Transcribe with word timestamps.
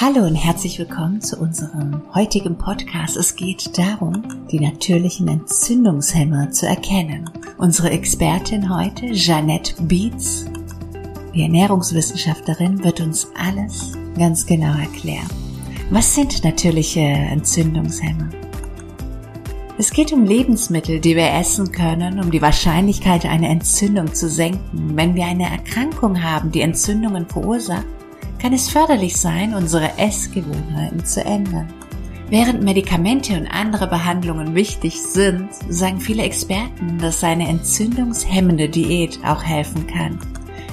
Hallo 0.00 0.26
und 0.26 0.34
herzlich 0.34 0.76
willkommen 0.80 1.20
zu 1.20 1.38
unserem 1.38 2.02
heutigen 2.12 2.58
Podcast. 2.58 3.16
Es 3.16 3.36
geht 3.36 3.78
darum, 3.78 4.24
die 4.50 4.58
natürlichen 4.58 5.28
Entzündungshemmer 5.28 6.50
zu 6.50 6.66
erkennen. 6.66 7.30
Unsere 7.58 7.90
Expertin 7.90 8.76
heute, 8.76 9.12
Jeanette 9.12 9.80
Beetz, 9.84 10.46
die 11.32 11.42
Ernährungswissenschaftlerin, 11.42 12.82
wird 12.82 13.02
uns 13.02 13.28
alles 13.38 13.96
ganz 14.18 14.44
genau 14.44 14.76
erklären. 14.76 15.28
Was 15.90 16.12
sind 16.12 16.42
natürliche 16.42 16.98
Entzündungshemmer? 16.98 18.30
Es 19.78 19.92
geht 19.92 20.12
um 20.12 20.24
Lebensmittel, 20.24 20.98
die 20.98 21.14
wir 21.14 21.32
essen 21.34 21.70
können, 21.70 22.18
um 22.18 22.32
die 22.32 22.42
Wahrscheinlichkeit 22.42 23.26
einer 23.26 23.48
Entzündung 23.48 24.12
zu 24.12 24.28
senken. 24.28 24.96
Wenn 24.96 25.14
wir 25.14 25.26
eine 25.26 25.48
Erkrankung 25.48 26.20
haben, 26.20 26.50
die 26.50 26.62
Entzündungen 26.62 27.28
verursacht, 27.28 27.86
kann 28.44 28.52
es 28.52 28.68
förderlich 28.68 29.16
sein, 29.16 29.54
unsere 29.54 29.96
Essgewohnheiten 29.96 31.02
zu 31.02 31.24
ändern. 31.24 31.66
Während 32.28 32.62
Medikamente 32.62 33.38
und 33.38 33.46
andere 33.46 33.86
Behandlungen 33.86 34.54
wichtig 34.54 35.00
sind, 35.00 35.48
sagen 35.70 35.98
viele 35.98 36.24
Experten, 36.24 36.98
dass 36.98 37.24
eine 37.24 37.48
entzündungshemmende 37.48 38.68
Diät 38.68 39.18
auch 39.24 39.42
helfen 39.42 39.86
kann. 39.86 40.18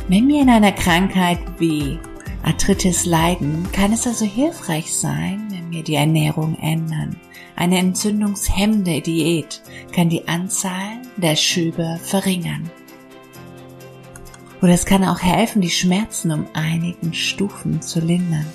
Wenn 0.09 0.27
wir 0.27 0.41
in 0.41 0.49
einer 0.49 0.73
Krankheit 0.73 1.39
wie 1.59 1.98
Arthritis 2.43 3.05
leiden, 3.05 3.65
kann 3.71 3.93
es 3.93 4.05
also 4.05 4.26
hilfreich 4.26 4.93
sein, 4.93 5.48
wenn 5.49 5.71
wir 5.71 5.85
die 5.85 5.95
Ernährung 5.95 6.57
ändern. 6.59 7.15
Eine 7.55 7.77
entzündungshemmende 7.77 8.99
Diät 8.99 9.62
kann 9.95 10.09
die 10.09 10.27
Anzahl 10.27 11.01
der 11.15 11.38
Schübe 11.38 12.01
verringern. 12.03 12.70
Oder 14.61 14.73
es 14.73 14.85
kann 14.85 15.03
auch 15.03 15.20
helfen, 15.20 15.61
die 15.61 15.70
Schmerzen 15.70 16.31
um 16.31 16.45
einigen 16.53 17.13
Stufen 17.13 17.81
zu 17.81 17.99
lindern. 17.99 18.45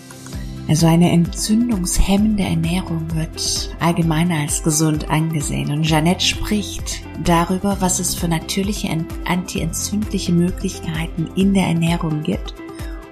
Also 0.68 0.86
eine 0.86 1.12
entzündungshemmende 1.12 2.42
Ernährung 2.42 3.06
wird 3.14 3.70
allgemein 3.78 4.32
als 4.32 4.64
gesund 4.64 5.08
angesehen. 5.08 5.70
Und 5.70 5.84
Jeanette 5.84 6.24
spricht 6.24 7.02
darüber, 7.22 7.76
was 7.80 8.00
es 8.00 8.16
für 8.16 8.26
natürliche 8.26 8.88
antientzündliche 9.24 10.32
Möglichkeiten 10.32 11.28
in 11.36 11.54
der 11.54 11.66
Ernährung 11.68 12.22
gibt. 12.24 12.54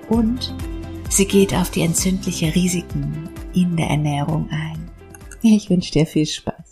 Und 0.09 0.53
sie 1.09 1.27
geht 1.27 1.55
auf 1.55 1.71
die 1.71 1.83
entzündlichen 1.83 2.51
Risiken 2.51 3.29
in 3.55 3.77
der 3.77 3.87
Ernährung 3.87 4.49
ein. 4.51 4.91
Ich 5.43 5.71
wünsche 5.71 5.93
dir 5.93 6.07
viel 6.07 6.27
Spaß. 6.27 6.64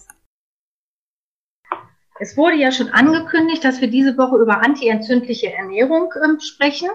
Es 2.22 2.36
wurde 2.36 2.54
ja 2.54 2.70
schon 2.70 2.90
angekündigt, 2.90 3.64
dass 3.64 3.80
wir 3.80 3.90
diese 3.90 4.16
Woche 4.16 4.36
über 4.36 4.62
antientzündliche 4.62 5.52
Ernährung 5.52 6.12
äh, 6.12 6.40
sprechen. 6.40 6.88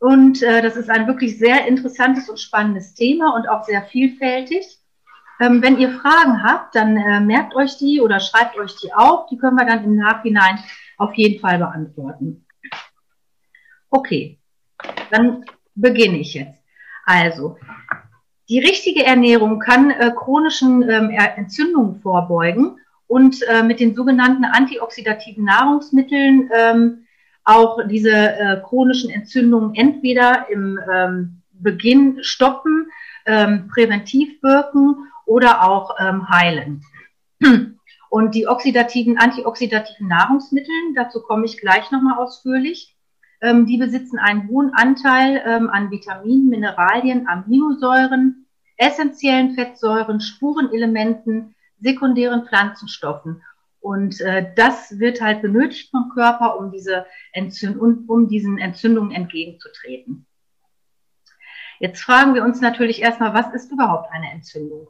Und 0.00 0.42
äh, 0.42 0.62
das 0.62 0.74
ist 0.74 0.90
ein 0.90 1.06
wirklich 1.06 1.38
sehr 1.38 1.68
interessantes 1.68 2.28
und 2.28 2.40
spannendes 2.40 2.92
Thema 2.92 3.36
und 3.36 3.48
auch 3.48 3.62
sehr 3.62 3.82
vielfältig. 3.82 4.80
Ähm, 5.40 5.62
wenn 5.62 5.78
ihr 5.78 5.92
Fragen 5.92 6.42
habt, 6.42 6.74
dann 6.74 6.96
äh, 6.96 7.20
merkt 7.20 7.54
euch 7.54 7.78
die 7.78 8.00
oder 8.00 8.18
schreibt 8.18 8.58
euch 8.58 8.74
die 8.82 8.92
auf. 8.92 9.26
Die 9.28 9.38
können 9.38 9.56
wir 9.56 9.64
dann 9.64 9.84
im 9.84 9.94
Nachhinein 9.94 10.58
auf 10.96 11.14
jeden 11.14 11.38
Fall 11.38 11.58
beantworten. 11.58 12.44
Okay, 13.90 14.40
dann 15.12 15.44
beginne 15.76 16.18
ich 16.18 16.34
jetzt. 16.34 16.60
Also, 17.04 17.58
die 18.48 18.58
richtige 18.58 19.04
Ernährung 19.04 19.60
kann 19.60 19.92
äh, 19.92 20.10
chronischen 20.10 20.82
ähm, 20.82 21.10
Entzündungen 21.10 22.00
vorbeugen 22.00 22.80
und 23.06 23.42
äh, 23.42 23.62
mit 23.62 23.80
den 23.80 23.94
sogenannten 23.94 24.44
antioxidativen 24.44 25.44
Nahrungsmitteln 25.44 26.50
ähm, 26.56 27.06
auch 27.44 27.86
diese 27.86 28.10
äh, 28.10 28.60
chronischen 28.62 29.10
Entzündungen 29.10 29.74
entweder 29.74 30.48
im 30.50 30.78
ähm, 30.92 31.42
Beginn 31.52 32.18
stoppen, 32.22 32.88
ähm, 33.26 33.68
präventiv 33.68 34.42
wirken 34.42 35.10
oder 35.26 35.68
auch 35.68 35.96
ähm, 35.98 36.28
heilen. 36.28 36.82
Und 38.10 38.34
die 38.34 38.46
oxidativen, 38.46 39.18
antioxidativen 39.18 40.06
Nahrungsmittel, 40.06 40.74
dazu 40.94 41.20
komme 41.20 41.46
ich 41.46 41.60
gleich 41.60 41.90
nochmal 41.90 42.18
ausführlich, 42.18 42.96
ähm, 43.40 43.66
die 43.66 43.76
besitzen 43.76 44.18
einen 44.18 44.48
hohen 44.48 44.72
Anteil 44.72 45.42
ähm, 45.44 45.68
an 45.68 45.90
Vitaminen, 45.90 46.48
Mineralien, 46.48 47.26
Aminosäuren, 47.28 48.46
essentiellen 48.76 49.54
Fettsäuren, 49.54 50.20
Spurenelementen, 50.20 51.53
sekundären 51.84 52.46
Pflanzenstoffen. 52.46 53.42
Und 53.80 54.20
äh, 54.22 54.52
das 54.56 54.98
wird 54.98 55.20
halt 55.20 55.42
benötigt 55.42 55.90
vom 55.90 56.10
Körper, 56.14 56.58
um, 56.58 56.72
diese 56.72 57.06
Entzünd 57.32 57.78
um 58.08 58.28
diesen 58.28 58.58
Entzündungen 58.58 59.12
entgegenzutreten. 59.12 60.26
Jetzt 61.80 62.02
fragen 62.02 62.34
wir 62.34 62.44
uns 62.44 62.62
natürlich 62.62 63.02
erstmal, 63.02 63.34
was 63.34 63.52
ist 63.52 63.70
überhaupt 63.70 64.10
eine 64.10 64.32
Entzündung? 64.32 64.88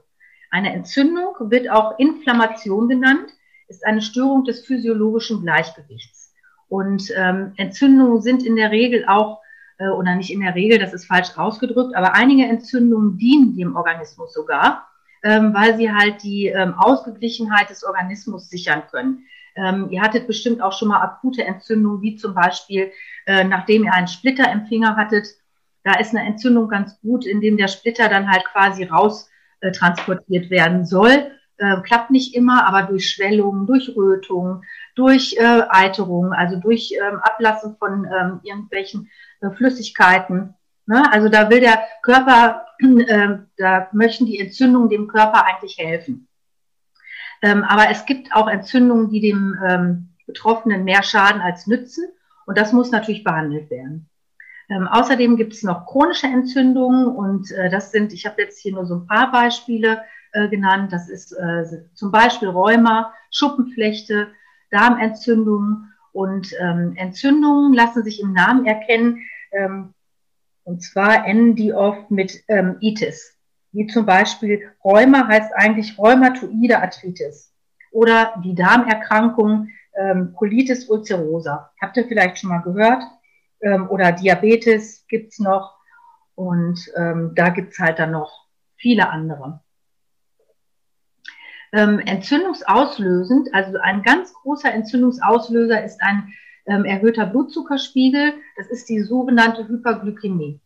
Eine 0.50 0.72
Entzündung 0.72 1.34
wird 1.50 1.68
auch 1.68 1.98
Inflammation 1.98 2.88
genannt, 2.88 3.30
ist 3.66 3.84
eine 3.84 4.00
Störung 4.00 4.44
des 4.44 4.64
physiologischen 4.64 5.42
Gleichgewichts. 5.42 6.32
Und 6.68 7.10
ähm, 7.16 7.52
Entzündungen 7.56 8.22
sind 8.22 8.44
in 8.44 8.54
der 8.54 8.70
Regel 8.70 9.06
auch, 9.08 9.40
äh, 9.78 9.88
oder 9.88 10.14
nicht 10.14 10.30
in 10.30 10.40
der 10.40 10.54
Regel, 10.54 10.78
das 10.78 10.94
ist 10.94 11.06
falsch 11.06 11.36
ausgedrückt, 11.36 11.96
aber 11.96 12.14
einige 12.14 12.44
Entzündungen 12.44 13.18
dienen 13.18 13.56
dem 13.56 13.74
Organismus 13.74 14.32
sogar 14.32 14.86
ähm, 15.24 15.52
weil 15.54 15.76
sie 15.76 15.90
halt 15.90 16.22
die 16.22 16.46
ähm, 16.46 16.74
Ausgeglichenheit 16.74 17.70
des 17.70 17.82
Organismus 17.82 18.48
sichern 18.48 18.82
können. 18.90 19.26
Ähm, 19.56 19.88
ihr 19.90 20.02
hattet 20.02 20.26
bestimmt 20.26 20.60
auch 20.60 20.72
schon 20.72 20.88
mal 20.88 21.00
akute 21.00 21.44
Entzündungen, 21.44 22.02
wie 22.02 22.16
zum 22.16 22.34
Beispiel, 22.34 22.92
äh, 23.26 23.42
nachdem 23.44 23.84
ihr 23.84 23.94
einen 23.94 24.06
Splitter 24.06 24.50
im 24.52 24.66
Finger 24.66 24.96
hattet, 24.96 25.26
da 25.82 25.94
ist 25.98 26.14
eine 26.14 26.26
Entzündung 26.26 26.68
ganz 26.68 27.00
gut, 27.00 27.26
indem 27.26 27.56
der 27.56 27.68
Splitter 27.68 28.08
dann 28.08 28.30
halt 28.30 28.44
quasi 28.44 28.84
raus 28.84 29.30
äh, 29.60 29.72
transportiert 29.72 30.50
werden 30.50 30.84
soll. 30.84 31.30
Äh, 31.56 31.76
klappt 31.82 32.10
nicht 32.10 32.34
immer, 32.34 32.66
aber 32.66 32.82
durch 32.82 33.08
Schwellungen, 33.08 33.66
durch 33.66 33.94
Rötungen, 33.96 34.62
durch 34.94 35.36
äh, 35.38 35.62
Eiterungen, 35.68 36.32
also 36.32 36.56
durch 36.56 36.92
ähm, 36.92 37.18
Ablassen 37.22 37.76
von 37.78 38.04
ähm, 38.04 38.40
irgendwelchen 38.42 39.08
äh, 39.40 39.50
Flüssigkeiten. 39.50 40.54
Ne? 40.86 41.02
Also 41.12 41.28
da 41.28 41.48
will 41.48 41.60
der 41.60 41.78
Körper, 42.02 42.63
äh, 43.08 43.38
da 43.56 43.88
möchten 43.92 44.26
die 44.26 44.38
Entzündungen 44.38 44.88
dem 44.88 45.08
Körper 45.08 45.46
eigentlich 45.46 45.78
helfen. 45.78 46.28
Ähm, 47.42 47.62
aber 47.62 47.90
es 47.90 48.06
gibt 48.06 48.34
auch 48.34 48.48
Entzündungen, 48.48 49.10
die 49.10 49.20
dem 49.20 49.58
ähm, 49.66 50.08
Betroffenen 50.26 50.84
mehr 50.84 51.02
schaden 51.02 51.40
als 51.40 51.66
nützen. 51.66 52.04
Und 52.46 52.58
das 52.58 52.72
muss 52.72 52.90
natürlich 52.90 53.24
behandelt 53.24 53.70
werden. 53.70 54.08
Ähm, 54.68 54.88
außerdem 54.88 55.36
gibt 55.36 55.52
es 55.52 55.62
noch 55.62 55.86
chronische 55.86 56.26
Entzündungen 56.26 57.06
und 57.06 57.50
äh, 57.52 57.68
das 57.68 57.90
sind, 57.90 58.12
ich 58.12 58.24
habe 58.24 58.40
jetzt 58.40 58.60
hier 58.60 58.72
nur 58.72 58.86
so 58.86 58.96
ein 58.96 59.06
paar 59.06 59.30
Beispiele 59.30 60.02
äh, 60.32 60.48
genannt. 60.48 60.92
Das 60.92 61.08
ist 61.08 61.32
äh, 61.32 61.64
zum 61.94 62.10
Beispiel 62.10 62.48
Rheuma, 62.48 63.12
Schuppenflechte, 63.30 64.28
Darmentzündungen 64.70 65.92
und 66.12 66.52
ähm, 66.60 66.94
Entzündungen 66.96 67.74
lassen 67.74 68.02
sich 68.04 68.20
im 68.20 68.32
Namen 68.32 68.66
erkennen. 68.66 69.20
Ähm, 69.52 69.93
und 70.64 70.82
zwar 70.82 71.26
enden 71.26 71.54
die 71.54 71.72
oft 71.72 72.10
mit 72.10 72.42
ähm, 72.48 72.76
Itis. 72.80 73.36
Wie 73.72 73.86
zum 73.86 74.06
Beispiel 74.06 74.70
Rheuma 74.84 75.26
heißt 75.28 75.52
eigentlich 75.54 75.98
rheumatoide 75.98 76.80
Arthritis. 76.80 77.52
Oder 77.90 78.34
die 78.44 78.54
Darmerkrankung 78.54 79.68
ähm, 79.94 80.34
Colitis 80.34 80.88
ulcerosa. 80.88 81.70
Habt 81.80 81.96
ihr 81.96 82.06
vielleicht 82.06 82.38
schon 82.38 82.50
mal 82.50 82.62
gehört? 82.62 83.02
Ähm, 83.60 83.88
oder 83.88 84.12
Diabetes 84.12 85.06
gibt's 85.08 85.38
noch. 85.38 85.76
Und 86.34 86.80
ähm, 86.96 87.32
da 87.34 87.50
gibt's 87.50 87.78
halt 87.78 87.98
dann 87.98 88.12
noch 88.12 88.46
viele 88.76 89.08
andere. 89.10 89.60
Ähm, 91.72 91.98
entzündungsauslösend, 91.98 93.52
also 93.52 93.78
ein 93.80 94.02
ganz 94.02 94.32
großer 94.32 94.72
Entzündungsauslöser 94.72 95.82
ist 95.82 96.00
ein 96.02 96.32
ähm, 96.66 96.84
erhöhter 96.84 97.26
Blutzuckerspiegel. 97.26 98.34
Das 98.56 98.68
ist 98.68 98.88
die 98.88 99.00
sogenannte 99.00 99.68
Hyperglykämie. 99.68 100.60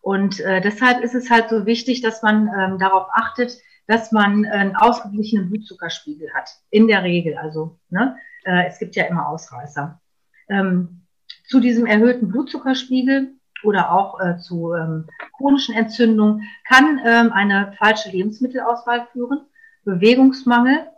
Und 0.00 0.40
äh, 0.40 0.60
deshalb 0.60 1.02
ist 1.02 1.14
es 1.14 1.30
halt 1.30 1.48
so 1.48 1.64
wichtig, 1.64 2.02
dass 2.02 2.22
man 2.22 2.48
ähm, 2.48 2.78
darauf 2.78 3.06
achtet, 3.12 3.56
dass 3.86 4.12
man 4.12 4.44
einen 4.44 4.76
ausgeglichenen 4.76 5.48
Blutzuckerspiegel 5.48 6.32
hat. 6.34 6.50
In 6.70 6.88
der 6.88 7.02
Regel. 7.02 7.36
Also 7.36 7.78
ne, 7.90 8.16
äh, 8.44 8.66
es 8.66 8.78
gibt 8.78 8.96
ja 8.96 9.04
immer 9.04 9.28
Ausreißer. 9.28 10.00
Ähm, 10.48 11.02
zu 11.46 11.60
diesem 11.60 11.86
erhöhten 11.86 12.28
Blutzuckerspiegel 12.28 13.34
oder 13.62 13.92
auch 13.92 14.20
äh, 14.20 14.38
zu 14.38 14.72
ähm, 14.74 15.06
chronischen 15.36 15.74
Entzündungen 15.74 16.48
kann 16.66 17.00
ähm, 17.04 17.32
eine 17.32 17.74
falsche 17.78 18.10
Lebensmittelauswahl 18.10 19.06
führen, 19.12 19.40
Bewegungsmangel, 19.84 20.88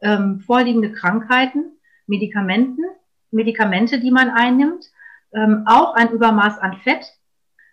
ähm, 0.00 0.40
vorliegende 0.40 0.92
Krankheiten, 0.92 1.78
Medikamenten 2.06 2.84
Medikamente, 3.32 3.98
die 3.98 4.10
man 4.10 4.30
einnimmt, 4.30 4.90
ähm, 5.32 5.64
auch 5.66 5.94
ein 5.94 6.10
Übermaß 6.10 6.58
an 6.58 6.78
Fett. 6.78 7.06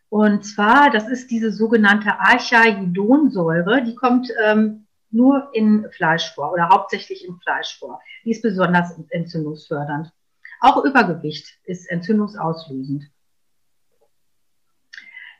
Und 0.10 0.44
zwar, 0.44 0.90
das 0.90 1.08
ist 1.08 1.30
diese 1.30 1.52
sogenannte 1.52 2.20
Archaidonsäure, 2.20 3.84
die 3.84 3.96
kommt 3.96 4.30
ähm, 4.44 4.88
nur 5.12 5.50
in 5.54 5.88
Fleisch 5.92 6.34
vor 6.34 6.52
oder 6.52 6.70
hauptsächlich 6.70 7.26
im 7.26 7.40
Fleisch 7.40 7.78
vor. 7.78 8.02
Die 8.26 8.32
ist 8.32 8.42
besonders 8.42 8.98
entzündungsfördernd. 9.10 10.12
Auch 10.62 10.84
Übergewicht 10.84 11.60
ist 11.64 11.90
entzündungsauslösend. 11.90 13.10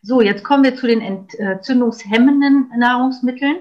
So, 0.02 0.22
jetzt 0.22 0.44
kommen 0.44 0.64
wir 0.64 0.76
zu 0.76 0.88
den 0.88 1.02
entzündungshemmenden 1.02 2.72
Nahrungsmitteln. 2.78 3.58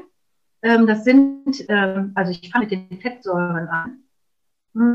Ähm, 0.63 0.87
das 0.87 1.05
sind, 1.05 1.65
ähm, 1.69 2.13
also 2.15 2.31
ich 2.31 2.51
fange 2.51 2.67
mit 2.67 2.73
den 2.73 3.01
Fettsäuren 3.01 3.69
an. 3.69 4.05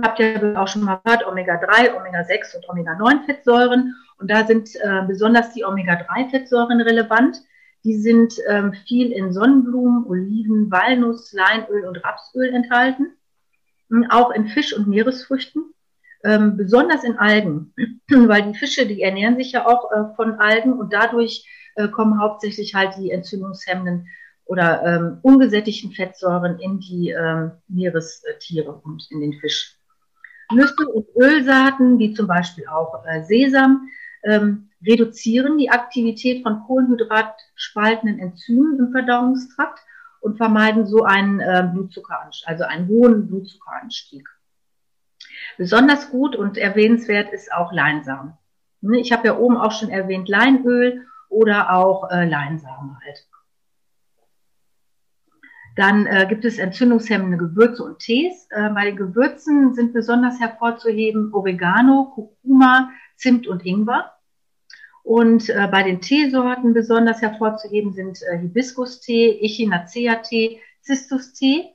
Habt 0.03 0.19
ihr 0.19 0.53
auch 0.57 0.67
schon 0.67 0.83
mal 0.83 1.01
gehört, 1.03 1.25
Omega-3, 1.27 1.97
Omega-6 1.97 2.57
und 2.57 2.69
Omega-9-Fettsäuren. 2.69 3.95
Und 4.17 4.31
da 4.31 4.45
sind 4.45 4.69
äh, 4.75 5.01
besonders 5.07 5.53
die 5.53 5.65
Omega-3-Fettsäuren 5.65 6.81
relevant. 6.81 7.41
Die 7.83 7.97
sind 7.97 8.35
ähm, 8.47 8.73
viel 8.87 9.11
in 9.11 9.33
Sonnenblumen, 9.33 10.05
Oliven, 10.05 10.71
Walnuss, 10.71 11.33
Leinöl 11.33 11.85
und 11.85 11.97
Rapsöl 12.03 12.53
enthalten. 12.53 13.13
Hm, 13.89 14.09
auch 14.09 14.31
in 14.31 14.47
Fisch- 14.47 14.73
und 14.73 14.87
Meeresfrüchten. 14.87 15.73
Ähm, 16.23 16.55
besonders 16.55 17.03
in 17.03 17.17
Algen, 17.17 17.73
weil 18.09 18.43
die 18.43 18.57
Fische, 18.57 18.85
die 18.85 19.01
ernähren 19.01 19.35
sich 19.35 19.51
ja 19.51 19.65
auch 19.67 19.91
äh, 19.91 20.15
von 20.15 20.39
Algen 20.39 20.71
und 20.71 20.93
dadurch 20.93 21.45
äh, 21.75 21.89
kommen 21.89 22.21
hauptsächlich 22.21 22.75
halt 22.75 22.95
die 22.97 23.11
entzündungshemmenden 23.11 24.07
oder 24.45 24.83
ähm, 24.83 25.19
ungesättigten 25.21 25.91
Fettsäuren 25.91 26.59
in 26.59 26.79
die 26.79 27.09
ähm, 27.09 27.51
Meerestiere 27.67 28.73
und 28.73 29.07
in 29.09 29.21
den 29.21 29.33
Fisch. 29.33 29.77
Nüsse 30.51 30.87
und 30.93 31.07
Ölsaaten, 31.15 31.99
wie 31.99 32.13
zum 32.13 32.27
Beispiel 32.27 32.67
auch 32.67 33.03
äh, 33.05 33.23
Sesam, 33.23 33.87
ähm, 34.23 34.69
reduzieren 34.85 35.57
die 35.57 35.69
Aktivität 35.69 36.43
von 36.43 36.63
Kohlenhydratspaltenden 36.65 38.19
Enzymen 38.19 38.77
im 38.79 38.91
Verdauungstrakt 38.91 39.79
und 40.21 40.37
vermeiden 40.37 40.85
so 40.85 41.03
einen 41.03 41.39
äh, 41.39 41.69
Blutzuckeranstieg, 41.71 42.47
also 42.47 42.63
einen 42.63 42.87
hohen 42.87 43.27
Blutzuckeranstieg. 43.27 44.27
Besonders 45.57 46.09
gut 46.09 46.35
und 46.35 46.57
erwähnenswert 46.57 47.33
ist 47.33 47.51
auch 47.53 47.71
Leinsamen. 47.71 48.33
Ne, 48.81 48.99
ich 48.99 49.11
habe 49.11 49.27
ja 49.27 49.37
oben 49.37 49.57
auch 49.57 49.71
schon 49.71 49.89
erwähnt 49.89 50.27
Leinöl 50.27 51.05
oder 51.29 51.73
auch 51.73 52.09
äh, 52.09 52.25
Leinsamen 52.27 52.97
halt. 53.03 53.27
Dann 55.75 56.05
äh, 56.05 56.25
gibt 56.29 56.45
es 56.45 56.59
entzündungshemmende 56.59 57.37
Gewürze 57.37 57.83
und 57.83 57.99
Tees. 57.99 58.47
Äh, 58.51 58.69
bei 58.69 58.85
den 58.85 58.95
Gewürzen 58.95 59.73
sind 59.73 59.93
besonders 59.93 60.39
hervorzuheben 60.39 61.33
Oregano, 61.33 62.11
Kurkuma, 62.13 62.91
Zimt 63.15 63.47
und 63.47 63.65
Ingwer. 63.65 64.11
Und 65.03 65.49
äh, 65.49 65.67
bei 65.71 65.83
den 65.83 65.99
Teesorten 65.99 66.73
besonders 66.73 67.21
hervorzuheben 67.21 67.91
sind 67.93 68.21
äh, 68.23 68.37
Hibiskus-Tee, 68.37 69.39
Echinacea-Tee, 69.41 70.61
Cistus-Tee. 70.81 71.69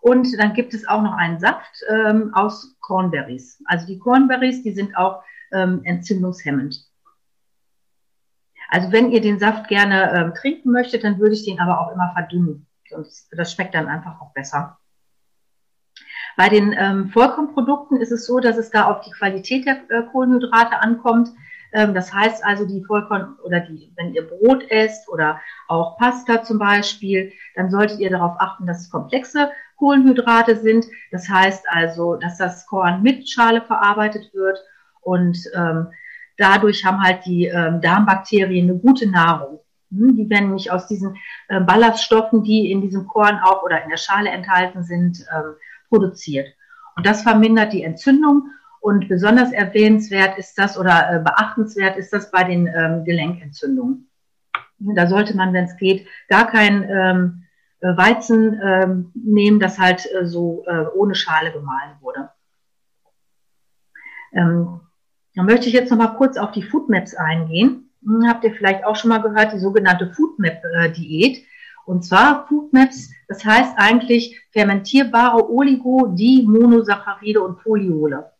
Und 0.00 0.28
dann 0.38 0.52
gibt 0.52 0.74
es 0.74 0.86
auch 0.86 1.02
noch 1.02 1.14
einen 1.14 1.38
Saft 1.38 1.82
ähm, 1.88 2.34
aus 2.34 2.76
Cornberries. 2.80 3.62
Also 3.64 3.86
die 3.86 3.98
Cornberries, 3.98 4.62
die 4.62 4.72
sind 4.72 4.96
auch 4.96 5.22
ähm, 5.52 5.80
entzündungshemmend. 5.84 6.84
Also 8.68 8.92
wenn 8.92 9.10
ihr 9.10 9.20
den 9.20 9.38
Saft 9.38 9.68
gerne 9.68 10.12
ähm, 10.12 10.34
trinken 10.34 10.70
möchtet, 10.70 11.04
dann 11.04 11.18
würde 11.18 11.34
ich 11.34 11.44
den 11.44 11.60
aber 11.60 11.80
auch 11.80 11.92
immer 11.92 12.10
verdünnen. 12.12 12.65
Und 12.92 13.08
das 13.32 13.52
schmeckt 13.52 13.74
dann 13.74 13.88
einfach 13.88 14.20
auch 14.20 14.32
besser. 14.32 14.78
Bei 16.36 16.48
den 16.50 16.74
ähm, 16.78 17.08
Vollkornprodukten 17.08 17.98
ist 17.98 18.12
es 18.12 18.26
so, 18.26 18.40
dass 18.40 18.58
es 18.58 18.70
da 18.70 18.84
auf 18.84 19.00
die 19.00 19.10
Qualität 19.10 19.66
der 19.66 19.82
äh, 19.88 20.02
Kohlenhydrate 20.12 20.78
ankommt. 20.80 21.30
Ähm, 21.72 21.94
das 21.94 22.12
heißt 22.12 22.44
also, 22.44 22.66
die 22.66 22.84
Vollkorn 22.84 23.36
oder 23.42 23.60
die, 23.60 23.92
wenn 23.96 24.12
ihr 24.12 24.26
Brot 24.26 24.70
esst 24.70 25.08
oder 25.08 25.40
auch 25.68 25.96
Pasta 25.96 26.42
zum 26.42 26.58
Beispiel, 26.58 27.32
dann 27.54 27.70
solltet 27.70 28.00
ihr 28.00 28.10
darauf 28.10 28.36
achten, 28.38 28.66
dass 28.66 28.82
es 28.82 28.90
komplexe 28.90 29.50
Kohlenhydrate 29.76 30.56
sind. 30.56 30.86
Das 31.10 31.28
heißt 31.28 31.64
also, 31.68 32.16
dass 32.16 32.36
das 32.36 32.66
Korn 32.66 33.02
mit 33.02 33.28
Schale 33.28 33.62
verarbeitet 33.62 34.32
wird 34.34 34.58
und 35.00 35.38
ähm, 35.54 35.88
dadurch 36.36 36.84
haben 36.84 37.02
halt 37.02 37.24
die 37.24 37.46
ähm, 37.46 37.80
Darmbakterien 37.80 38.68
eine 38.68 38.78
gute 38.78 39.10
Nahrung. 39.10 39.60
Hm, 39.96 40.16
die 40.16 40.28
werden 40.30 40.46
nämlich 40.46 40.70
aus 40.70 40.86
diesen 40.86 41.16
äh, 41.48 41.60
Ballaststoffen, 41.60 42.42
die 42.42 42.70
in 42.70 42.80
diesem 42.80 43.06
Korn 43.06 43.38
auch 43.42 43.62
oder 43.62 43.82
in 43.82 43.90
der 43.90 43.96
Schale 43.96 44.30
enthalten 44.30 44.82
sind, 44.82 45.24
ähm, 45.32 45.54
produziert. 45.88 46.48
Und 46.96 47.06
das 47.06 47.22
vermindert 47.22 47.72
die 47.72 47.82
Entzündung. 47.82 48.50
Und 48.80 49.08
besonders 49.08 49.52
erwähnenswert 49.52 50.38
ist 50.38 50.56
das 50.58 50.78
oder 50.78 51.10
äh, 51.10 51.18
beachtenswert 51.18 51.96
ist 51.96 52.12
das 52.12 52.30
bei 52.30 52.44
den 52.44 52.66
ähm, 52.66 53.04
Gelenkentzündungen. 53.04 54.10
Da 54.78 55.06
sollte 55.06 55.36
man, 55.36 55.52
wenn 55.52 55.64
es 55.64 55.76
geht, 55.76 56.06
gar 56.28 56.46
kein 56.46 56.82
ähm, 56.88 57.44
äh, 57.80 57.96
Weizen 57.96 59.10
nehmen, 59.14 59.58
das 59.58 59.78
halt 59.78 60.06
so 60.24 60.64
ohne 60.94 61.14
Schale 61.14 61.52
gemahlen 61.52 61.96
wurde. 62.00 62.30
Ähm, 64.32 64.80
dann 65.34 65.46
möchte 65.46 65.68
ich 65.68 65.74
jetzt 65.74 65.90
noch 65.90 65.98
mal 65.98 66.16
kurz 66.16 66.36
auf 66.36 66.52
die 66.52 66.62
Foodmaps 66.62 67.14
eingehen. 67.14 67.85
Habt 68.26 68.44
ihr 68.44 68.54
vielleicht 68.54 68.84
auch 68.84 68.96
schon 68.96 69.10
mal 69.10 69.22
gehört, 69.22 69.52
die 69.52 69.58
sogenannte 69.58 70.12
Foodmap-Diät. 70.12 71.44
Und 71.86 72.04
zwar 72.04 72.46
Foodmaps, 72.46 73.10
das 73.28 73.44
heißt 73.44 73.74
eigentlich 73.76 74.40
fermentierbare 74.50 75.48
Oligo, 75.48 76.14
Monosaccharide 76.44 77.40
und 77.40 77.62
Poliole. 77.62 78.32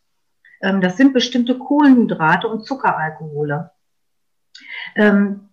Ähm, 0.62 0.80
das 0.80 0.96
sind 0.96 1.12
bestimmte 1.12 1.56
Kohlenhydrate 1.58 2.48
und 2.48 2.64
Zuckeralkohole. 2.64 3.70
Ähm, 4.94 5.48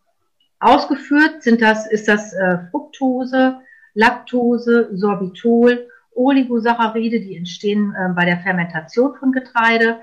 ausgeführt 0.60 1.44
sind 1.44 1.62
das, 1.62 1.88
ist 1.88 2.08
das 2.08 2.34
äh, 2.34 2.60
Fructose, 2.72 3.60
Laktose, 3.94 4.90
Sorbitol, 4.94 5.88
Oligosaccharide, 6.16 7.20
die 7.20 7.38
entstehen 7.38 7.94
äh, 7.96 8.10
bei 8.10 8.26
der 8.26 8.40
Fermentation 8.40 9.16
von 9.16 9.32
Getreide. 9.32 10.00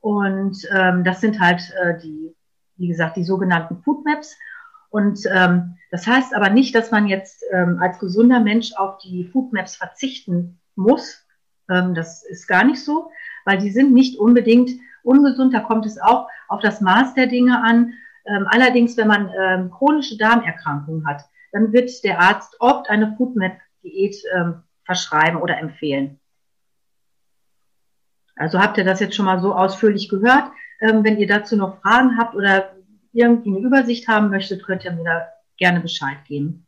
Und 0.00 0.66
ähm, 0.74 1.04
das 1.04 1.20
sind 1.20 1.40
halt 1.40 1.60
äh, 1.82 1.98
die 1.98 2.34
wie 2.80 2.88
gesagt, 2.88 3.16
die 3.16 3.24
sogenannten 3.24 3.82
Foodmaps. 3.82 4.36
Und 4.88 5.20
ähm, 5.32 5.76
das 5.90 6.06
heißt 6.06 6.34
aber 6.34 6.50
nicht, 6.50 6.74
dass 6.74 6.90
man 6.90 7.06
jetzt 7.06 7.44
ähm, 7.52 7.78
als 7.80 7.98
gesunder 7.98 8.40
Mensch 8.40 8.72
auf 8.74 8.98
die 8.98 9.24
Foodmaps 9.24 9.76
verzichten 9.76 10.58
muss. 10.74 11.26
Ähm, 11.70 11.94
das 11.94 12.24
ist 12.24 12.48
gar 12.48 12.64
nicht 12.64 12.82
so, 12.82 13.10
weil 13.44 13.58
die 13.58 13.70
sind 13.70 13.92
nicht 13.92 14.18
unbedingt 14.18 14.70
ungesund. 15.02 15.54
Da 15.54 15.60
kommt 15.60 15.86
es 15.86 16.00
auch 16.00 16.28
auf 16.48 16.60
das 16.60 16.80
Maß 16.80 17.14
der 17.14 17.26
Dinge 17.26 17.62
an. 17.62 17.92
Ähm, 18.24 18.46
allerdings, 18.48 18.96
wenn 18.96 19.08
man 19.08 19.30
ähm, 19.38 19.70
chronische 19.70 20.16
Darmerkrankungen 20.16 21.06
hat, 21.06 21.22
dann 21.52 21.72
wird 21.72 22.02
der 22.02 22.20
Arzt 22.20 22.56
oft 22.60 22.88
eine 22.90 23.14
Foodmap-Diät 23.16 24.16
ähm, 24.34 24.62
verschreiben 24.84 25.40
oder 25.40 25.58
empfehlen. 25.58 26.18
Also 28.36 28.58
habt 28.58 28.78
ihr 28.78 28.84
das 28.84 29.00
jetzt 29.00 29.14
schon 29.14 29.26
mal 29.26 29.40
so 29.40 29.54
ausführlich 29.54 30.08
gehört? 30.08 30.50
Ähm, 30.80 31.04
wenn 31.04 31.18
ihr 31.18 31.26
dazu 31.26 31.56
noch 31.56 31.80
Fragen 31.80 32.16
habt 32.18 32.34
oder 32.34 32.72
irgendwie 33.12 33.50
eine 33.50 33.66
Übersicht 33.66 34.08
haben 34.08 34.30
möchtet, 34.30 34.64
könnt 34.64 34.84
ihr 34.84 34.92
mir 34.92 35.04
da 35.04 35.28
gerne 35.56 35.80
Bescheid 35.80 36.18
geben. 36.26 36.66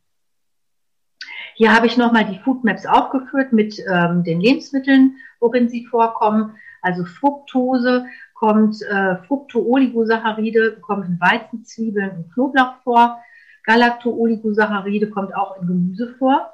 Hier 1.55 1.73
habe 1.75 1.87
ich 1.87 1.97
nochmal 1.97 2.25
die 2.25 2.39
Foodmaps 2.39 2.85
aufgeführt 2.85 3.53
mit 3.53 3.79
ähm, 3.87 4.23
den 4.23 4.41
Lebensmitteln, 4.41 5.17
worin 5.39 5.69
sie 5.69 5.85
vorkommen. 5.85 6.55
Also 6.81 7.05
Fructose 7.05 8.05
kommt, 8.33 8.81
äh, 8.81 9.17
Fructooligosacharide 9.27 10.79
kommt 10.81 11.07
in 11.07 11.19
Weizen, 11.19 11.63
Zwiebeln 11.63 12.11
und 12.11 12.33
Knoblauch 12.33 12.75
vor. 12.83 13.19
Galactooligosacharide 13.63 15.09
kommt 15.09 15.35
auch 15.35 15.61
in 15.61 15.67
Gemüse 15.67 16.15
vor. 16.17 16.51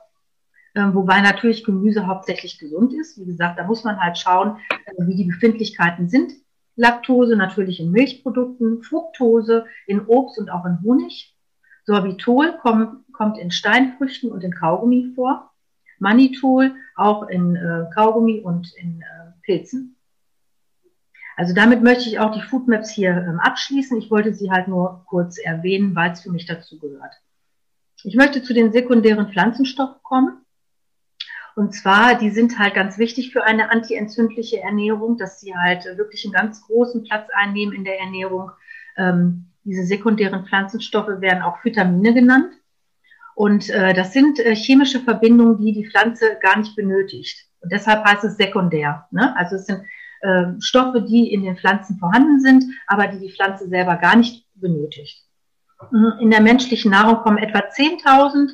Ähm, 0.76 0.94
wobei 0.94 1.22
natürlich 1.22 1.64
Gemüse 1.64 2.06
hauptsächlich 2.06 2.60
gesund 2.60 2.94
ist. 2.94 3.18
Wie 3.20 3.26
gesagt, 3.26 3.58
da 3.58 3.64
muss 3.64 3.84
man 3.84 4.00
halt 4.00 4.18
schauen, 4.18 4.58
äh, 4.70 4.92
wie 5.00 5.16
die 5.16 5.24
Befindlichkeiten 5.24 6.10
sind. 6.10 6.34
Laktose 6.80 7.36
natürlich 7.36 7.82
in 7.82 7.92
Milchprodukten, 7.92 8.82
Fructose 8.84 9.66
in 9.86 10.06
Obst 10.06 10.40
und 10.40 10.50
auch 10.50 10.66
in 10.66 10.82
Honig. 10.82 11.36
Sorbitol 11.84 12.58
kommt, 12.62 13.12
kommt 13.12 13.38
in 13.38 13.52
Steinfrüchten 13.52 14.32
und 14.32 14.44
in 14.44 14.54
Kaugummi 14.54 15.12
vor. 15.14 15.52
Mannitol 16.00 16.76
auch 16.96 17.28
in 17.28 17.58
äh, 17.58 17.86
Kaugummi 17.94 18.40
und 18.40 18.74
in 18.78 19.02
äh, 19.02 19.32
Pilzen. 19.44 19.98
Also 21.36 21.54
damit 21.54 21.84
möchte 21.84 22.08
ich 22.08 22.20
auch 22.20 22.32
die 22.32 22.42
Foodmaps 22.42 22.90
hier 22.90 23.12
ähm, 23.12 23.40
abschließen. 23.42 23.98
Ich 23.98 24.10
wollte 24.10 24.34
sie 24.34 24.50
halt 24.50 24.70
nur 24.70 25.04
kurz 25.06 25.38
erwähnen, 25.38 25.96
weil 25.96 26.12
es 26.12 26.22
für 26.22 26.32
mich 26.32 26.46
dazu 26.46 26.80
gehört. 26.80 27.14
Ich 28.04 28.16
möchte 28.16 28.42
zu 28.42 28.54
den 28.54 28.72
sekundären 28.72 29.30
Pflanzenstoffen 29.30 30.02
kommen. 30.02 30.39
Und 31.56 31.74
zwar, 31.74 32.16
die 32.16 32.30
sind 32.30 32.58
halt 32.60 32.74
ganz 32.74 32.98
wichtig 32.98 33.32
für 33.34 33.44
eine 33.44 33.72
antientzündliche 33.72 34.62
Ernährung, 34.62 35.18
dass 35.18 35.40
sie 35.40 35.56
halt 35.56 35.86
wirklich 35.98 36.26
einen 36.26 36.34
ganz 36.34 36.62
großen 36.62 37.04
Platz 37.04 37.28
einnehmen 37.34 37.74
in 37.74 37.84
der 37.84 38.00
Ernährung. 38.00 38.52
Ähm, 38.98 39.48
diese 39.64 39.84
sekundären 39.84 40.46
Pflanzenstoffe 40.46 41.22
werden 41.22 41.44
auch 41.44 41.64
Vitamine 41.64 42.14
genannt. 42.14 42.54
Und 43.36 43.70
äh, 43.70 43.94
das 43.94 44.14
sind 44.14 44.40
äh, 44.40 44.56
chemische 44.56 45.00
Verbindungen, 45.00 45.58
die 45.58 45.74
die 45.74 45.90
Pflanze 45.90 46.38
gar 46.42 46.58
nicht 46.58 46.76
benötigt. 46.76 47.46
Und 47.62 47.72
deshalb 47.72 48.04
heißt 48.04 48.24
es 48.24 48.38
sekundär. 48.38 49.08
Ne? 49.12 49.36
Also 49.38 49.56
es 49.56 49.66
sind 49.66 49.84
äh, 50.22 50.60
Stoffe, 50.60 51.02
die 51.02 51.32
in 51.32 51.44
den 51.44 51.58
Pflanzen 51.58 51.98
vorhanden 51.98 52.40
sind, 52.40 52.66
aber 52.88 53.08
die 53.08 53.20
die 53.20 53.32
Pflanze 53.32 53.68
selber 53.70 53.96
gar 53.96 54.16
nicht 54.16 54.46
benötigt. 54.56 55.26
In 56.20 56.30
der 56.30 56.42
menschlichen 56.42 56.92
Nahrung 56.92 57.24
kommen 57.24 57.38
etwa 57.38 57.60
10.000 57.60 58.52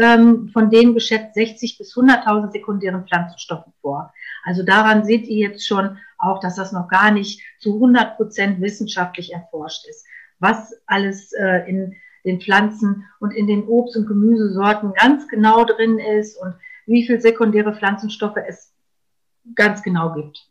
ähm, 0.00 0.48
von 0.52 0.70
denen 0.70 0.94
geschätzt 0.94 1.34
60 1.34 1.78
bis 1.78 1.94
100.000 1.94 2.52
sekundären 2.52 3.06
Pflanzenstoffen 3.06 3.72
vor. 3.80 4.12
Also 4.44 4.62
daran 4.62 5.04
seht 5.04 5.26
ihr 5.26 5.48
jetzt 5.48 5.66
schon 5.66 5.98
auch, 6.18 6.40
dass 6.40 6.56
das 6.56 6.72
noch 6.72 6.88
gar 6.88 7.10
nicht 7.10 7.40
zu 7.58 7.74
100 7.74 8.16
Prozent 8.16 8.60
wissenschaftlich 8.60 9.32
erforscht 9.32 9.86
ist, 9.88 10.06
was 10.38 10.74
alles 10.86 11.32
äh, 11.32 11.68
in 11.68 11.96
den 12.24 12.40
Pflanzen 12.40 13.04
und 13.20 13.32
in 13.32 13.46
den 13.46 13.66
Obst- 13.66 13.96
und 13.96 14.06
Gemüsesorten 14.06 14.92
ganz 14.94 15.28
genau 15.28 15.64
drin 15.64 15.98
ist 15.98 16.36
und 16.36 16.54
wie 16.86 17.06
viel 17.06 17.20
sekundäre 17.20 17.74
Pflanzenstoffe 17.74 18.38
es 18.46 18.72
ganz 19.54 19.82
genau 19.82 20.14
gibt. 20.14 20.48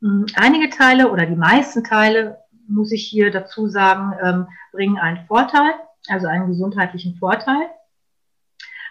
Hm, 0.00 0.26
einige 0.34 0.70
Teile 0.70 1.10
oder 1.10 1.26
die 1.26 1.36
meisten 1.36 1.84
Teile, 1.84 2.38
muss 2.68 2.92
ich 2.92 3.06
hier 3.06 3.30
dazu 3.30 3.68
sagen, 3.68 4.12
ähm, 4.22 4.46
bringen 4.72 4.98
einen 4.98 5.26
Vorteil, 5.26 5.72
also 6.08 6.26
einen 6.26 6.48
gesundheitlichen 6.48 7.16
Vorteil. 7.16 7.68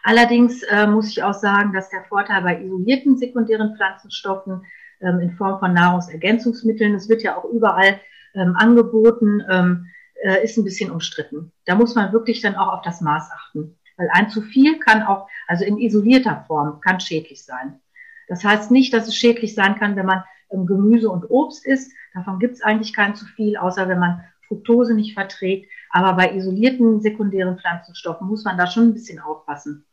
Allerdings 0.07 0.61
äh, 0.61 0.85
muss 0.85 1.09
ich 1.09 1.23
auch 1.23 1.33
sagen, 1.33 1.73
dass 1.73 1.89
der 1.89 2.03
Vorteil 2.03 2.43
bei 2.43 2.61
isolierten 2.61 3.17
sekundären 3.17 3.75
Pflanzenstoffen 3.75 4.63
ähm, 5.01 5.19
in 5.19 5.31
Form 5.31 5.59
von 5.59 5.73
Nahrungsergänzungsmitteln, 5.73 6.93
es 6.93 7.09
wird 7.09 7.23
ja 7.23 7.35
auch 7.35 7.45
überall 7.45 7.99
ähm, 8.35 8.55
angeboten, 8.55 9.41
ähm, 9.49 9.87
äh, 10.21 10.43
ist 10.43 10.57
ein 10.57 10.63
bisschen 10.63 10.91
umstritten. 10.91 11.51
Da 11.65 11.73
muss 11.73 11.95
man 11.95 12.13
wirklich 12.13 12.39
dann 12.43 12.53
auch 12.53 12.73
auf 12.73 12.81
das 12.83 13.01
Maß 13.01 13.31
achten. 13.31 13.79
Weil 13.97 14.07
ein 14.11 14.29
zu 14.29 14.43
viel 14.43 14.77
kann 14.77 15.01
auch, 15.01 15.27
also 15.47 15.65
in 15.65 15.79
isolierter 15.79 16.43
Form, 16.45 16.81
kann 16.81 16.99
schädlich 16.99 17.43
sein. 17.43 17.79
Das 18.27 18.43
heißt 18.43 18.69
nicht, 18.69 18.93
dass 18.93 19.07
es 19.07 19.15
schädlich 19.15 19.55
sein 19.55 19.75
kann, 19.75 19.95
wenn 19.95 20.05
man 20.05 20.23
Gemüse 20.51 21.09
und 21.09 21.31
Obst 21.31 21.65
isst. 21.65 21.91
Davon 22.13 22.37
gibt 22.37 22.53
es 22.53 22.61
eigentlich 22.61 22.93
kein 22.93 23.15
zu 23.15 23.25
viel, 23.25 23.57
außer 23.57 23.89
wenn 23.89 23.99
man 23.99 24.23
Fructose 24.47 24.93
nicht 24.93 25.15
verträgt. 25.15 25.67
Aber 25.89 26.13
bei 26.13 26.35
isolierten 26.35 27.01
sekundären 27.01 27.57
Pflanzenstoffen 27.57 28.27
muss 28.27 28.43
man 28.43 28.55
da 28.55 28.67
schon 28.67 28.89
ein 28.89 28.93
bisschen 28.93 29.19
aufpassen. 29.19 29.83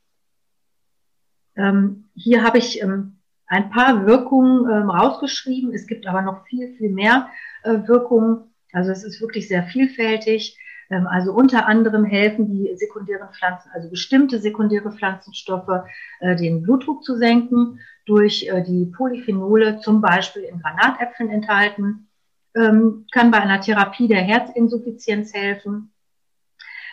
Ähm, 1.56 2.08
hier 2.14 2.42
habe 2.42 2.58
ich 2.58 2.82
ähm, 2.82 3.18
ein 3.46 3.70
paar 3.70 4.06
Wirkungen 4.06 4.70
ähm, 4.70 4.90
rausgeschrieben. 4.90 5.74
Es 5.74 5.86
gibt 5.86 6.06
aber 6.06 6.22
noch 6.22 6.46
viel, 6.46 6.74
viel 6.76 6.90
mehr 6.90 7.28
äh, 7.64 7.86
Wirkungen. 7.86 8.52
Also 8.72 8.90
es 8.90 9.04
ist 9.04 9.20
wirklich 9.20 9.48
sehr 9.48 9.64
vielfältig. 9.64 10.58
Ähm, 10.92 11.06
also 11.06 11.32
unter 11.32 11.66
anderem 11.66 12.04
helfen 12.04 12.46
die 12.46 12.74
sekundären 12.76 13.28
Pflanzen, 13.32 13.70
also 13.72 13.90
bestimmte 13.90 14.38
sekundäre 14.38 14.92
Pflanzenstoffe, 14.92 15.84
äh, 16.20 16.36
den 16.36 16.62
Blutdruck 16.62 17.02
zu 17.02 17.16
senken 17.16 17.80
durch 18.06 18.48
äh, 18.48 18.62
die 18.62 18.86
Polyphenole, 18.86 19.80
zum 19.80 20.00
Beispiel 20.00 20.42
in 20.42 20.60
Granatäpfeln 20.60 21.30
enthalten, 21.30 22.08
ähm, 22.54 23.06
kann 23.12 23.30
bei 23.30 23.38
einer 23.38 23.60
Therapie 23.60 24.08
der 24.08 24.20
Herzinsuffizienz 24.20 25.32
helfen, 25.32 25.92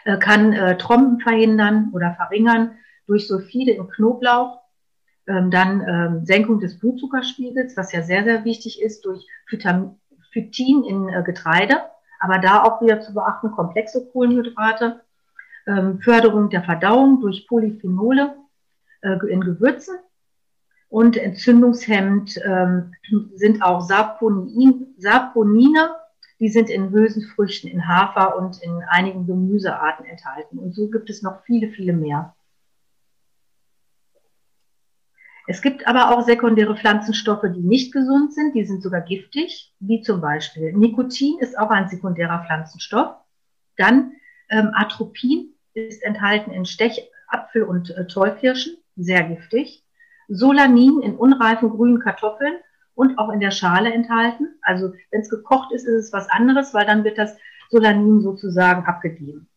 äh, 0.06 0.18
kann 0.18 0.78
Tromben 0.78 1.20
verhindern 1.20 1.92
oder 1.94 2.13
verringern 2.16 2.78
durch 3.10 3.28
Sulfide 3.28 3.72
im 3.72 3.89
Knoblauch, 3.89 4.62
ähm, 5.28 5.51
dann 5.51 6.25
Senkung 6.25 6.62
des 6.62 6.80
Blutzuckerspiegels, 6.80 7.75
was 7.75 7.92
ja 7.92 8.01
sehr, 8.04 8.24
sehr 8.24 8.46
wichtig 8.46 8.82
ist, 8.82 9.04
durch 9.04 9.28
Phytin 9.48 10.84
in 10.84 11.24
Getreide 11.25 11.82
aber 12.20 12.38
da 12.38 12.63
auch 12.63 12.82
wieder 12.82 13.00
zu 13.00 13.13
beachten, 13.13 13.51
komplexe 13.51 14.06
Kohlenhydrate, 14.12 15.01
ähm, 15.66 16.00
Förderung 16.01 16.50
der 16.50 16.63
Verdauung 16.63 17.22
durch 17.22 17.48
Polyphenole 17.48 18.36
äh, 19.01 19.18
in 19.28 19.42
Gewürzen 19.42 19.98
und 20.89 21.18
entzündungshemmend 21.18 22.39
ähm, 22.44 22.94
sind 23.36 23.63
auch 23.63 23.82
Saponin, 23.82 24.96
Saponine, 24.98 25.92
die 26.39 26.50
sind 26.50 26.70
in 26.70 26.92
Hülsenfrüchten, 26.92 27.70
in 27.70 27.88
Hafer 27.88 28.38
und 28.38 28.62
in 28.63 28.82
einigen 28.89 29.28
Gemüsearten 29.28 30.06
enthalten. 30.06 30.58
Und 30.58 30.74
so 30.74 30.89
gibt 30.89 31.10
es 31.10 31.22
noch 31.22 31.44
viele, 31.44 31.70
viele 31.70 31.94
mehr. 31.94 32.34
Es 35.50 35.63
gibt 35.63 35.88
aber 35.88 36.12
auch 36.12 36.22
sekundäre 36.22 36.77
Pflanzenstoffe, 36.77 37.41
die 37.41 37.63
nicht 37.63 37.91
gesund 37.91 38.36
sind, 38.36 38.53
die 38.53 38.65
sind 38.65 38.84
sogar 38.84 39.01
giftig, 39.01 39.74
wie 39.79 40.03
zum 40.03 40.22
Beispiel 40.22 40.74
Nikotin 40.74 41.39
ist 41.39 41.58
auch 41.58 41.72
ein 41.72 41.89
sekundärer 41.89 42.44
Pflanzenstoff. 42.46 43.15
Dann 43.75 44.12
ähm, 44.50 44.70
Atropin 44.75 45.56
ist 45.74 46.03
enthalten 46.03 46.51
in 46.51 46.65
Stechapfel 46.65 47.63
und 47.63 47.89
äh, 47.89 48.06
Tollkirschen, 48.06 48.77
sehr 48.96 49.24
giftig. 49.24 49.84
Solanin 50.27 51.01
in 51.01 51.15
unreifen 51.15 51.72
grünen 51.72 52.00
Kartoffeln 52.00 52.53
und 52.94 53.18
auch 53.18 53.32
in 53.32 53.39
der 53.39 53.50
Schale 53.50 53.91
enthalten. 53.91 54.50
Also 54.62 54.94
wenn 55.10 55.22
es 55.22 55.32
gekocht 55.32 55.72
ist, 55.72 55.86
ist 55.86 56.06
es 56.06 56.13
was 56.13 56.29
anderes, 56.29 56.75
weil 56.75 56.86
dann 56.86 57.03
wird 57.03 57.18
das 57.18 57.36
Solanin 57.72 58.22
sozusagen 58.22 58.86
abgegeben. 58.86 59.50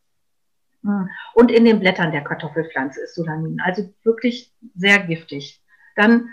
Hm. 0.84 1.10
Und 1.34 1.50
in 1.50 1.66
den 1.66 1.80
Blättern 1.80 2.12
der 2.12 2.24
Kartoffelpflanze 2.24 3.02
ist 3.02 3.14
Solanin, 3.14 3.60
also 3.60 3.92
wirklich 4.04 4.54
sehr 4.74 4.98
giftig. 5.00 5.61
Dann 5.96 6.28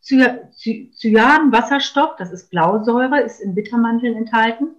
Cyanwasserstoff, 0.00 2.16
das 2.16 2.32
ist 2.32 2.50
Blausäure, 2.50 3.20
ist 3.20 3.40
in 3.40 3.54
Bittermandeln 3.54 4.16
enthalten. 4.16 4.74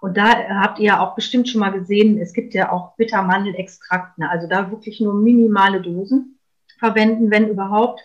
Und 0.00 0.16
da 0.16 0.48
habt 0.60 0.78
ihr 0.78 0.86
ja 0.86 1.00
auch 1.00 1.14
bestimmt 1.14 1.48
schon 1.48 1.60
mal 1.60 1.72
gesehen, 1.72 2.18
es 2.18 2.34
gibt 2.34 2.54
ja 2.54 2.70
auch 2.70 2.94
Bittermandelextrakte, 2.96 4.20
ne? 4.20 4.28
also 4.28 4.46
da 4.46 4.70
wirklich 4.70 5.00
nur 5.00 5.14
minimale 5.14 5.80
Dosen 5.80 6.38
verwenden, 6.78 7.30
wenn 7.30 7.48
überhaupt. 7.48 8.00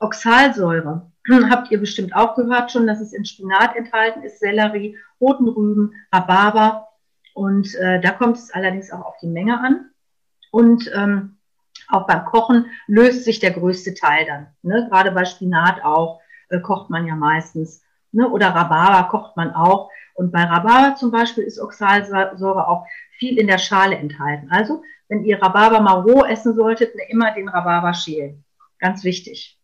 Oxalsäure, 0.00 1.12
habt 1.50 1.70
ihr 1.70 1.78
bestimmt 1.78 2.16
auch 2.16 2.34
gehört 2.34 2.72
schon, 2.72 2.86
dass 2.86 3.00
es 3.00 3.12
in 3.12 3.24
Spinat 3.24 3.76
enthalten 3.76 4.22
ist, 4.22 4.40
Sellerie, 4.40 4.96
roten 5.20 5.48
Rüben, 5.48 5.92
Rhabarber. 6.10 6.88
Und 7.34 7.74
äh, 7.76 8.00
da 8.00 8.10
kommt 8.12 8.38
es 8.38 8.50
allerdings 8.50 8.90
auch 8.90 9.04
auf 9.04 9.16
die 9.22 9.28
Menge 9.28 9.60
an. 9.60 9.90
Und 10.50 10.90
ähm, 10.94 11.36
auch 11.92 12.06
beim 12.06 12.24
Kochen 12.24 12.66
löst 12.86 13.24
sich 13.24 13.38
der 13.38 13.52
größte 13.52 13.94
Teil 13.94 14.26
dann. 14.26 14.46
Ne? 14.62 14.86
Gerade 14.90 15.10
bei 15.12 15.24
Spinat 15.24 15.84
auch 15.84 16.20
äh, 16.48 16.60
kocht 16.60 16.90
man 16.90 17.06
ja 17.06 17.16
meistens. 17.16 17.82
Ne? 18.12 18.28
Oder 18.28 18.48
Rhabarber 18.48 19.08
kocht 19.08 19.36
man 19.36 19.54
auch. 19.54 19.90
Und 20.14 20.32
bei 20.32 20.44
Rhabarber 20.44 20.96
zum 20.96 21.10
Beispiel 21.10 21.44
ist 21.44 21.60
Oxalsäure 21.60 22.68
auch 22.68 22.86
viel 23.18 23.38
in 23.38 23.46
der 23.46 23.58
Schale 23.58 23.96
enthalten. 23.96 24.48
Also, 24.50 24.82
wenn 25.08 25.24
ihr 25.24 25.40
Rhabarber 25.40 25.80
mal 25.80 26.00
roh 26.00 26.24
essen 26.24 26.54
solltet, 26.54 26.94
ne, 26.94 27.02
immer 27.08 27.32
den 27.34 27.48
Rhabarber 27.48 27.94
schälen. 27.94 28.44
Ganz 28.78 29.04
wichtig. 29.04 29.58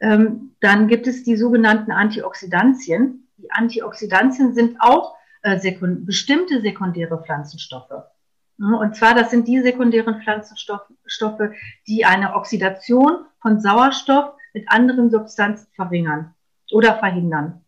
Ähm, 0.00 0.54
dann 0.60 0.88
gibt 0.88 1.06
es 1.06 1.24
die 1.24 1.36
sogenannten 1.36 1.90
Antioxidantien. 1.90 3.28
Die 3.36 3.50
Antioxidantien 3.50 4.54
sind 4.54 4.80
auch 4.80 5.16
äh, 5.42 5.58
sekund 5.58 6.06
bestimmte 6.06 6.60
sekundäre 6.60 7.22
Pflanzenstoffe. 7.22 8.04
Und 8.58 8.96
zwar, 8.96 9.14
das 9.14 9.30
sind 9.30 9.46
die 9.46 9.60
sekundären 9.60 10.20
Pflanzenstoffe, 10.20 11.50
die 11.86 12.04
eine 12.04 12.34
Oxidation 12.34 13.24
von 13.40 13.60
Sauerstoff 13.60 14.34
mit 14.52 14.68
anderen 14.68 15.10
Substanzen 15.10 15.68
verringern 15.74 16.34
oder 16.72 16.96
verhindern. 16.96 17.64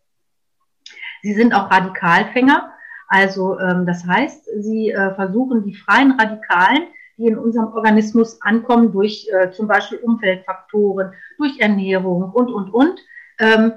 Sie 1.23 1.35
sind 1.35 1.55
auch 1.55 1.71
Radikalfänger, 1.71 2.73
also 3.07 3.59
ähm, 3.61 3.87
das 3.87 4.05
heißt, 4.05 4.47
sie 4.61 4.91
äh, 4.91 5.15
versuchen 5.15 5.65
die 5.65 5.75
freien 5.75 6.13
Radikalen, 6.13 6.89
die 7.17 7.27
in 7.27 7.39
unserem 7.39 7.73
Organismus 7.73 8.41
ankommen 8.43 8.93
durch 8.93 9.29
äh, 9.31 9.53
zum 9.53 9.69
Beispiel 9.69 9.99
Umweltfaktoren, 9.99 11.13
durch 11.37 11.61
Ernährung 11.61 12.33
und, 12.33 12.51
und, 12.51 12.71
und, 12.71 13.01
ähm, 13.39 13.75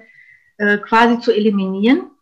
äh, 0.57 0.77
quasi 0.77 1.19
zu 1.19 1.31
eliminieren 1.31 2.12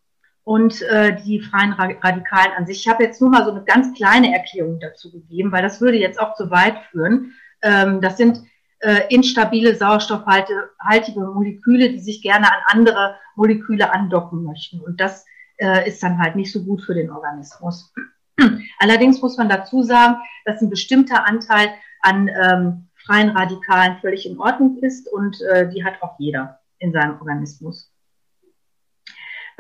und 0.44 0.82
äh, 0.82 1.16
die 1.24 1.40
freien 1.40 1.74
Radikalen 1.74 2.52
an 2.58 2.66
sich. 2.66 2.80
Ich 2.80 2.88
habe 2.88 3.04
jetzt 3.04 3.22
nur 3.22 3.30
mal 3.30 3.46
so 3.46 3.52
eine 3.52 3.64
ganz 3.64 3.96
kleine 3.96 4.34
Erklärung 4.34 4.80
dazu 4.80 5.12
gegeben, 5.12 5.52
weil 5.52 5.62
das 5.62 5.82
würde 5.82 5.98
jetzt 5.98 6.20
auch 6.20 6.36
zu 6.36 6.50
weit 6.50 6.80
führen. 6.92 7.34
Ähm, 7.62 8.02
das 8.02 8.18
sind 8.18 8.42
äh, 8.80 9.02
instabile 9.10 9.76
sauerstoffhaltige 9.76 11.22
Moleküle, 11.22 11.92
die 11.92 12.00
sich 12.00 12.22
gerne 12.22 12.48
an 12.48 12.60
andere 12.68 13.16
Moleküle 13.36 13.94
andocken 13.94 14.44
möchten. 14.44 14.80
Und 14.80 15.00
das 15.00 15.26
äh, 15.58 15.88
ist 15.88 16.02
dann 16.02 16.18
halt 16.18 16.36
nicht 16.36 16.52
so 16.52 16.64
gut 16.64 16.82
für 16.82 16.96
den 16.96 17.12
Organismus. 17.12 17.94
Allerdings 18.80 19.22
muss 19.22 19.38
man 19.38 19.50
dazu 19.50 19.84
sagen, 19.84 20.16
dass 20.46 20.62
ein 20.62 20.72
bestimmter 20.72 21.28
Anteil 21.28 21.70
an 22.02 22.28
ähm, 22.28 22.88
freien 23.06 23.30
Radikalen 23.30 23.98
völlig 24.02 24.28
in 24.28 24.40
Ordnung 24.40 24.78
ist 24.80 25.08
und 25.12 25.40
äh, 25.42 25.70
die 25.70 25.84
hat 25.84 26.02
auch 26.02 26.16
jeder 26.18 26.60
in 26.80 26.92
seinem 26.92 27.20
Organismus 27.20 27.91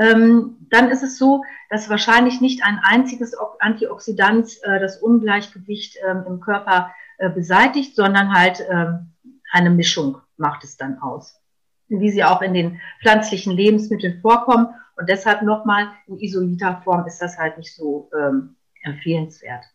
dann 0.01 0.89
ist 0.89 1.03
es 1.03 1.17
so, 1.17 1.43
dass 1.69 1.89
wahrscheinlich 1.89 2.41
nicht 2.41 2.63
ein 2.63 2.79
einziges 2.81 3.35
Antioxidant 3.59 4.57
äh, 4.63 4.79
das 4.79 4.97
Ungleichgewicht 4.97 5.97
ähm, 6.07 6.23
im 6.27 6.39
Körper 6.39 6.91
äh, 7.17 7.29
beseitigt, 7.29 7.95
sondern 7.95 8.33
halt 8.33 8.65
ähm, 8.69 9.11
eine 9.51 9.69
Mischung 9.69 10.17
macht 10.37 10.63
es 10.63 10.77
dann 10.77 10.99
aus, 10.99 11.39
wie 11.87 12.09
sie 12.09 12.23
auch 12.23 12.41
in 12.41 12.53
den 12.53 12.81
pflanzlichen 13.01 13.53
Lebensmitteln 13.53 14.21
vorkommen. 14.21 14.69
Und 14.95 15.07
deshalb 15.09 15.43
nochmal 15.43 15.89
in 16.07 16.19
isolierter 16.19 16.81
Form 16.83 17.05
ist 17.05 17.21
das 17.21 17.37
halt 17.37 17.57
nicht 17.57 17.75
so 17.75 18.09
ähm, 18.17 18.55
empfehlenswert. 18.81 19.65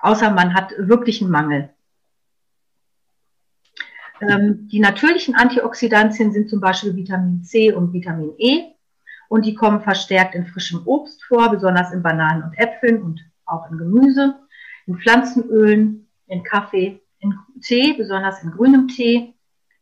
Außer 0.00 0.30
man 0.30 0.54
hat 0.54 0.72
wirklich 0.78 1.20
einen 1.20 1.30
Mangel. 1.30 1.70
Ähm, 4.20 4.68
die 4.68 4.78
natürlichen 4.78 5.34
Antioxidantien 5.34 6.32
sind 6.32 6.48
zum 6.48 6.60
Beispiel 6.60 6.94
Vitamin 6.94 7.42
C 7.42 7.72
und 7.72 7.92
Vitamin 7.92 8.34
E 8.38 8.73
und 9.28 9.44
die 9.44 9.54
kommen 9.54 9.80
verstärkt 9.80 10.34
in 10.34 10.46
frischem 10.46 10.82
Obst 10.86 11.24
vor, 11.24 11.50
besonders 11.50 11.92
in 11.92 12.02
Bananen 12.02 12.42
und 12.44 12.58
Äpfeln 12.58 13.02
und 13.02 13.20
auch 13.46 13.70
in 13.70 13.78
Gemüse, 13.78 14.36
in 14.86 14.98
Pflanzenölen, 14.98 16.08
in 16.26 16.42
Kaffee, 16.42 17.00
in 17.20 17.34
Tee, 17.60 17.94
besonders 17.94 18.42
in 18.42 18.50
grünem 18.50 18.88
Tee, 18.88 19.34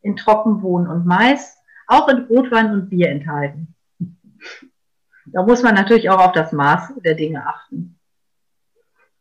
in 0.02 0.16
Trockenbohnen 0.16 0.88
und 0.88 1.06
Mais, 1.06 1.56
auch 1.86 2.08
in 2.08 2.24
Rotwein 2.24 2.72
und 2.72 2.90
Bier 2.90 3.10
enthalten. 3.10 3.74
Da 5.26 5.42
muss 5.42 5.62
man 5.62 5.74
natürlich 5.74 6.10
auch 6.10 6.18
auf 6.18 6.32
das 6.32 6.52
Maß 6.52 6.94
der 7.04 7.14
Dinge 7.14 7.46
achten. 7.46 7.98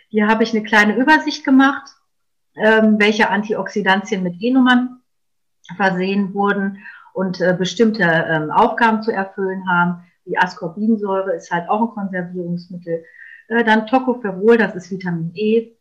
Hier 0.09 0.27
habe 0.27 0.43
ich 0.43 0.53
eine 0.53 0.65
kleine 0.65 0.97
Übersicht 0.97 1.45
gemacht, 1.45 1.89
ähm, 2.57 2.99
welche 2.99 3.31
Antioxidantien 3.31 4.25
mit 4.25 4.35
E-Nummern 4.41 5.03
versehen 5.77 6.35
wurden 6.35 6.79
und 7.13 7.41
äh, 7.41 7.55
bestimmte 7.57 8.03
ähm, 8.03 8.51
Aufgaben 8.51 9.05
zu 9.05 9.13
erfüllen 9.13 9.69
haben. 9.69 10.03
Die 10.25 10.37
Ascorbinsäure 10.37 11.35
ist 11.35 11.53
halt 11.53 11.69
auch 11.69 11.83
ein 11.83 11.91
Konservierungsmittel. 11.95 13.05
Äh, 13.49 13.65
dann 13.65 13.87
Tocopherol, 13.87 14.59
das 14.59 14.75
ist 14.75 14.91
Vitamin 14.91 15.33
E. 15.35 15.73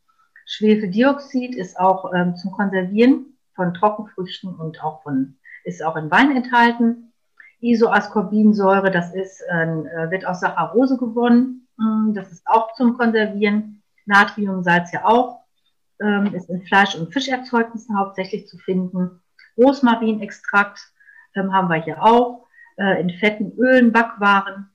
Schwefeldioxid 0.45 1.55
ist 1.55 1.79
auch 1.79 2.13
ähm, 2.13 2.35
zum 2.35 2.51
Konservieren 2.51 3.37
von 3.55 3.73
Trockenfrüchten 3.73 4.53
und 4.55 4.83
auch 4.83 5.01
von, 5.03 5.37
ist 5.63 5.83
auch 5.83 5.95
in 5.95 6.11
Wein 6.11 6.35
enthalten. 6.35 7.13
Isoascorbinsäure, 7.61 8.91
das 8.91 9.13
ist, 9.15 9.41
äh, 9.49 10.11
wird 10.11 10.25
aus 10.27 10.41
Saccharose 10.41 10.97
gewonnen. 10.97 11.67
Mm, 11.77 12.13
das 12.13 12.31
ist 12.31 12.45
auch 12.45 12.73
zum 12.73 12.97
Konservieren. 12.97 13.81
Natriumsalz 14.05 14.91
ja 14.91 15.05
auch. 15.05 15.41
Ähm, 15.99 16.33
ist 16.35 16.49
in 16.49 16.61
Fleisch- 16.63 16.95
und 16.95 17.11
Fischerzeugnissen 17.11 17.97
hauptsächlich 17.97 18.47
zu 18.47 18.57
finden. 18.57 19.21
Rosmarinextrakt 19.57 20.79
ähm, 21.35 21.53
haben 21.53 21.69
wir 21.69 21.81
hier 21.81 22.03
auch. 22.03 22.45
Äh, 22.77 23.01
in 23.01 23.09
fetten 23.09 23.53
Ölen, 23.57 23.91
Backwaren. 23.91 24.69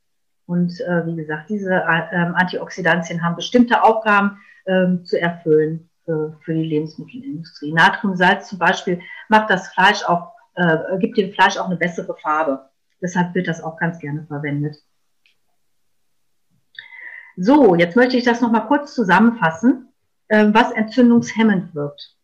Und 0.50 0.80
äh, 0.80 1.07
wie 1.07 1.14
gesagt, 1.14 1.49
diese 1.49 1.73
äh, 1.73 2.16
Antioxidantien 2.35 3.23
haben 3.23 3.37
bestimmte 3.37 3.85
Aufgaben 3.85 4.37
ähm, 4.66 5.04
zu 5.04 5.16
erfüllen 5.21 5.88
für, 6.04 6.37
für 6.40 6.54
die 6.54 6.64
Lebensmittelindustrie. 6.64 7.73
Natriumsalz 7.73 8.49
zum 8.49 8.59
Beispiel 8.59 9.00
macht 9.28 9.49
das 9.49 9.69
Fleisch 9.69 10.02
auch, 10.02 10.33
äh, 10.57 10.99
gibt 10.99 11.16
dem 11.19 11.33
Fleisch 11.33 11.57
auch 11.57 11.66
eine 11.66 11.76
bessere 11.76 12.16
Farbe. 12.16 12.69
Deshalb 13.00 13.33
wird 13.37 13.47
das 13.47 13.62
auch 13.62 13.76
ganz 13.76 14.00
gerne 14.00 14.25
verwendet. 14.26 14.75
So, 17.37 17.76
jetzt 17.76 17.95
möchte 17.95 18.16
ich 18.16 18.25
das 18.25 18.40
nochmal 18.40 18.66
kurz 18.66 18.92
zusammenfassen, 18.92 19.92
äh, 20.26 20.47
was 20.52 20.73
entzündungshemmend 20.73 21.76
wirkt. 21.76 22.16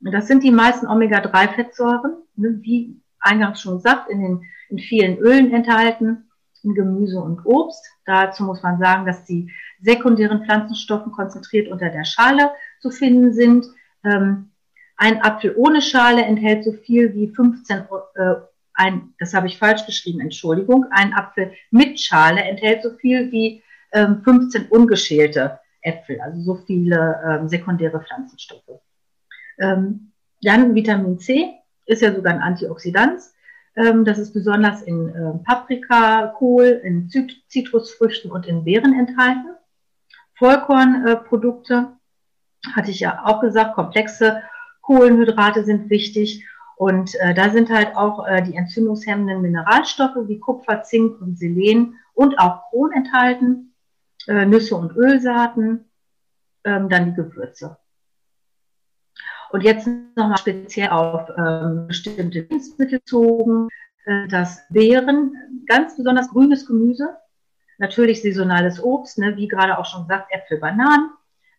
Das 0.00 0.28
sind 0.28 0.42
die 0.42 0.50
meisten 0.50 0.86
Omega-3-Fettsäuren, 0.86 2.22
ne, 2.36 2.58
wie 2.62 3.02
eingangs 3.20 3.60
schon 3.60 3.76
gesagt, 3.76 4.08
in, 4.08 4.22
den, 4.22 4.42
in 4.70 4.78
vielen 4.78 5.18
Ölen 5.18 5.52
enthalten, 5.52 6.25
in 6.66 6.74
Gemüse 6.74 7.20
und 7.20 7.46
Obst. 7.46 7.84
Dazu 8.04 8.44
muss 8.44 8.62
man 8.62 8.78
sagen, 8.78 9.06
dass 9.06 9.24
die 9.24 9.50
sekundären 9.80 10.44
Pflanzenstoffen 10.44 11.12
konzentriert 11.12 11.68
unter 11.68 11.88
der 11.88 12.04
Schale 12.04 12.50
zu 12.80 12.90
finden 12.90 13.32
sind. 13.32 13.66
Ähm, 14.04 14.50
ein 14.96 15.22
Apfel 15.22 15.54
ohne 15.56 15.80
Schale 15.80 16.22
enthält 16.22 16.64
so 16.64 16.72
viel 16.72 17.14
wie 17.14 17.28
15, 17.28 17.84
äh, 18.14 18.34
ein, 18.74 19.14
das 19.18 19.32
habe 19.32 19.46
ich 19.46 19.58
falsch 19.58 19.86
geschrieben, 19.86 20.20
Entschuldigung, 20.20 20.86
ein 20.90 21.14
Apfel 21.14 21.52
mit 21.70 22.00
Schale 22.00 22.42
enthält 22.42 22.82
so 22.82 22.90
viel 22.90 23.30
wie 23.32 23.62
ähm, 23.92 24.22
15 24.22 24.66
ungeschälte 24.68 25.60
Äpfel, 25.80 26.20
also 26.20 26.40
so 26.40 26.54
viele 26.66 27.20
ähm, 27.26 27.48
sekundäre 27.48 28.00
Pflanzenstoffe. 28.00 28.80
Ähm, 29.58 30.12
dann 30.42 30.74
Vitamin 30.74 31.18
C 31.18 31.54
ist 31.86 32.02
ja 32.02 32.14
sogar 32.14 32.34
ein 32.34 32.42
Antioxidant. 32.42 33.20
Ähm, 33.76 34.04
das 34.04 34.18
ist 34.18 34.32
besonders 34.32 34.82
in 34.82 35.08
äh, 35.08 35.44
Paprika, 35.44 36.28
Kohl, 36.38 36.80
in 36.82 37.08
Zitrusfrüchten 37.48 38.30
und 38.30 38.46
in 38.46 38.64
Beeren 38.64 38.98
enthalten. 38.98 39.54
Vollkornprodukte, 40.34 41.92
äh, 42.64 42.70
hatte 42.72 42.90
ich 42.90 43.00
ja 43.00 43.24
auch 43.24 43.40
gesagt, 43.40 43.74
komplexe 43.74 44.42
Kohlenhydrate 44.80 45.64
sind 45.64 45.90
wichtig. 45.90 46.44
Und 46.76 47.14
äh, 47.16 47.34
da 47.34 47.50
sind 47.50 47.70
halt 47.70 47.96
auch 47.96 48.26
äh, 48.26 48.42
die 48.42 48.54
entzündungshemmenden 48.54 49.40
Mineralstoffe 49.40 50.28
wie 50.28 50.38
Kupfer, 50.38 50.82
Zink 50.82 51.20
und 51.20 51.38
Selen 51.38 51.96
und 52.12 52.38
auch 52.38 52.68
Chrom 52.68 52.92
enthalten, 52.92 53.74
äh, 54.26 54.44
Nüsse 54.44 54.76
und 54.76 54.94
Ölsaaten, 54.94 55.86
ähm, 56.64 56.88
dann 56.88 57.06
die 57.06 57.14
Gewürze. 57.14 57.78
Und 59.50 59.62
jetzt 59.62 59.86
nochmal 60.16 60.38
speziell 60.38 60.88
auf 60.88 61.28
ähm, 61.36 61.86
bestimmte 61.86 62.40
Lebensmittel 62.40 62.98
bezogen, 62.98 63.68
äh, 64.04 64.26
das 64.28 64.62
Beeren, 64.70 65.34
ganz 65.66 65.96
besonders 65.96 66.28
grünes 66.30 66.66
Gemüse, 66.66 67.16
natürlich 67.78 68.22
saisonales 68.22 68.82
Obst, 68.82 69.18
ne, 69.18 69.36
wie 69.36 69.48
gerade 69.48 69.78
auch 69.78 69.86
schon 69.86 70.02
gesagt, 70.02 70.32
Äpfel, 70.32 70.58
Bananen, 70.58 71.10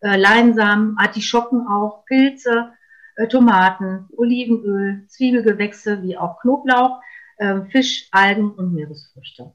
äh, 0.01 0.17
Leinsamen, 0.17 0.97
Artischocken 0.97 1.67
auch, 1.67 2.05
Pilze, 2.05 2.73
äh, 3.15 3.27
Tomaten, 3.27 4.07
Olivenöl, 4.15 5.05
Zwiebelgewächse 5.07 6.01
wie 6.03 6.17
auch 6.17 6.39
Knoblauch, 6.39 7.01
äh, 7.37 7.61
Fisch, 7.69 8.07
Algen 8.11 8.51
und 8.51 8.73
Meeresfrüchte. 8.73 9.53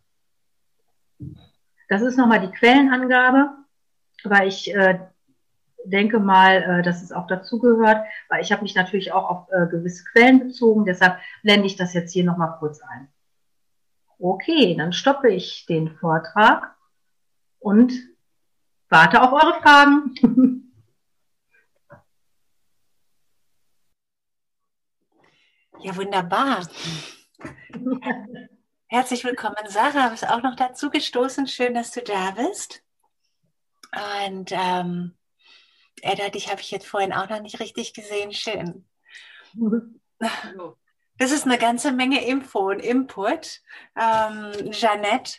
Das 1.89 2.03
ist 2.03 2.17
nochmal 2.17 2.41
die 2.41 2.51
Quellenangabe, 2.51 3.51
weil 4.25 4.49
ich 4.49 4.75
äh, 4.75 5.01
denke 5.85 6.19
mal, 6.19 6.63
äh, 6.63 6.83
dass 6.83 7.03
es 7.03 7.13
auch 7.13 7.27
dazugehört, 7.27 8.05
weil 8.29 8.43
ich 8.43 8.53
habe 8.53 8.63
mich 8.63 8.75
natürlich 8.75 9.13
auch 9.13 9.29
auf 9.29 9.49
äh, 9.51 9.67
gewisse 9.67 10.05
Quellen 10.05 10.41
bezogen, 10.41 10.85
deshalb 10.85 11.19
blende 11.43 11.67
ich 11.67 11.77
das 11.77 11.95
jetzt 11.95 12.13
hier 12.13 12.25
nochmal 12.25 12.57
kurz 12.59 12.81
ein. 12.83 13.09
Okay, 14.19 14.77
dann 14.77 14.93
stoppe 14.93 15.31
ich 15.31 15.67
den 15.67 15.91
Vortrag 15.97 16.77
und 17.59 17.93
warte 18.89 19.23
auf 19.23 19.33
eure 19.33 19.61
Fragen. 19.61 20.15
Ja, 25.85 25.97
wunderbar. 25.97 26.65
Herzlich 28.87 29.25
willkommen, 29.25 29.67
Sarah. 29.67 30.11
Bist 30.11 30.29
auch 30.29 30.41
noch 30.41 30.55
dazu 30.55 30.91
gestoßen. 30.91 31.49
Schön, 31.49 31.75
dass 31.75 31.91
du 31.91 32.03
da 32.03 32.31
bist. 32.31 32.85
Und 34.25 34.53
ähm, 34.53 35.15
Edda, 36.01 36.31
dich 36.31 36.51
habe 36.51 36.61
ich 36.61 36.71
jetzt 36.71 36.87
vorhin 36.87 37.13
auch 37.13 37.29
noch 37.29 37.41
nicht 37.41 37.61
richtig 37.61 37.93
gesehen. 37.93 38.33
Schön. 38.33 38.89
Das 41.19 41.31
ist 41.31 41.45
eine 41.45 41.59
ganze 41.59 41.93
Menge 41.93 42.25
Info 42.25 42.71
und 42.71 42.81
Input. 42.81 43.61
Ähm, 43.97 44.71
Jeanette. 44.71 45.39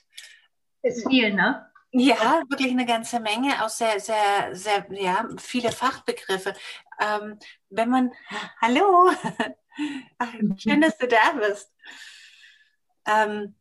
Ist 0.82 1.08
viel, 1.08 1.34
ne? 1.34 1.70
Ja, 1.92 2.42
wirklich 2.50 2.72
eine 2.72 2.86
ganze 2.86 3.20
Menge, 3.20 3.64
auch 3.64 3.70
sehr, 3.70 4.00
sehr, 4.00 4.56
sehr, 4.56 4.88
ja, 4.90 5.28
viele 5.38 5.72
Fachbegriffe. 5.72 6.56
Ähm, 7.00 7.38
wenn 7.70 7.90
man, 7.90 8.12
hallo, 8.62 9.12
schön, 10.58 10.82
dass 10.82 10.98
du 10.98 11.08
da 11.08 11.34
bist. 11.38 11.72
Ähm, 13.06 13.56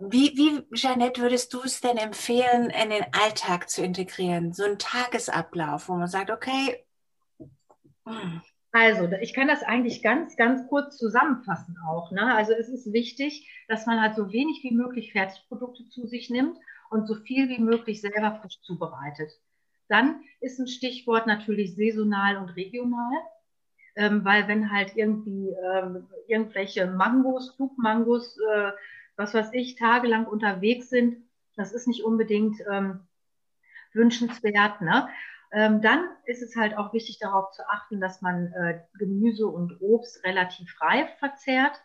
wie, 0.00 0.36
wie, 0.36 0.62
Jeanette, 0.74 1.22
würdest 1.22 1.52
du 1.54 1.62
es 1.62 1.80
denn 1.80 1.96
empfehlen, 1.96 2.70
in 2.70 2.90
den 2.90 3.04
Alltag 3.12 3.70
zu 3.70 3.84
integrieren? 3.84 4.52
So 4.52 4.64
ein 4.64 4.78
Tagesablauf, 4.78 5.88
wo 5.88 5.94
man 5.94 6.08
sagt, 6.08 6.30
okay. 6.30 6.84
Hm. 8.06 8.42
Also, 8.72 9.08
ich 9.20 9.34
kann 9.34 9.46
das 9.46 9.62
eigentlich 9.62 10.02
ganz, 10.02 10.36
ganz 10.36 10.66
kurz 10.68 10.96
zusammenfassen 10.96 11.76
auch. 11.88 12.10
Ne? 12.10 12.34
Also, 12.34 12.52
es 12.52 12.68
ist 12.68 12.92
wichtig, 12.92 13.48
dass 13.68 13.86
man 13.86 14.00
halt 14.00 14.16
so 14.16 14.32
wenig 14.32 14.64
wie 14.64 14.74
möglich 14.74 15.12
Fertigprodukte 15.12 15.88
zu 15.88 16.08
sich 16.08 16.28
nimmt 16.28 16.58
und 16.90 17.06
so 17.06 17.14
viel 17.14 17.48
wie 17.48 17.60
möglich 17.60 18.00
selber 18.00 18.40
frisch 18.40 18.60
zubereitet. 18.62 19.30
Dann 19.88 20.22
ist 20.40 20.58
ein 20.58 20.66
Stichwort 20.66 21.28
natürlich 21.28 21.76
saisonal 21.76 22.36
und 22.38 22.50
regional. 22.50 23.12
Ähm, 23.96 24.24
weil 24.24 24.48
wenn 24.48 24.72
halt 24.72 24.96
irgendwie 24.96 25.50
ähm, 25.50 26.08
irgendwelche 26.26 26.88
Mangos, 26.88 27.54
Flugmangos, 27.54 28.36
äh, 28.38 28.72
was 29.16 29.34
weiß 29.34 29.50
ich, 29.52 29.76
tagelang 29.76 30.26
unterwegs 30.26 30.90
sind, 30.90 31.16
das 31.56 31.72
ist 31.72 31.86
nicht 31.86 32.04
unbedingt 32.04 32.56
ähm, 32.70 33.00
wünschenswert. 33.92 34.80
Ne? 34.80 35.08
Ähm, 35.52 35.80
dann 35.80 36.08
ist 36.24 36.42
es 36.42 36.56
halt 36.56 36.76
auch 36.76 36.92
wichtig 36.92 37.18
darauf 37.18 37.52
zu 37.52 37.62
achten, 37.68 38.00
dass 38.00 38.22
man 38.22 38.52
äh, 38.52 38.80
Gemüse 38.98 39.46
und 39.46 39.80
Obst 39.80 40.24
relativ 40.24 40.80
reif 40.80 41.08
verzehrt 41.18 41.80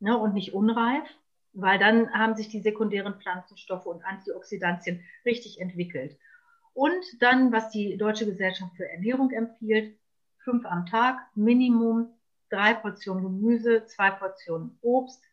ne, 0.00 0.18
und 0.18 0.34
nicht 0.34 0.52
unreif, 0.52 1.08
weil 1.54 1.78
dann 1.78 2.12
haben 2.12 2.34
sich 2.34 2.48
die 2.48 2.60
sekundären 2.60 3.14
Pflanzenstoffe 3.14 3.86
und 3.86 4.04
Antioxidantien 4.04 5.02
richtig 5.24 5.60
entwickelt. 5.60 6.18
Und 6.74 7.04
dann, 7.20 7.52
was 7.52 7.70
die 7.70 7.96
Deutsche 7.96 8.26
Gesellschaft 8.26 8.76
für 8.76 8.88
Ernährung 8.90 9.30
empfiehlt, 9.30 9.96
fünf 10.38 10.66
am 10.66 10.86
Tag, 10.86 11.18
Minimum 11.34 12.12
drei 12.50 12.74
Portionen 12.74 13.22
Gemüse, 13.22 13.86
zwei 13.86 14.10
Portionen 14.10 14.78
Obst, 14.82 15.24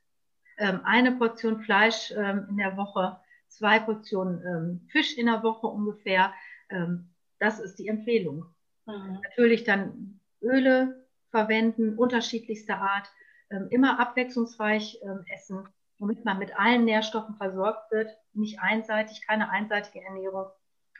eine 0.61 1.13
Portion 1.13 1.61
Fleisch 1.61 2.11
ähm, 2.11 2.47
in 2.49 2.57
der 2.57 2.77
Woche, 2.77 3.19
zwei 3.47 3.79
Portionen 3.79 4.41
ähm, 4.45 4.87
Fisch 4.91 5.17
in 5.17 5.25
der 5.25 5.43
Woche 5.43 5.67
ungefähr. 5.67 6.33
Ähm, 6.69 7.09
das 7.39 7.59
ist 7.59 7.79
die 7.79 7.87
Empfehlung. 7.87 8.45
Mhm. 8.85 9.19
Natürlich 9.23 9.63
dann 9.63 10.19
Öle 10.41 11.05
verwenden, 11.29 11.97
unterschiedlichster 11.97 12.77
Art, 12.77 13.09
ähm, 13.49 13.67
immer 13.69 13.99
abwechslungsreich 13.99 14.99
ähm, 15.03 15.23
essen, 15.33 15.67
damit 15.99 16.23
man 16.25 16.39
mit 16.39 16.57
allen 16.57 16.85
Nährstoffen 16.85 17.35
versorgt 17.35 17.91
wird. 17.91 18.09
Nicht 18.33 18.59
einseitig, 18.59 19.25
keine 19.27 19.49
einseitige 19.49 20.03
Ernährung. 20.03 20.47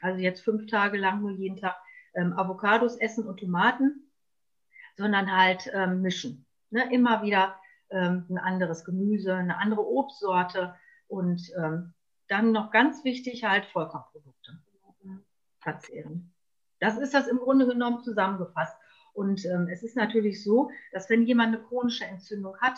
Also 0.00 0.20
jetzt 0.20 0.40
fünf 0.42 0.66
Tage 0.66 0.98
lang 0.98 1.20
nur 1.20 1.30
jeden 1.30 1.56
Tag 1.56 1.76
ähm, 2.14 2.32
Avocados 2.36 2.96
essen 2.96 3.26
und 3.26 3.40
Tomaten, 3.40 4.10
sondern 4.96 5.34
halt 5.34 5.70
ähm, 5.72 6.02
mischen. 6.02 6.44
Ne? 6.70 6.92
Immer 6.92 7.22
wieder 7.22 7.56
ähm, 7.92 8.26
ein 8.28 8.38
anderes 8.38 8.84
Gemüse, 8.84 9.34
eine 9.34 9.58
andere 9.58 9.86
Obstsorte 9.86 10.74
und 11.08 11.52
ähm, 11.56 11.92
dann 12.28 12.52
noch 12.52 12.70
ganz 12.70 13.04
wichtig 13.04 13.44
halt 13.44 13.66
Vollkornprodukte 13.66 14.58
verzehren. 15.60 16.32
Das 16.80 16.98
ist 16.98 17.14
das 17.14 17.28
im 17.28 17.38
Grunde 17.38 17.66
genommen 17.66 18.02
zusammengefasst. 18.02 18.76
Und 19.14 19.44
ähm, 19.44 19.68
es 19.70 19.82
ist 19.82 19.96
natürlich 19.96 20.42
so, 20.42 20.70
dass 20.92 21.08
wenn 21.10 21.22
jemand 21.24 21.54
eine 21.54 21.64
chronische 21.64 22.04
Entzündung 22.04 22.56
hat, 22.58 22.74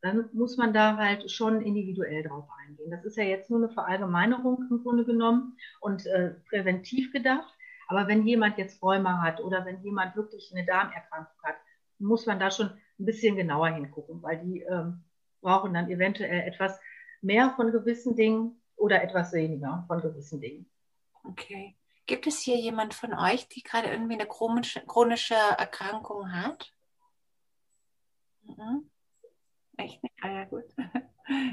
dann 0.00 0.28
muss 0.32 0.56
man 0.56 0.72
da 0.72 0.96
halt 0.96 1.30
schon 1.30 1.60
individuell 1.60 2.22
drauf 2.22 2.48
eingehen. 2.62 2.90
Das 2.90 3.04
ist 3.04 3.16
ja 3.16 3.24
jetzt 3.24 3.50
nur 3.50 3.58
eine 3.58 3.68
Verallgemeinerung 3.68 4.64
im 4.70 4.82
Grunde 4.82 5.04
genommen 5.04 5.56
und 5.80 6.06
äh, 6.06 6.34
präventiv 6.48 7.12
gedacht. 7.12 7.52
Aber 7.88 8.06
wenn 8.06 8.26
jemand 8.26 8.58
jetzt 8.58 8.82
Rheuma 8.82 9.22
hat 9.22 9.40
oder 9.40 9.64
wenn 9.64 9.82
jemand 9.82 10.14
wirklich 10.14 10.52
eine 10.54 10.64
Darmerkrankung 10.64 11.42
hat, 11.42 11.56
muss 11.98 12.26
man 12.26 12.38
da 12.38 12.50
schon 12.50 12.68
ein 12.98 13.04
bisschen 13.04 13.36
genauer 13.36 13.68
hingucken, 13.68 14.22
weil 14.22 14.38
die 14.38 14.60
ähm, 14.62 15.04
brauchen 15.40 15.74
dann 15.74 15.90
eventuell 15.90 16.40
etwas 16.46 16.78
mehr 17.20 17.52
von 17.56 17.72
gewissen 17.72 18.16
Dingen 18.16 18.60
oder 18.76 19.02
etwas 19.02 19.32
weniger 19.32 19.84
von 19.86 20.00
gewissen 20.00 20.40
Dingen. 20.40 20.70
Okay. 21.24 21.76
Gibt 22.06 22.26
es 22.26 22.40
hier 22.40 22.56
jemand 22.56 22.94
von 22.94 23.12
euch, 23.12 23.48
die 23.48 23.62
gerade 23.62 23.88
irgendwie 23.88 24.14
eine 24.14 24.26
chronische, 24.26 24.80
chronische 24.86 25.34
Erkrankung 25.34 26.32
hat? 26.32 26.72
Mhm. 28.44 28.90
Echt 29.76 30.02
nicht? 30.02 30.14
Ah 30.22 30.30
ja, 30.30 30.44
gut. 30.44 30.64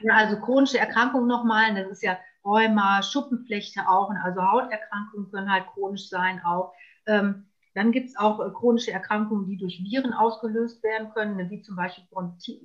Ja, 0.03 0.13
also 0.13 0.39
chronische 0.39 0.79
Erkrankungen 0.79 1.27
nochmal, 1.27 1.75
das 1.75 1.89
ist 1.89 2.03
ja 2.03 2.17
Rheuma, 2.45 3.03
Schuppenflechte 3.03 3.81
auch, 3.89 4.10
also 4.23 4.41
Hauterkrankungen 4.41 5.29
können 5.29 5.51
halt 5.51 5.67
chronisch 5.67 6.08
sein 6.08 6.41
auch. 6.45 6.73
Ähm, 7.05 7.49
dann 7.76 7.92
gibt 7.92 8.10
es 8.10 8.16
auch 8.16 8.40
äh, 8.40 8.50
chronische 8.52 8.92
Erkrankungen, 8.92 9.48
die 9.48 9.58
durch 9.58 9.84
Viren 9.84 10.14
ausgelöst 10.14 10.82
werden 10.82 11.12
können, 11.12 11.36
ne, 11.36 11.50
wie 11.52 11.62
zum 11.62 11.76
Beispiel 11.76 12.06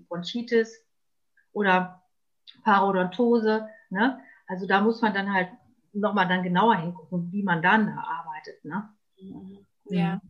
Bronchitis 0.08 0.86
oder 1.52 2.02
Parodontose. 2.62 3.68
Ne? 3.90 4.20
Also 4.46 4.66
da 4.66 4.80
muss 4.80 5.02
man 5.02 5.12
dann 5.12 5.34
halt 5.34 5.48
nochmal 5.92 6.28
dann 6.28 6.44
genauer 6.44 6.76
hingucken, 6.76 7.30
wie 7.32 7.42
man 7.42 7.60
dann 7.60 7.88
da 7.88 8.02
arbeitet. 8.02 8.64
Ne? 8.64 8.88
Mhm. 9.20 9.66
Ja. 9.86 10.14
Mhm. 10.14 10.20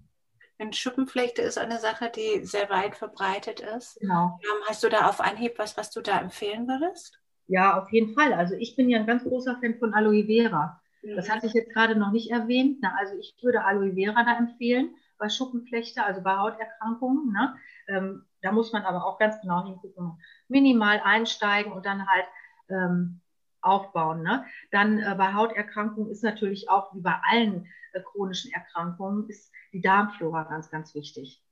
Denn 0.58 0.72
Schuppenflechte 0.74 1.40
ist 1.40 1.56
eine 1.56 1.78
Sache, 1.78 2.10
die 2.14 2.44
sehr 2.44 2.68
weit 2.68 2.94
verbreitet 2.94 3.60
ist. 3.60 3.98
Genau. 4.00 4.38
Ähm, 4.42 4.62
hast 4.66 4.82
du 4.82 4.88
da 4.88 5.08
auf 5.08 5.20
Anhieb 5.20 5.58
was, 5.58 5.76
was 5.76 5.90
du 5.90 6.02
da 6.02 6.20
empfehlen 6.20 6.68
würdest? 6.68 7.18
Ja, 7.46 7.82
auf 7.82 7.90
jeden 7.92 8.14
Fall. 8.14 8.32
Also 8.34 8.54
ich 8.54 8.76
bin 8.76 8.88
ja 8.88 8.98
ein 8.98 9.06
ganz 9.06 9.24
großer 9.24 9.58
Fan 9.60 9.78
von 9.78 9.94
Aloe 9.94 10.24
Vera. 10.24 10.79
Das 11.02 11.30
hatte 11.30 11.46
ich 11.46 11.54
jetzt 11.54 11.72
gerade 11.72 11.96
noch 11.96 12.12
nicht 12.12 12.30
erwähnt. 12.30 12.78
Na, 12.82 12.94
also 12.98 13.16
ich 13.18 13.34
würde 13.42 13.64
Aloe 13.64 13.94
Vera 13.94 14.22
da 14.24 14.36
empfehlen 14.36 14.94
bei 15.18 15.28
Schuppenflechte, 15.28 16.04
also 16.04 16.22
bei 16.22 16.36
Hauterkrankungen. 16.36 17.32
Ne? 17.32 17.56
Ähm, 17.88 18.24
da 18.42 18.52
muss 18.52 18.72
man 18.72 18.82
aber 18.82 19.04
auch 19.04 19.18
ganz 19.18 19.40
genau 19.40 19.64
hingucken. 19.64 20.20
Minimal 20.48 21.00
einsteigen 21.04 21.72
und 21.72 21.86
dann 21.86 22.06
halt 22.06 22.26
ähm, 22.68 23.20
aufbauen. 23.62 24.22
Ne? 24.22 24.44
Dann 24.70 24.98
äh, 24.98 25.14
bei 25.16 25.34
Hauterkrankungen 25.34 26.10
ist 26.10 26.24
natürlich 26.24 26.68
auch 26.68 26.94
wie 26.94 27.00
bei 27.00 27.16
allen 27.30 27.66
äh, 27.92 28.00
chronischen 28.00 28.52
Erkrankungen 28.52 29.28
ist 29.28 29.52
die 29.72 29.80
Darmflora 29.80 30.44
ganz, 30.44 30.70
ganz 30.70 30.94
wichtig. 30.94 31.42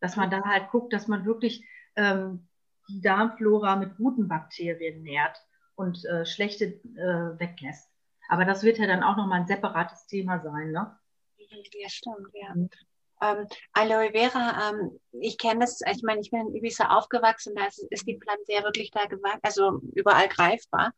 Dass 0.00 0.16
man 0.16 0.30
dann 0.30 0.44
halt 0.44 0.70
guckt, 0.70 0.92
dass 0.92 1.08
man 1.08 1.24
wirklich 1.24 1.64
ähm, 1.96 2.48
die 2.88 3.00
Darmflora 3.00 3.76
mit 3.76 3.96
guten 3.96 4.28
Bakterien 4.28 5.02
nährt 5.02 5.36
und 5.76 6.04
äh, 6.04 6.26
schlechte 6.26 6.64
äh, 6.64 7.38
weglässt. 7.38 7.91
Aber 8.32 8.46
das 8.46 8.62
wird 8.62 8.78
ja 8.78 8.86
dann 8.86 9.02
auch 9.02 9.18
nochmal 9.18 9.40
ein 9.40 9.46
separates 9.46 10.06
Thema 10.06 10.40
sein, 10.40 10.70
ne? 10.70 10.98
Ja, 11.36 11.88
stimmt, 11.90 12.28
ja. 12.32 12.54
Mhm. 12.54 12.70
Ähm, 13.20 13.46
Aloe 13.74 14.10
Vera, 14.12 14.70
ähm, 14.70 14.98
ich 15.20 15.36
kenne 15.36 15.60
das, 15.60 15.82
ich 15.82 16.02
meine, 16.02 16.22
ich 16.22 16.30
bin 16.30 16.40
in 16.40 16.54
Ibiza 16.54 16.96
aufgewachsen, 16.96 17.54
da 17.54 17.66
ist, 17.66 17.86
ist 17.90 18.06
die 18.06 18.18
Pflanze 18.18 18.54
ja 18.54 18.62
wirklich 18.62 18.90
da 18.90 19.04
gewachsen, 19.04 19.40
also 19.42 19.82
überall 19.94 20.28
greifbar. 20.28 20.94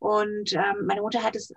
Und 0.00 0.54
ähm, 0.54 0.86
meine 0.86 1.02
Mutter 1.02 1.22
hat 1.22 1.36
es 1.36 1.54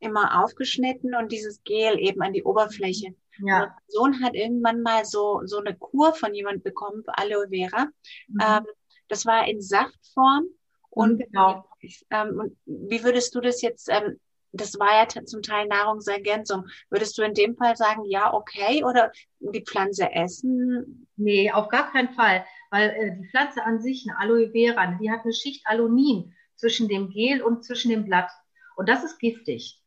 immer 0.00 0.42
aufgeschnitten 0.42 1.14
und 1.14 1.30
dieses 1.30 1.62
Gel 1.62 1.96
eben 2.00 2.20
an 2.20 2.32
die 2.32 2.42
Oberfläche. 2.42 3.14
Ja. 3.38 3.60
mein 3.60 3.70
Sohn 3.86 4.24
hat 4.24 4.34
irgendwann 4.34 4.82
mal 4.82 5.04
so, 5.04 5.40
so 5.44 5.58
eine 5.58 5.76
Kur 5.76 6.14
von 6.14 6.34
jemand 6.34 6.64
bekommen, 6.64 7.04
Aloe 7.06 7.46
Vera. 7.48 7.86
Mhm. 8.26 8.40
Ähm, 8.44 8.66
das 9.06 9.24
war 9.24 9.46
in 9.46 9.62
Saftform. 9.62 10.46
Und, 10.90 11.20
mhm, 11.20 11.24
genau. 11.30 11.64
ähm, 12.10 12.40
und 12.40 12.58
wie 12.66 13.04
würdest 13.04 13.32
du 13.36 13.40
das 13.40 13.62
jetzt, 13.62 13.88
ähm, 13.88 14.18
das 14.52 14.78
war 14.78 14.90
ja 14.92 15.08
zum 15.24 15.42
Teil 15.42 15.66
Nahrungsergänzung. 15.68 16.66
Würdest 16.90 17.16
du 17.18 17.22
in 17.22 17.34
dem 17.34 17.56
Fall 17.56 17.76
sagen, 17.76 18.04
ja, 18.06 18.32
okay, 18.32 18.84
oder 18.84 19.12
die 19.40 19.64
Pflanze 19.64 20.10
essen? 20.12 21.08
Nee, 21.16 21.50
auf 21.50 21.68
gar 21.68 21.90
keinen 21.92 22.10
Fall, 22.10 22.44
weil 22.70 22.90
äh, 22.90 23.16
die 23.16 23.28
Pflanze 23.28 23.64
an 23.64 23.80
sich, 23.80 24.06
eine 24.08 24.18
Aloe 24.18 24.50
Vera, 24.50 24.98
die 25.00 25.10
hat 25.10 25.24
eine 25.24 25.32
Schicht 25.32 25.66
Alonin 25.66 26.34
zwischen 26.56 26.88
dem 26.88 27.10
Gel 27.10 27.42
und 27.42 27.64
zwischen 27.64 27.90
dem 27.90 28.04
Blatt. 28.04 28.30
Und 28.76 28.88
das 28.88 29.04
ist 29.04 29.18
giftig. 29.18 29.82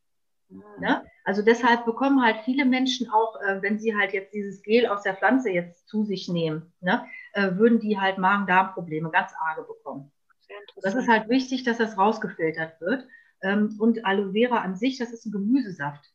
Ne? 0.78 1.04
Also 1.24 1.42
deshalb 1.42 1.84
bekommen 1.84 2.22
halt 2.22 2.40
viele 2.44 2.64
Menschen 2.64 3.10
auch, 3.10 3.40
äh, 3.40 3.62
wenn 3.62 3.78
sie 3.78 3.96
halt 3.96 4.12
jetzt 4.12 4.34
dieses 4.34 4.62
Gel 4.62 4.86
aus 4.86 5.02
der 5.02 5.16
Pflanze 5.16 5.50
jetzt 5.50 5.88
zu 5.88 6.04
sich 6.04 6.28
nehmen, 6.28 6.72
ne, 6.80 7.06
äh, 7.32 7.52
würden 7.56 7.80
die 7.80 7.98
halt 7.98 8.18
Magen-Darm-Probleme 8.18 9.10
ganz 9.10 9.32
arge 9.40 9.62
bekommen. 9.62 10.10
Das 10.82 10.94
ist 10.94 11.08
halt 11.08 11.28
wichtig, 11.28 11.62
dass 11.64 11.78
das 11.78 11.96
rausgefiltert 11.96 12.80
wird. 12.80 13.06
Ähm, 13.42 13.76
und 13.78 14.04
Aloe 14.04 14.32
Vera 14.32 14.60
an 14.60 14.76
sich, 14.76 14.98
das 14.98 15.12
ist 15.12 15.26
ein 15.26 15.32
Gemüsesaft 15.32 16.12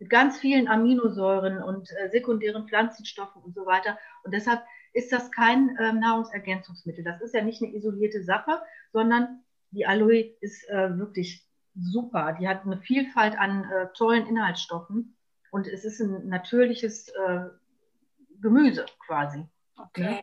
mit 0.00 0.08
ganz 0.08 0.38
vielen 0.38 0.66
Aminosäuren 0.66 1.62
und 1.62 1.90
äh, 1.92 2.08
sekundären 2.10 2.66
Pflanzenstoffen 2.66 3.42
und 3.42 3.54
so 3.54 3.66
weiter. 3.66 3.98
Und 4.24 4.32
deshalb 4.32 4.64
ist 4.94 5.12
das 5.12 5.30
kein 5.30 5.76
ähm, 5.78 6.00
Nahrungsergänzungsmittel. 6.00 7.04
Das 7.04 7.20
ist 7.20 7.34
ja 7.34 7.42
nicht 7.42 7.62
eine 7.62 7.72
isolierte 7.74 8.24
Sache, 8.24 8.62
sondern 8.92 9.44
die 9.70 9.86
Aloe 9.86 10.34
ist 10.40 10.68
äh, 10.70 10.98
wirklich 10.98 11.46
super. 11.76 12.36
Die 12.40 12.48
hat 12.48 12.64
eine 12.64 12.78
Vielfalt 12.78 13.38
an 13.38 13.70
äh, 13.70 13.88
tollen 13.94 14.26
Inhaltsstoffen 14.26 15.16
und 15.52 15.66
es 15.66 15.84
ist 15.84 16.00
ein 16.00 16.28
natürliches 16.28 17.12
Gemüse 18.40 18.86
quasi. 19.04 19.44
Okay. 19.76 20.22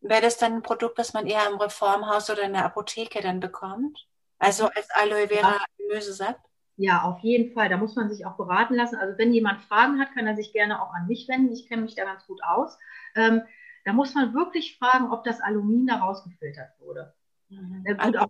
Wäre 0.00 0.22
das 0.22 0.38
dann 0.38 0.54
ein 0.54 0.62
Produkt, 0.62 1.00
das 1.00 1.14
man 1.14 1.26
eher 1.26 1.48
im 1.50 1.58
Reformhaus 1.58 2.30
oder 2.30 2.42
in 2.42 2.52
der 2.52 2.64
Apotheke 2.64 3.20
dann 3.20 3.40
bekommt? 3.40 4.07
Also 4.38 4.66
als 4.66 4.88
Aloe 4.90 5.28
Vera 5.28 5.52
ja. 5.52 5.64
Gemüsesaft? 5.78 6.40
Ja, 6.76 7.02
auf 7.02 7.18
jeden 7.20 7.52
Fall. 7.52 7.68
Da 7.68 7.76
muss 7.76 7.96
man 7.96 8.08
sich 8.08 8.24
auch 8.24 8.36
beraten 8.36 8.74
lassen. 8.74 8.96
Also 8.96 9.18
wenn 9.18 9.32
jemand 9.32 9.62
Fragen 9.62 9.98
hat, 9.98 10.12
kann 10.14 10.26
er 10.26 10.36
sich 10.36 10.52
gerne 10.52 10.80
auch 10.80 10.94
an 10.94 11.08
mich 11.08 11.26
wenden. 11.28 11.52
Ich 11.52 11.66
kenne 11.68 11.82
mich 11.82 11.96
da 11.96 12.04
ganz 12.04 12.24
gut 12.26 12.40
aus. 12.44 12.78
Ähm, 13.16 13.42
da 13.84 13.92
muss 13.92 14.14
man 14.14 14.34
wirklich 14.34 14.78
fragen, 14.78 15.10
ob 15.10 15.24
das 15.24 15.40
Alumin 15.40 15.86
da 15.86 15.96
rausgefiltert 15.96 16.78
wurde. 16.78 17.14
Mhm. 17.48 17.84
Gut, 17.84 18.16
auch 18.16 18.28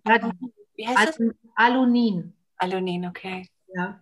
Wie 0.75 0.87
heißt 0.87 0.99
Al 0.99 1.07
das? 1.07 1.21
Alunin. 1.57 2.33
Alunin, 2.57 3.07
okay. 3.07 3.47
Ja, 3.75 4.01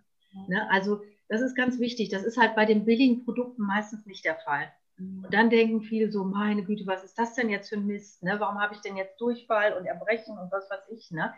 ne, 0.49 0.71
also 0.71 1.03
das 1.29 1.41
ist 1.41 1.57
ganz 1.57 1.79
wichtig. 1.79 2.09
Das 2.11 2.23
ist 2.23 2.37
halt 2.37 2.55
bei 2.55 2.67
den 2.67 2.85
billigen 2.85 3.25
Produkten 3.25 3.63
meistens 3.63 4.07
nicht 4.07 4.25
der 4.25 4.37
Fall. 4.37 4.73
Und 4.99 5.29
dann 5.31 5.51
denken 5.51 5.83
viele 5.83 6.11
so, 6.11 6.25
meine 6.25 6.65
Güte, 6.65 6.87
was 6.87 7.05
ist 7.05 7.19
das 7.19 7.35
denn 7.35 7.51
jetzt 7.51 7.69
für 7.69 7.77
ein 7.77 7.87
Mist? 7.87 8.23
Ne? 8.23 8.37
Warum 8.41 8.61
habe 8.61 8.75
ich 8.75 8.81
denn 8.81 8.97
jetzt 8.97 9.21
Durchfall 9.21 9.75
und 9.75 9.87
Erbrechen 9.87 10.39
und 10.39 10.51
was 10.51 10.71
weiß 10.71 10.89
ich? 10.91 11.11
Ne? 11.11 11.35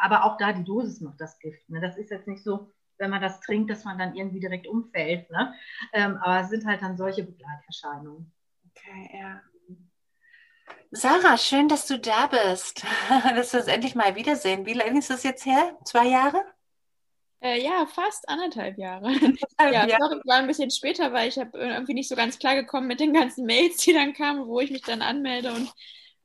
Aber 0.00 0.24
auch 0.24 0.36
da 0.36 0.52
die 0.52 0.64
Dosis 0.64 1.00
macht 1.00 1.20
das 1.20 1.38
Gift. 1.38 1.68
Ne? 1.70 1.80
Das 1.80 1.96
ist 1.96 2.10
jetzt 2.10 2.26
nicht 2.26 2.44
so, 2.44 2.72
wenn 2.98 3.10
man 3.10 3.22
das 3.22 3.40
trinkt, 3.40 3.70
dass 3.70 3.84
man 3.84 3.98
dann 3.98 4.14
irgendwie 4.14 4.40
direkt 4.40 4.66
umfällt. 4.66 5.30
Ne? 5.30 5.54
Ähm, 5.92 6.18
aber 6.18 6.40
es 6.40 6.50
sind 6.50 6.66
halt 6.66 6.82
dann 6.82 6.98
solche 6.98 7.22
Begleiterscheinungen. 7.22 8.30
Okay, 8.76 9.18
ja. 9.18 9.40
Sarah, 10.90 11.38
schön, 11.38 11.68
dass 11.68 11.86
du 11.86 11.98
da 11.98 12.26
bist, 12.26 12.84
dass 13.08 13.52
wir 13.52 13.60
uns 13.60 13.68
endlich 13.68 13.94
mal 13.94 14.14
wiedersehen. 14.16 14.66
Wie 14.66 14.74
lange 14.74 14.98
ist 14.98 15.08
das 15.08 15.22
jetzt 15.22 15.46
her? 15.46 15.78
Zwei 15.84 16.06
Jahre? 16.06 16.44
Äh, 17.42 17.62
ja, 17.62 17.86
fast 17.86 18.28
anderthalb 18.28 18.76
Jahre. 18.78 19.08
ja, 19.60 19.86
ja. 19.86 19.98
Sorry, 19.98 20.20
war 20.24 20.36
ein 20.38 20.46
bisschen 20.46 20.70
später, 20.70 21.12
weil 21.12 21.28
ich 21.28 21.38
habe 21.38 21.58
irgendwie 21.58 21.94
nicht 21.94 22.08
so 22.08 22.16
ganz 22.16 22.38
klar 22.38 22.54
gekommen 22.54 22.86
mit 22.86 23.00
den 23.00 23.12
ganzen 23.14 23.46
Mails, 23.46 23.78
die 23.78 23.92
dann 23.94 24.12
kamen, 24.12 24.46
wo 24.46 24.60
ich 24.60 24.70
mich 24.70 24.82
dann 24.82 25.00
anmelde 25.02 25.52
und 25.52 25.72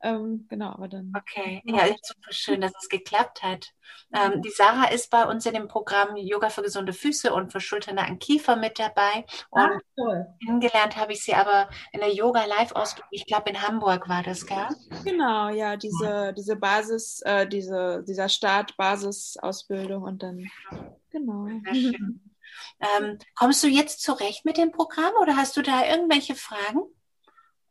ähm, 0.06 0.46
genau, 0.48 0.70
aber 0.70 0.86
dann. 0.86 1.12
Okay, 1.16 1.62
ja, 1.64 1.86
super 2.00 2.30
schön, 2.30 2.60
dass 2.60 2.72
es 2.80 2.88
geklappt 2.88 3.42
hat. 3.42 3.72
Ähm, 4.14 4.40
die 4.40 4.50
Sarah 4.50 4.88
ist 4.88 5.10
bei 5.10 5.24
uns 5.24 5.46
in 5.46 5.54
dem 5.54 5.66
Programm 5.66 6.16
Yoga 6.16 6.48
für 6.48 6.62
gesunde 6.62 6.92
Füße 6.92 7.32
und 7.32 7.50
für 7.50 7.60
Schulternacken 7.60 8.20
Kiefer 8.20 8.54
mit 8.54 8.78
dabei. 8.78 9.24
Und 9.50 9.62
Ach, 9.62 9.80
toll. 9.96 10.26
kennengelernt 10.44 10.96
habe 10.96 11.12
ich 11.12 11.24
sie 11.24 11.34
aber 11.34 11.68
in 11.92 12.00
der 12.00 12.12
Yoga 12.12 12.44
Live-Ausbildung, 12.44 13.08
ich 13.10 13.26
glaube 13.26 13.50
in 13.50 13.60
Hamburg 13.62 14.08
war 14.08 14.22
das, 14.22 14.46
gell? 14.46 14.68
Genau, 15.04 15.48
ja, 15.48 15.76
diese, 15.76 16.32
diese 16.36 16.54
Basis, 16.54 17.20
äh, 17.22 17.48
diese, 17.48 18.04
dieser 18.06 18.28
Start-Basis-Ausbildung 18.28 20.04
und 20.04 20.22
dann, 20.22 20.48
genau. 21.10 21.48
Sehr 21.64 21.74
schön. 21.74 22.20
Ähm, 22.80 23.18
kommst 23.34 23.62
du 23.62 23.68
jetzt 23.68 24.02
zurecht 24.02 24.46
mit 24.46 24.56
dem 24.56 24.70
Programm 24.70 25.12
oder 25.20 25.36
hast 25.36 25.56
du 25.58 25.62
da 25.62 25.84
irgendwelche 25.86 26.34
Fragen? 26.34 26.80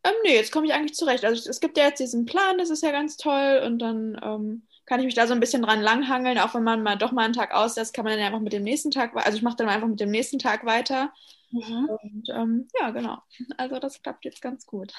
Ähm, 0.05 0.13
nee, 0.23 0.35
jetzt 0.35 0.51
komme 0.51 0.67
ich 0.67 0.73
eigentlich 0.73 0.93
zurecht. 0.93 1.25
Also 1.25 1.49
es 1.49 1.59
gibt 1.59 1.77
ja 1.77 1.85
jetzt 1.85 1.99
diesen 1.99 2.25
Plan, 2.25 2.59
das 2.59 2.69
ist 2.69 2.83
ja 2.83 2.91
ganz 2.91 3.17
toll 3.17 3.63
und 3.65 3.79
dann 3.79 4.19
ähm, 4.23 4.67
kann 4.85 4.99
ich 4.99 5.05
mich 5.05 5.15
da 5.15 5.25
so 5.25 5.33
ein 5.33 5.39
bisschen 5.39 5.63
dran 5.63 5.81
langhangeln, 5.81 6.37
auch 6.37 6.53
wenn 6.53 6.63
man 6.63 6.83
mal 6.83 6.95
doch 6.95 7.11
mal 7.11 7.25
einen 7.25 7.33
Tag 7.33 7.53
auslässt, 7.53 7.93
kann 7.93 8.05
man 8.05 8.15
dann 8.15 8.25
einfach 8.25 8.39
mit 8.39 8.53
dem 8.53 8.63
nächsten 8.63 8.91
Tag, 8.91 9.15
also 9.15 9.35
ich 9.35 9.41
mache 9.43 9.55
dann 9.55 9.67
einfach 9.67 9.87
mit 9.87 9.99
dem 9.99 10.11
nächsten 10.11 10.37
Tag 10.37 10.63
weiter. 10.63 11.11
Mhm. 11.51 11.89
Und 11.89 12.29
ähm, 12.29 12.67
ja, 12.79 12.91
genau. 12.91 13.17
Also 13.57 13.79
das 13.79 14.01
klappt 14.01 14.25
jetzt 14.25 14.41
ganz 14.41 14.67
gut. 14.67 14.93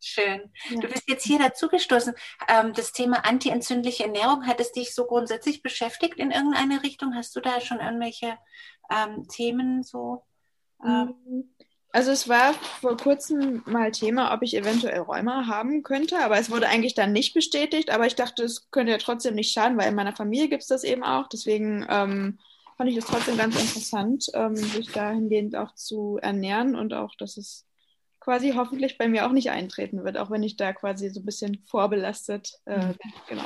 Schön. 0.00 0.52
Ja. 0.70 0.80
Du 0.80 0.88
bist 0.88 1.08
jetzt 1.08 1.24
hier 1.24 1.38
dazugestoßen. 1.38 2.14
Ähm, 2.48 2.72
das 2.72 2.92
Thema 2.92 3.24
antientzündliche 3.24 4.04
Ernährung, 4.04 4.46
hat 4.46 4.60
es 4.60 4.72
dich 4.72 4.94
so 4.94 5.06
grundsätzlich 5.06 5.62
beschäftigt 5.62 6.18
in 6.18 6.30
irgendeine 6.30 6.82
Richtung? 6.82 7.14
Hast 7.14 7.34
du 7.34 7.40
da 7.40 7.60
schon 7.60 7.80
irgendwelche 7.80 8.36
ähm, 8.90 9.26
Themen 9.28 9.82
so? 9.82 10.24
Ähm? 10.84 11.51
Also 11.94 12.10
es 12.10 12.26
war 12.26 12.54
vor 12.54 12.96
kurzem 12.96 13.62
mal 13.66 13.90
Thema, 13.90 14.32
ob 14.32 14.42
ich 14.42 14.56
eventuell 14.56 15.00
Rheuma 15.00 15.46
haben 15.46 15.82
könnte, 15.82 16.18
aber 16.24 16.38
es 16.38 16.50
wurde 16.50 16.66
eigentlich 16.66 16.94
dann 16.94 17.12
nicht 17.12 17.34
bestätigt. 17.34 17.90
Aber 17.90 18.06
ich 18.06 18.14
dachte, 18.14 18.44
es 18.44 18.70
könnte 18.70 18.92
ja 18.92 18.98
trotzdem 18.98 19.34
nicht 19.34 19.52
schaden, 19.52 19.76
weil 19.76 19.90
in 19.90 19.94
meiner 19.94 20.16
Familie 20.16 20.48
gibt 20.48 20.62
es 20.62 20.68
das 20.68 20.84
eben 20.84 21.04
auch. 21.04 21.28
Deswegen 21.28 21.86
ähm, 21.90 22.38
fand 22.78 22.88
ich 22.88 22.96
das 22.96 23.04
trotzdem 23.04 23.36
ganz 23.36 23.60
interessant, 23.60 24.26
ähm, 24.32 24.56
sich 24.56 24.90
dahingehend 24.90 25.54
auch 25.54 25.74
zu 25.74 26.18
ernähren 26.22 26.76
und 26.76 26.94
auch, 26.94 27.14
dass 27.16 27.36
es 27.36 27.66
quasi 28.20 28.52
hoffentlich 28.56 28.98
bei 28.98 29.08
mir 29.08 29.26
auch 29.26 29.32
nicht 29.32 29.50
eintreten 29.50 30.04
wird, 30.04 30.16
auch 30.16 30.30
wenn 30.30 30.44
ich 30.44 30.56
da 30.56 30.72
quasi 30.72 31.10
so 31.10 31.20
ein 31.20 31.26
bisschen 31.26 31.62
vorbelastet 31.66 32.52
äh, 32.66 32.78
mhm. 32.78 32.96
bin. 32.96 33.12
Genau. 33.28 33.44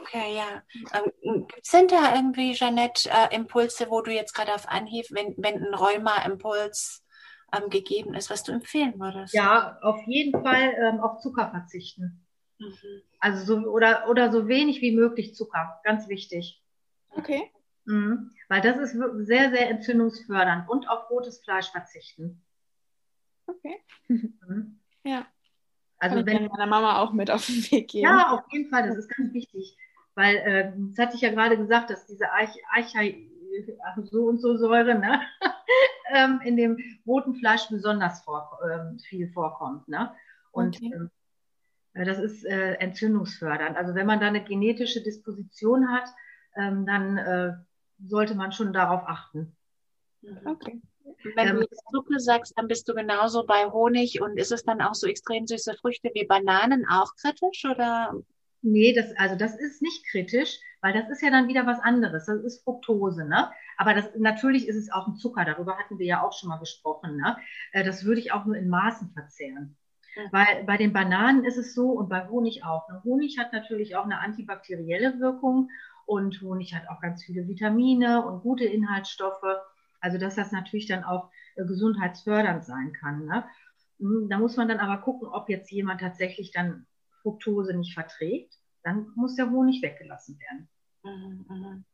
Okay, 0.00 0.36
ja. 0.36 0.62
Ähm, 0.94 1.46
Gibt 1.46 1.64
es 1.64 1.70
denn 1.70 1.88
da 1.88 2.14
irgendwie, 2.14 2.54
Jeanette, 2.54 3.10
äh, 3.10 3.34
Impulse, 3.34 3.86
wo 3.90 4.00
du 4.00 4.12
jetzt 4.12 4.34
gerade 4.34 4.54
auf 4.54 4.68
Anhieb, 4.68 5.06
wenn, 5.10 5.34
wenn 5.36 5.62
ein 5.62 5.74
Rheuma-Impuls 5.74 7.05
ähm, 7.52 7.70
gegeben 7.70 8.14
ist, 8.14 8.30
was 8.30 8.42
du 8.42 8.52
empfehlen 8.52 8.98
würdest? 8.98 9.34
Ja, 9.34 9.78
auf 9.82 10.00
jeden 10.06 10.32
Fall 10.42 10.74
ähm, 10.80 11.00
auf 11.00 11.20
Zucker 11.20 11.50
verzichten. 11.50 12.26
Mhm. 12.58 13.02
Also 13.20 13.44
so 13.44 13.68
oder, 13.68 14.08
oder 14.08 14.32
so 14.32 14.48
wenig 14.48 14.80
wie 14.80 14.92
möglich 14.92 15.34
Zucker, 15.34 15.80
ganz 15.84 16.08
wichtig. 16.08 16.62
Okay. 17.10 17.50
Mhm. 17.84 18.32
Weil 18.48 18.60
das 18.60 18.78
ist 18.78 18.96
sehr, 19.26 19.50
sehr 19.50 19.70
entzündungsfördernd 19.70 20.68
und 20.68 20.88
auf 20.88 21.10
rotes 21.10 21.38
Fleisch 21.38 21.70
verzichten. 21.70 22.42
Okay. 23.46 23.80
Mhm. 24.08 24.80
Ja. 25.04 25.26
Also 25.98 26.16
Kann 26.16 26.26
wenn 26.26 26.44
ich 26.44 26.50
meiner 26.50 26.66
Mama 26.66 27.00
auch 27.00 27.12
mit 27.12 27.30
auf 27.30 27.46
den 27.46 27.62
Weg 27.70 27.88
gehen. 27.88 28.02
Ja, 28.02 28.32
auf 28.32 28.44
jeden 28.52 28.68
Fall, 28.70 28.88
das 28.88 28.98
ist 28.98 29.08
ganz 29.08 29.32
wichtig. 29.32 29.76
Weil, 30.14 30.36
äh, 30.36 30.72
das 30.76 31.06
hatte 31.06 31.16
ich 31.16 31.22
ja 31.22 31.30
gerade 31.30 31.56
gesagt, 31.56 31.90
dass 31.90 32.06
diese 32.06 32.30
Arch 32.32 32.56
Archai 32.74 33.28
so 34.04 34.24
und 34.24 34.38
so 34.40 34.56
Säure 34.56 34.94
ne? 34.98 35.20
ähm, 36.12 36.40
in 36.44 36.56
dem 36.56 36.78
roten 37.06 37.34
Fleisch 37.34 37.68
besonders 37.68 38.22
vor, 38.22 38.58
ähm, 38.70 38.98
viel 38.98 39.28
vorkommt. 39.32 39.88
Ne? 39.88 40.12
Und 40.50 40.76
okay. 40.76 40.92
ähm, 40.94 41.10
äh, 41.94 42.04
das 42.04 42.18
ist 42.18 42.44
äh, 42.44 42.74
entzündungsfördernd. 42.74 43.76
Also 43.76 43.94
wenn 43.94 44.06
man 44.06 44.20
da 44.20 44.26
eine 44.26 44.44
genetische 44.44 45.02
Disposition 45.02 45.90
hat, 45.90 46.08
ähm, 46.56 46.86
dann 46.86 47.18
äh, 47.18 47.52
sollte 48.04 48.34
man 48.34 48.52
schon 48.52 48.72
darauf 48.72 49.02
achten. 49.06 49.56
Okay. 50.44 50.80
Wenn 51.34 51.48
ähm, 51.48 51.56
du 51.56 51.60
jetzt 51.62 51.82
Zucker 51.90 52.18
sagst, 52.18 52.52
dann 52.56 52.68
bist 52.68 52.88
du 52.88 52.94
genauso 52.94 53.46
bei 53.46 53.66
Honig 53.66 54.20
und 54.20 54.38
ist 54.38 54.52
es 54.52 54.64
dann 54.64 54.80
auch 54.80 54.94
so 54.94 55.06
extrem 55.06 55.46
süße 55.46 55.74
Früchte 55.74 56.10
wie 56.14 56.26
Bananen 56.26 56.86
auch 56.88 57.14
kritisch 57.16 57.64
oder? 57.64 58.14
Nee, 58.66 58.92
das, 58.92 59.16
also 59.16 59.36
das 59.36 59.54
ist 59.54 59.80
nicht 59.80 60.04
kritisch, 60.10 60.58
weil 60.80 60.92
das 60.92 61.08
ist 61.08 61.22
ja 61.22 61.30
dann 61.30 61.46
wieder 61.46 61.66
was 61.66 61.78
anderes. 61.78 62.26
Das 62.26 62.42
ist 62.42 62.64
Fructose, 62.64 63.24
ne? 63.24 63.48
Aber 63.76 63.94
das, 63.94 64.10
natürlich 64.18 64.66
ist 64.66 64.74
es 64.74 64.90
auch 64.90 65.06
ein 65.06 65.14
Zucker, 65.14 65.44
darüber 65.44 65.78
hatten 65.78 66.00
wir 66.00 66.06
ja 66.06 66.22
auch 66.22 66.32
schon 66.32 66.48
mal 66.48 66.58
gesprochen, 66.58 67.16
ne? 67.16 67.36
Äh, 67.70 67.84
das 67.84 68.04
würde 68.04 68.20
ich 68.20 68.32
auch 68.32 68.44
nur 68.44 68.56
in 68.56 68.68
Maßen 68.68 69.12
verzehren. 69.12 69.76
Mhm. 70.16 70.28
Weil 70.32 70.64
bei 70.64 70.76
den 70.76 70.92
Bananen 70.92 71.44
ist 71.44 71.58
es 71.58 71.74
so 71.74 71.92
und 71.92 72.08
bei 72.08 72.26
Honig 72.28 72.64
auch. 72.64 72.88
Ne? 72.88 73.00
Honig 73.04 73.38
hat 73.38 73.52
natürlich 73.52 73.94
auch 73.94 74.04
eine 74.04 74.18
antibakterielle 74.18 75.20
Wirkung 75.20 75.70
und 76.04 76.42
Honig 76.42 76.74
hat 76.74 76.88
auch 76.88 77.00
ganz 77.00 77.22
viele 77.22 77.46
Vitamine 77.46 78.26
und 78.26 78.42
gute 78.42 78.64
Inhaltsstoffe. 78.64 79.46
Also 80.00 80.18
dass 80.18 80.34
das 80.34 80.50
natürlich 80.50 80.86
dann 80.86 81.04
auch 81.04 81.30
äh, 81.54 81.64
gesundheitsfördernd 81.64 82.64
sein 82.64 82.92
kann. 82.92 83.26
Ne? 83.26 83.44
Hm, 84.00 84.28
da 84.28 84.38
muss 84.38 84.56
man 84.56 84.66
dann 84.66 84.80
aber 84.80 85.02
gucken, 85.02 85.28
ob 85.28 85.48
jetzt 85.48 85.70
jemand 85.70 86.00
tatsächlich 86.00 86.50
dann 86.50 86.86
Fructose 87.22 87.76
nicht 87.76 87.94
verträgt. 87.94 88.55
Dann 88.86 89.10
muss 89.16 89.34
der 89.34 89.50
Honig 89.50 89.82
weggelassen 89.82 90.38
werden. 90.38 90.68
Mhm, 91.02 91.44
mhm. 91.48 91.84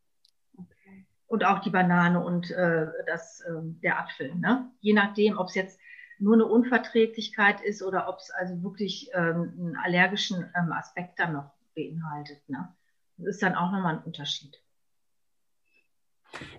Okay. 0.55 1.07
Und 1.25 1.43
auch 1.43 1.57
die 1.57 1.71
Banane 1.71 2.23
und 2.23 2.51
äh, 2.51 2.85
das, 3.07 3.41
äh, 3.41 3.51
der 3.81 3.99
Apfel. 3.99 4.35
Ne? 4.35 4.69
Je 4.79 4.93
nachdem, 4.93 5.39
ob 5.39 5.47
es 5.47 5.55
jetzt 5.55 5.79
nur 6.19 6.35
eine 6.35 6.45
Unverträglichkeit 6.45 7.61
ist 7.61 7.81
oder 7.81 8.07
ob 8.09 8.19
es 8.19 8.29
also 8.29 8.61
wirklich 8.61 9.09
ähm, 9.15 9.55
einen 9.57 9.75
allergischen 9.75 10.47
ähm, 10.55 10.71
Aspekt 10.71 11.17
dann 11.17 11.33
noch 11.33 11.51
beinhaltet. 11.73 12.47
Ne? 12.47 12.71
Das 13.17 13.27
ist 13.27 13.41
dann 13.41 13.55
auch 13.55 13.71
nochmal 13.71 13.95
ein 13.95 14.03
Unterschied. 14.03 14.61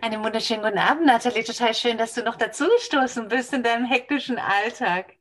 Einen 0.01 0.25
wunderschönen 0.25 0.65
guten 0.65 0.79
Abend, 0.79 1.07
Nathalie. 1.07 1.45
Total 1.45 1.75
schön, 1.75 1.97
dass 1.97 2.15
du 2.15 2.25
noch 2.25 2.35
dazugestoßen 2.35 3.29
bist 3.29 3.53
in 3.53 3.63
deinem 3.63 3.85
hektischen 3.85 4.39
Alltag. 4.39 5.15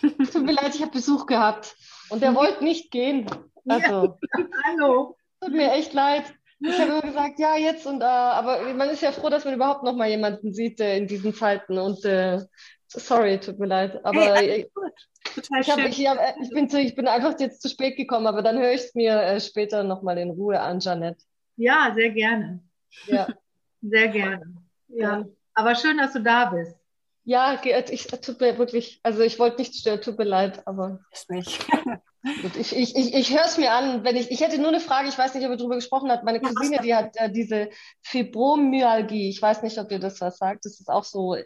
Tut 0.00 0.46
mir 0.46 0.52
leid, 0.52 0.74
ich 0.74 0.80
habe 0.80 0.92
Besuch 0.92 1.26
gehabt 1.26 1.76
und 2.08 2.22
der 2.22 2.34
wollte 2.34 2.64
nicht 2.64 2.90
gehen. 2.90 3.26
Also, 3.68 4.18
ja, 4.38 4.46
hallo. 4.64 5.16
Tut 5.40 5.52
mir 5.52 5.72
echt 5.72 5.92
leid. 5.92 6.24
Ich 6.60 6.78
habe 6.78 6.92
immer 6.92 7.02
gesagt, 7.02 7.38
ja, 7.38 7.56
jetzt 7.56 7.86
und 7.86 8.00
da, 8.00 8.30
äh, 8.30 8.34
aber 8.34 8.74
man 8.74 8.88
ist 8.88 9.02
ja 9.02 9.12
froh, 9.12 9.28
dass 9.28 9.44
man 9.44 9.54
überhaupt 9.54 9.82
noch 9.82 9.94
mal 9.94 10.08
jemanden 10.08 10.54
sieht 10.54 10.80
äh, 10.80 10.96
in 10.96 11.06
diesen 11.06 11.34
Zeiten 11.34 11.78
und 11.78 12.04
äh, 12.04 12.40
sorry, 12.88 13.38
tut 13.38 13.58
mir 13.58 13.66
leid. 13.66 14.02
Aber 14.04 14.34
hey, 14.34 14.70
Total 15.34 15.60
ich, 15.60 15.70
hab, 15.70 15.78
ich, 15.78 16.06
hab, 16.06 16.18
ich, 16.40 16.50
bin 16.50 16.70
zu, 16.70 16.80
ich 16.80 16.94
bin 16.94 17.06
einfach 17.06 17.38
jetzt 17.38 17.60
zu 17.60 17.68
spät 17.68 17.96
gekommen, 17.96 18.26
aber 18.26 18.40
dann 18.40 18.58
höre 18.58 18.72
ich 18.72 18.82
es 18.82 18.94
mir 18.94 19.20
äh, 19.20 19.40
später 19.40 19.84
nochmal 19.84 20.16
in 20.16 20.30
Ruhe 20.30 20.58
an, 20.60 20.80
Janette. 20.80 21.22
Ja, 21.56 21.92
sehr 21.94 22.10
gerne. 22.10 22.60
Ja. 23.06 23.26
Sehr 23.82 24.08
gerne. 24.08 24.42
Ja. 24.88 25.26
Aber 25.54 25.76
schön, 25.76 25.98
dass 25.98 26.12
du 26.12 26.20
da 26.20 26.46
bist. 26.46 26.76
Ja, 27.24 27.60
ich 27.62 28.06
tut 28.06 28.40
mir 28.40 28.58
wirklich, 28.58 28.98
also 29.04 29.20
ich 29.20 29.38
wollte 29.38 29.58
nicht 29.58 29.76
stören, 29.76 30.00
tut 30.00 30.18
mir 30.18 30.24
leid, 30.24 30.66
aber. 30.66 31.00
Ist 31.12 31.30
nicht. 31.30 31.64
Gut, 32.42 32.56
ich 32.56 32.74
ich, 32.74 32.96
ich, 32.96 33.14
ich 33.14 33.30
höre 33.32 33.44
es 33.44 33.56
mir 33.56 33.72
an, 33.72 34.02
wenn 34.02 34.16
ich, 34.16 34.30
ich 34.30 34.40
hätte 34.40 34.58
nur 34.58 34.68
eine 34.68 34.80
Frage, 34.80 35.08
ich 35.08 35.16
weiß 35.16 35.34
nicht, 35.34 35.44
ob 35.44 35.50
ihr 35.50 35.56
darüber 35.56 35.76
gesprochen 35.76 36.10
habt. 36.10 36.24
Meine 36.24 36.40
Cousine, 36.40 36.80
die 36.82 36.94
hat 36.94 37.16
äh, 37.16 37.30
diese 37.30 37.70
Fibromyalgie. 38.02 39.28
Ich 39.28 39.40
weiß 39.40 39.62
nicht, 39.62 39.78
ob 39.78 39.90
ihr 39.92 40.00
das 40.00 40.20
was 40.20 40.38
sagt. 40.38 40.64
Das 40.64 40.80
ist 40.80 40.88
auch 40.88 41.04
so 41.04 41.36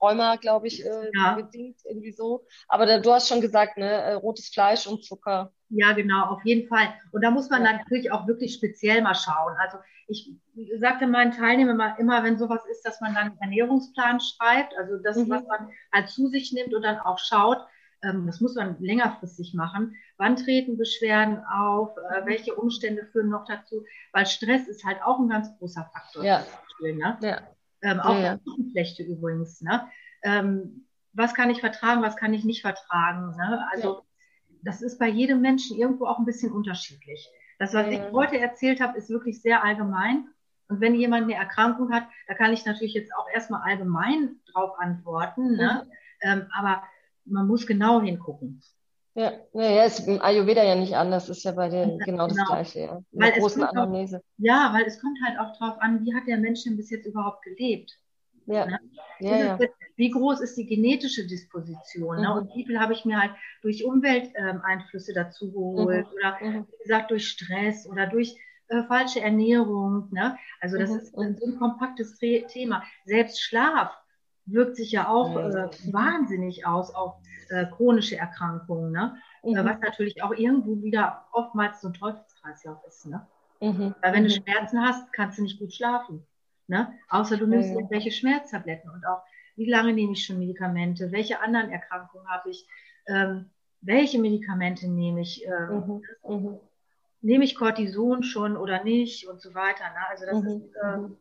Rheuma, 0.00 0.36
glaube 0.36 0.66
ich, 0.66 0.84
äh, 0.84 1.10
ja. 1.14 1.34
bedingt, 1.34 1.78
irgendwie 1.84 2.12
so. 2.12 2.44
Aber 2.68 2.86
da, 2.86 2.98
du 2.98 3.12
hast 3.12 3.28
schon 3.28 3.40
gesagt, 3.40 3.78
ne, 3.78 3.90
äh, 3.90 4.12
rotes 4.12 4.48
Fleisch 4.48 4.86
und 4.86 5.04
Zucker. 5.04 5.52
Ja, 5.70 5.92
genau, 5.92 6.26
auf 6.26 6.44
jeden 6.44 6.68
Fall. 6.68 6.94
Und 7.12 7.22
da 7.22 7.30
muss 7.30 7.48
man 7.48 7.64
ja. 7.64 7.72
natürlich 7.72 8.12
auch 8.12 8.26
wirklich 8.26 8.54
speziell 8.54 9.02
mal 9.02 9.14
schauen. 9.14 9.54
Also 9.58 9.78
ich 10.06 10.30
sagte 10.78 11.06
meinen 11.06 11.32
Teilnehmern 11.32 11.96
immer, 11.98 12.22
wenn 12.22 12.38
sowas 12.38 12.62
ist, 12.70 12.82
dass 12.82 13.00
man 13.00 13.14
dann 13.14 13.28
einen 13.28 13.38
Ernährungsplan 13.40 14.20
schreibt, 14.20 14.76
also 14.76 14.98
das, 15.02 15.16
mhm. 15.16 15.30
was 15.30 15.44
man 15.46 15.70
halt 15.92 16.10
zu 16.10 16.28
sich 16.28 16.52
nimmt 16.52 16.74
und 16.74 16.82
dann 16.82 16.98
auch 16.98 17.18
schaut, 17.18 17.58
ähm, 18.02 18.26
das 18.26 18.40
muss 18.40 18.54
man 18.54 18.76
längerfristig 18.80 19.54
machen. 19.54 19.96
Wann 20.18 20.36
treten 20.36 20.78
Beschwerden 20.78 21.44
auf? 21.44 21.96
Äh, 21.96 22.26
welche 22.26 22.54
Umstände 22.54 23.04
führen 23.06 23.28
noch 23.28 23.44
dazu? 23.44 23.84
Weil 24.12 24.26
Stress 24.26 24.66
ist 24.66 24.84
halt 24.84 25.02
auch 25.02 25.18
ein 25.18 25.28
ganz 25.28 25.56
großer 25.58 25.88
Faktor. 25.92 26.24
Ja. 26.24 26.44
Beispiel, 26.78 26.96
ne? 26.96 27.18
ja. 27.20 27.40
Ähm, 27.82 28.00
auch 28.00 28.14
ja, 28.14 28.38
ja. 28.74 29.06
übrigens. 29.06 29.60
Ne? 29.60 29.88
Ähm, 30.22 30.86
was 31.12 31.34
kann 31.34 31.50
ich 31.50 31.60
vertragen, 31.60 32.02
was 32.02 32.16
kann 32.16 32.34
ich 32.34 32.44
nicht 32.44 32.62
vertragen? 32.62 33.36
Ne? 33.36 33.66
Also 33.72 33.94
ja. 33.96 34.02
das 34.62 34.82
ist 34.82 34.98
bei 34.98 35.08
jedem 35.08 35.40
Menschen 35.40 35.76
irgendwo 35.76 36.06
auch 36.06 36.18
ein 36.18 36.24
bisschen 36.24 36.52
unterschiedlich. 36.52 37.28
Das, 37.58 37.72
was 37.72 37.88
ich 37.88 38.00
heute 38.12 38.38
erzählt 38.38 38.80
habe, 38.80 38.98
ist 38.98 39.08
wirklich 39.08 39.40
sehr 39.40 39.64
allgemein. 39.64 40.28
Und 40.68 40.80
wenn 40.80 40.94
jemand 40.94 41.24
eine 41.24 41.34
Erkrankung 41.34 41.92
hat, 41.92 42.04
da 42.26 42.34
kann 42.34 42.52
ich 42.52 42.66
natürlich 42.66 42.94
jetzt 42.94 43.14
auch 43.14 43.26
erstmal 43.32 43.62
allgemein 43.62 44.40
drauf 44.52 44.78
antworten. 44.78 45.56
Ne? 45.56 45.84
Mhm. 45.84 45.92
Ähm, 46.22 46.46
aber 46.58 46.82
man 47.24 47.46
muss 47.46 47.66
genau 47.66 48.00
hingucken. 48.02 48.62
Ja, 49.16 49.32
ja, 49.54 49.84
ist 49.84 50.06
im 50.06 50.20
Ayurveda 50.20 50.62
ja 50.62 50.74
nicht 50.74 50.94
anders, 50.94 51.30
ist 51.30 51.42
ja 51.42 51.52
bei 51.52 51.70
den 51.70 51.98
genau, 51.98 52.26
genau 52.26 52.28
das 52.28 52.46
Gleiche, 52.46 52.80
ja. 52.80 53.02
Weil 53.12 53.32
großen 53.32 53.62
Anamnese. 53.62 54.18
Auch, 54.18 54.22
ja, 54.36 54.70
weil 54.74 54.84
es 54.84 55.00
kommt 55.00 55.18
halt 55.24 55.38
auch 55.38 55.56
drauf 55.56 55.80
an, 55.80 56.04
wie 56.04 56.14
hat 56.14 56.26
der 56.26 56.36
Mensch 56.36 56.64
denn 56.64 56.76
bis 56.76 56.90
jetzt 56.90 57.06
überhaupt 57.06 57.42
gelebt? 57.42 57.98
Ja. 58.44 58.66
Ne? 58.66 58.78
ja, 59.20 59.36
ja. 59.36 59.58
Jetzt, 59.58 59.74
wie 59.96 60.10
groß 60.10 60.40
ist 60.40 60.58
die 60.58 60.66
genetische 60.66 61.26
Disposition? 61.26 62.16
Ne? 62.16 62.28
Mhm. 62.28 62.34
Ne? 62.34 62.40
Und 62.40 62.54
wie 62.54 62.66
viel 62.66 62.78
habe 62.78 62.92
ich 62.92 63.06
mir 63.06 63.18
halt 63.18 63.32
durch 63.62 63.86
Umwelteinflüsse 63.86 65.12
ähm, 65.12 65.14
dazu 65.14 65.50
geholt? 65.50 66.06
Mhm. 66.08 66.12
Oder 66.12 66.38
mhm. 66.42 66.66
wie 66.70 66.82
gesagt, 66.82 67.10
durch 67.10 67.26
Stress 67.26 67.88
oder 67.88 68.06
durch 68.08 68.36
äh, 68.68 68.82
falsche 68.82 69.22
Ernährung. 69.22 70.08
Ne? 70.12 70.36
Also 70.60 70.76
das 70.76 70.90
mhm. 70.90 70.96
ist 70.98 71.12
so 71.14 71.46
ein 71.46 71.58
kompaktes 71.58 72.18
Thema. 72.18 72.82
Selbst 73.06 73.40
Schlaf 73.40 73.96
wirkt 74.46 74.76
sich 74.76 74.92
ja 74.92 75.08
auch 75.08 75.36
äh, 75.36 75.68
wahnsinnig 75.92 76.66
aus 76.66 76.94
auf 76.94 77.16
äh, 77.50 77.66
chronische 77.66 78.16
Erkrankungen, 78.16 78.92
ne? 78.92 79.16
Äh, 79.42 79.62
mhm. 79.62 79.66
was 79.66 79.80
natürlich 79.80 80.22
auch 80.22 80.32
irgendwo 80.32 80.82
wieder 80.82 81.26
oftmals 81.32 81.80
so 81.80 81.88
ein 81.88 81.94
Teufelskreislauf 81.94 82.78
ist. 82.86 83.06
Ne? 83.06 83.26
Mhm. 83.60 83.94
Weil 84.02 84.12
wenn 84.12 84.24
du 84.24 84.30
mhm. 84.34 84.42
Schmerzen 84.42 84.80
hast, 84.80 85.12
kannst 85.12 85.38
du 85.38 85.42
nicht 85.42 85.58
gut 85.58 85.72
schlafen. 85.72 86.26
Ne? 86.66 86.92
Außer 87.08 87.36
du 87.36 87.46
nimmst 87.46 87.70
irgendwelche 87.70 88.10
Schmerztabletten 88.10 88.90
und 88.90 89.06
auch, 89.06 89.22
wie 89.54 89.70
lange 89.70 89.92
nehme 89.92 90.12
ich 90.12 90.24
schon 90.24 90.38
Medikamente, 90.38 91.12
welche 91.12 91.40
anderen 91.40 91.70
Erkrankungen 91.70 92.26
habe 92.28 92.50
ich. 92.50 92.66
Ähm, 93.06 93.50
welche 93.82 94.18
Medikamente 94.18 94.88
nehme 94.88 95.20
ich, 95.20 95.46
äh, 95.46 95.66
mhm. 95.66 96.02
Mhm. 96.28 96.58
nehme 97.20 97.44
ich 97.44 97.54
Cortison 97.54 98.24
schon 98.24 98.56
oder 98.56 98.82
nicht 98.82 99.28
und 99.28 99.40
so 99.40 99.54
weiter. 99.54 99.84
Ne? 99.84 100.08
Also 100.10 100.26
das 100.26 100.42
mhm. 100.42 100.48
ist 100.48 100.74
äh, 100.82 100.96
mhm. 100.96 101.16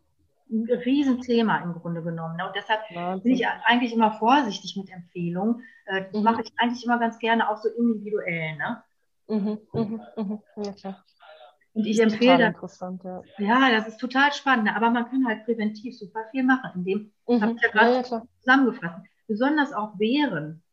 Ein 0.50 0.66
Riesenthema 0.70 1.58
im 1.60 1.74
Grunde 1.74 2.04
genommen. 2.04 2.38
Ne? 2.38 2.48
Und 2.48 2.56
deshalb 2.56 2.82
Wahnsinn. 2.94 3.24
bin 3.24 3.34
ich 3.34 3.48
eigentlich 3.66 3.94
immer 3.94 4.12
vorsichtig 4.12 4.76
mit 4.78 4.92
Empfehlungen. 4.92 5.64
Äh, 5.86 6.06
das 6.12 6.14
mhm. 6.14 6.24
mache 6.24 6.42
ich 6.44 6.52
eigentlich 6.58 6.86
immer 6.86 7.00
ganz 7.00 7.18
gerne 7.20 7.50
auch 7.50 7.58
so 7.58 7.70
individuell. 7.70 8.56
Ne? 8.58 8.84
Mhm, 9.28 9.60
mhm, 9.74 10.02
mhm. 10.16 10.40
Ja, 10.58 10.72
klar. 10.74 11.04
Und 11.74 11.86
ich 11.86 12.00
empfehle 12.02 12.56
das. 12.62 12.80
Ja. 12.80 13.22
ja. 13.38 13.72
das 13.72 13.90
ist 13.90 13.98
total 13.98 14.32
spannend, 14.32 14.70
aber 14.74 14.90
man 14.92 15.10
kann 15.10 15.28
halt 15.28 15.44
präventiv 15.44 15.98
super 15.98 16.22
viel 16.32 16.44
machen, 16.44 16.72
indem, 16.76 17.12
mhm. 17.28 17.42
habe 17.42 17.54
ich 17.54 17.62
ja 17.62 17.70
gerade 17.70 17.96
ja, 17.96 18.24
zusammengefasst, 18.40 19.06
besonders 19.28 19.74
auch 19.74 19.98
Beeren. 19.98 20.64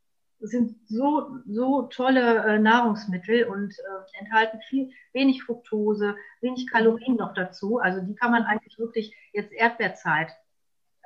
Das 0.42 0.50
sind 0.50 0.76
so, 0.88 1.38
so 1.46 1.82
tolle 1.82 2.44
äh, 2.44 2.58
Nahrungsmittel 2.58 3.44
und 3.44 3.72
äh, 3.72 4.18
enthalten 4.20 4.58
viel, 4.68 4.90
wenig 5.12 5.44
Fructose, 5.44 6.16
wenig 6.40 6.68
Kalorien 6.68 7.14
noch 7.14 7.32
dazu. 7.32 7.78
Also 7.78 8.00
die 8.00 8.16
kann 8.16 8.32
man 8.32 8.42
eigentlich 8.42 8.76
wirklich 8.76 9.14
jetzt 9.32 9.52
Erdbeerzeit, 9.52 10.32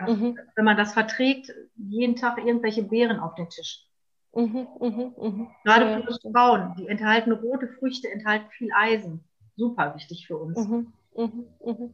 mhm. 0.01 0.39
wenn 0.55 0.65
man 0.65 0.79
das 0.79 0.95
verträgt, 0.95 1.53
jeden 1.77 2.17
Tag 2.17 2.39
irgendwelche 2.39 2.83
Beeren 2.83 3.21
auf 3.21 3.35
den 3.35 3.51
Tisch. 3.51 3.87
Mhm, 4.35 4.69
mh, 4.81 5.13
mh. 5.19 5.51
Gerade 5.65 6.03
für 6.03 6.31
Frauen, 6.33 6.75
die 6.79 6.89
enthalten 6.89 7.33
rote 7.33 7.69
Früchte, 7.69 8.11
enthalten 8.11 8.49
viel 8.53 8.71
Eisen 8.75 9.23
super 9.57 9.95
wichtig 9.95 10.27
für 10.27 10.39
uns. 10.39 10.59
Mhm, 10.59 10.93
mhm, 11.15 11.47
mhm, 11.63 11.93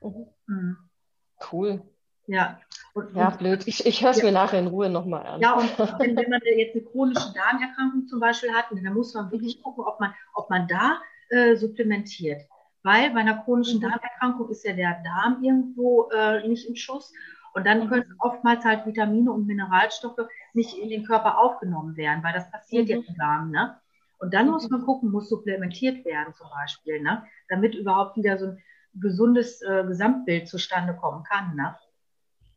mhm. 0.00 0.26
mhm. 0.46 0.76
Cool. 1.52 1.82
Ja. 2.26 2.60
Und, 2.94 3.14
ja, 3.14 3.30
blöd. 3.30 3.66
Ich, 3.66 3.86
ich 3.86 4.02
höre 4.02 4.10
es 4.10 4.18
ja. 4.18 4.24
mir 4.24 4.32
nachher 4.32 4.58
in 4.58 4.66
Ruhe 4.66 4.88
nochmal 4.88 5.26
an. 5.26 5.40
Ja, 5.40 5.54
und 5.54 5.78
wenn, 5.98 6.16
wenn, 6.16 6.30
man 6.30 6.40
jetzt 6.56 6.74
eine 6.74 6.84
chronische 6.84 7.32
Darmerkrankung 7.34 8.06
zum 8.06 8.20
Beispiel 8.20 8.52
hat, 8.52 8.66
dann 8.70 8.94
muss 8.94 9.14
man 9.14 9.30
wirklich 9.30 9.62
gucken, 9.62 9.84
ob 9.84 10.00
man, 10.00 10.14
ob 10.34 10.50
man 10.50 10.66
da 10.66 11.00
äh, 11.28 11.56
supplementiert. 11.56 12.42
Weil 12.82 13.10
bei 13.10 13.20
einer 13.20 13.42
chronischen 13.42 13.80
Darmerkrankung 13.80 14.48
ist 14.48 14.64
ja 14.64 14.72
der 14.72 15.02
Darm 15.04 15.42
irgendwo 15.42 16.08
äh, 16.10 16.46
nicht 16.48 16.68
im 16.68 16.76
Schuss. 16.76 17.12
Und 17.52 17.66
dann 17.66 17.88
können 17.88 18.14
oftmals 18.18 18.64
halt 18.64 18.86
Vitamine 18.86 19.32
und 19.32 19.46
Mineralstoffe 19.46 20.28
nicht 20.54 20.76
in 20.78 20.88
den 20.88 21.04
Körper 21.04 21.38
aufgenommen 21.38 21.96
werden, 21.96 22.22
weil 22.22 22.32
das 22.32 22.50
passiert 22.50 22.84
mhm. 22.84 22.90
ja 22.90 22.96
im 22.96 23.16
Darm. 23.16 23.50
Ne? 23.50 23.76
Und 24.18 24.34
dann 24.34 24.48
muss 24.48 24.68
man 24.68 24.82
gucken, 24.82 25.10
muss 25.10 25.28
supplementiert 25.28 26.04
werden 26.04 26.32
zum 26.34 26.48
Beispiel, 26.50 27.00
ne? 27.02 27.24
damit 27.48 27.74
überhaupt 27.74 28.16
wieder 28.16 28.38
so 28.38 28.46
ein 28.46 28.62
gesundes 28.94 29.62
äh, 29.62 29.84
Gesamtbild 29.84 30.48
zustande 30.48 30.94
kommen 30.94 31.24
kann. 31.24 31.56
Ne? 31.56 31.76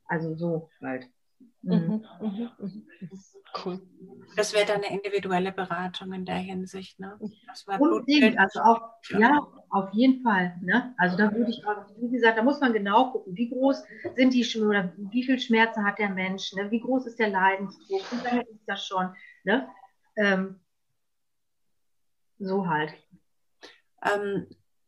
Also 0.08 0.36
so 0.36 0.70
halt. 0.82 1.10
Mhm. 1.62 2.04
Cool. 3.64 3.82
Das 4.36 4.54
wäre 4.54 4.66
dann 4.66 4.84
eine 4.84 4.94
individuelle 4.94 5.52
Beratung 5.52 6.12
in 6.14 6.26
der 6.26 6.36
Hinsicht, 6.36 7.00
ne? 7.00 7.20
Das 7.48 7.68
war 7.68 7.80
Unbedingt, 7.80 8.38
also 8.38 8.62
auch, 8.62 8.82
ja, 9.10 9.48
auf 9.70 9.94
jeden 9.94 10.24
Fall, 10.24 10.58
ne? 10.62 10.94
Also 10.98 11.18
da 11.18 11.32
würde 11.34 11.52
ich 11.52 11.66
auch, 11.66 11.86
wie 11.98 12.10
gesagt, 12.10 12.38
da 12.38 12.44
muss 12.44 12.60
man 12.60 12.74
genau 12.74 13.12
gucken, 13.12 13.36
wie 13.36 13.50
groß 13.50 13.84
sind 14.16 14.34
die 14.34 14.60
oder 14.60 14.92
wie 14.98 15.24
viel 15.24 15.40
Schmerzen 15.40 15.86
hat 15.86 16.00
der 16.00 16.10
Mensch, 16.10 16.54
ne? 16.54 16.70
Wie 16.72 16.80
groß 16.80 17.06
ist 17.06 17.20
der 17.20 17.30
Leidensdruck, 17.30 18.02
wie 18.12 18.26
lange 18.26 18.42
ist 18.42 18.64
das 18.68 18.86
schon, 18.86 19.14
ne? 19.44 19.70
Ähm, 20.16 20.60
so 22.40 22.68
halt. 22.68 22.94
Ähm, 24.04 24.48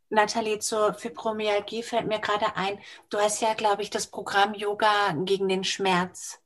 Nathalie, 0.09 0.59
zur 0.59 0.93
Fibromyalgie 0.93 1.83
fällt 1.83 2.07
mir 2.07 2.19
gerade 2.19 2.55
ein. 2.55 2.79
Du 3.09 3.17
hast 3.17 3.41
ja, 3.41 3.53
glaube 3.53 3.81
ich, 3.81 3.89
das 3.89 4.07
Programm 4.07 4.53
Yoga 4.53 5.13
gegen 5.23 5.47
den 5.47 5.63
Schmerz. 5.63 6.39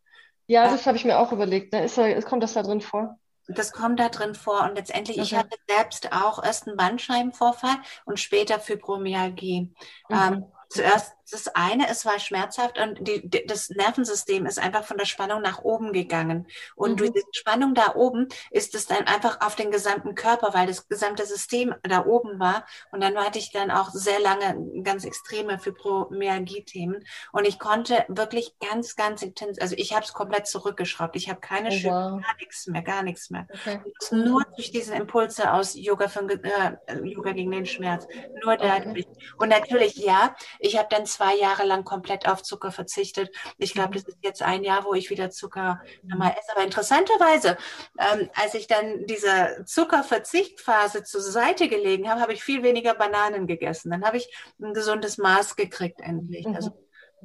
Ja, 0.48 0.70
das 0.70 0.88
habe 0.88 0.98
ich 0.98 1.06
mir 1.06 1.20
auch 1.20 1.32
überlegt. 1.32 1.74
Ne? 1.74 1.84
Ist, 1.84 1.96
kommt 2.26 2.42
das 2.42 2.54
da 2.54 2.64
drin 2.64 2.82
vor? 2.82 3.20
Das 3.48 3.72
kommt 3.72 4.00
da 4.00 4.10
drin 4.10 4.36
vor. 4.36 4.64
Und 4.64 4.76
letztendlich, 4.76 5.18
okay. 5.18 5.26
ich 5.26 5.36
hatte 5.36 5.58
selbst 5.68 6.12
auch 6.12 6.44
erst 6.44 6.68
einen 6.68 6.78
Bandscheibenvorfall 6.78 7.76
und 8.06 8.20
später 8.20 8.60
Fibromyalgie. 8.60 9.74
Mhm. 10.10 10.16
Ähm, 10.16 10.46
zuerst 10.70 11.14
das 11.34 11.48
eine, 11.50 11.90
es 11.90 12.06
war 12.06 12.20
schmerzhaft 12.20 12.78
und 12.80 13.08
die, 13.08 13.46
das 13.46 13.70
Nervensystem 13.70 14.46
ist 14.46 14.60
einfach 14.60 14.84
von 14.84 14.98
der 14.98 15.06
Spannung 15.06 15.42
nach 15.42 15.60
oben 15.64 15.94
gegangen. 15.94 16.48
Und 16.76 16.94
mhm. 16.94 16.98
durch 16.98 17.12
die 17.12 17.24
Spannung 17.32 17.74
da 17.74 17.96
oben 17.96 18.28
ist 18.52 18.76
es 18.76 18.86
dann 18.86 19.08
einfach 19.08 19.42
auf 19.42 19.56
den 19.56 19.72
gesamten 19.72 20.16
Körper, 20.16 20.54
weil 20.54 20.68
das 20.68 20.88
gesamte 20.88 21.26
System 21.26 21.76
da 21.84 22.06
oben 22.06 22.40
war. 22.40 22.66
Und 22.92 23.02
dann 23.02 23.18
hatte 23.18 23.40
ich 23.40 23.52
dann 23.52 23.72
auch 23.72 23.90
sehr 23.92 24.20
lange 24.20 24.84
ganz 24.84 25.06
extreme 25.06 25.60
Fibromyalgie-Themen. 25.60 27.06
Und 27.32 27.48
ich 27.48 27.60
konnte 27.60 28.06
wirklich 28.08 28.56
ganz, 28.60 28.96
ganz 28.96 29.22
intens, 29.22 29.60
also 29.60 29.76
ich 29.78 29.94
habe 29.94 30.06
es 30.06 30.14
komplett 30.14 30.48
zurückgeschraubt. 30.48 31.16
Ich 31.16 31.30
habe 31.30 31.40
keine 31.40 31.70
oh, 31.70 31.72
Schübe, 31.72 31.94
wow. 31.94 32.22
gar 32.22 32.36
nichts 32.40 32.68
mehr, 32.68 32.82
gar 32.82 33.04
nichts 33.04 33.30
mehr. 33.30 33.48
Okay. 33.54 33.82
Nur 34.12 34.44
durch 34.56 34.72
diese 34.72 34.96
Impulse 34.96 35.54
aus 35.54 35.76
Yoga, 35.76 36.08
für, 36.08 36.28
äh, 36.30 37.04
Yoga 37.04 37.32
gegen 37.32 37.52
den 37.52 37.66
Schmerz. 37.66 38.08
Nur 38.44 38.58
dadurch. 38.58 39.06
Okay. 39.06 39.28
Und 39.38 39.50
natürlich, 39.50 39.96
ja, 39.96 40.36
ich 40.60 40.78
habe 40.78 40.88
dann 40.90 41.06
zwei 41.06 41.19
Jahre 41.36 41.66
lang 41.66 41.84
komplett 41.84 42.28
auf 42.28 42.44
Zucker 42.44 42.72
verzichtet. 42.72 43.36
Ich 43.58 43.74
glaube, 43.74 43.94
das 43.94 44.04
ist 44.04 44.18
jetzt 44.22 44.42
ein 44.42 44.64
Jahr, 44.64 44.86
wo 44.86 44.94
ich 44.94 45.10
wieder 45.10 45.30
Zucker 45.30 45.82
nochmal 46.04 46.32
esse. 46.32 46.52
Aber 46.56 46.64
interessanterweise, 46.64 47.58
ähm, 47.98 48.30
als 48.36 48.54
ich 48.54 48.68
dann 48.68 49.06
diese 49.06 49.64
Zuckerverzichtphase 49.66 51.04
zur 51.04 51.22
Seite 51.22 51.68
gelegen 51.68 52.10
habe, 52.10 52.22
habe 52.22 52.34
ich 52.34 52.44
viel 52.44 52.64
weniger 52.64 52.94
Bananen 52.94 53.48
gegessen. 53.48 53.92
Dann 53.92 54.06
habe 54.06 54.18
ich 54.18 54.34
ein 54.62 54.74
gesundes 54.74 55.18
Maß 55.18 55.56
gekriegt 55.56 56.02
endlich. 56.02 56.48
Mhm. 56.48 56.56
Also, 56.56 56.72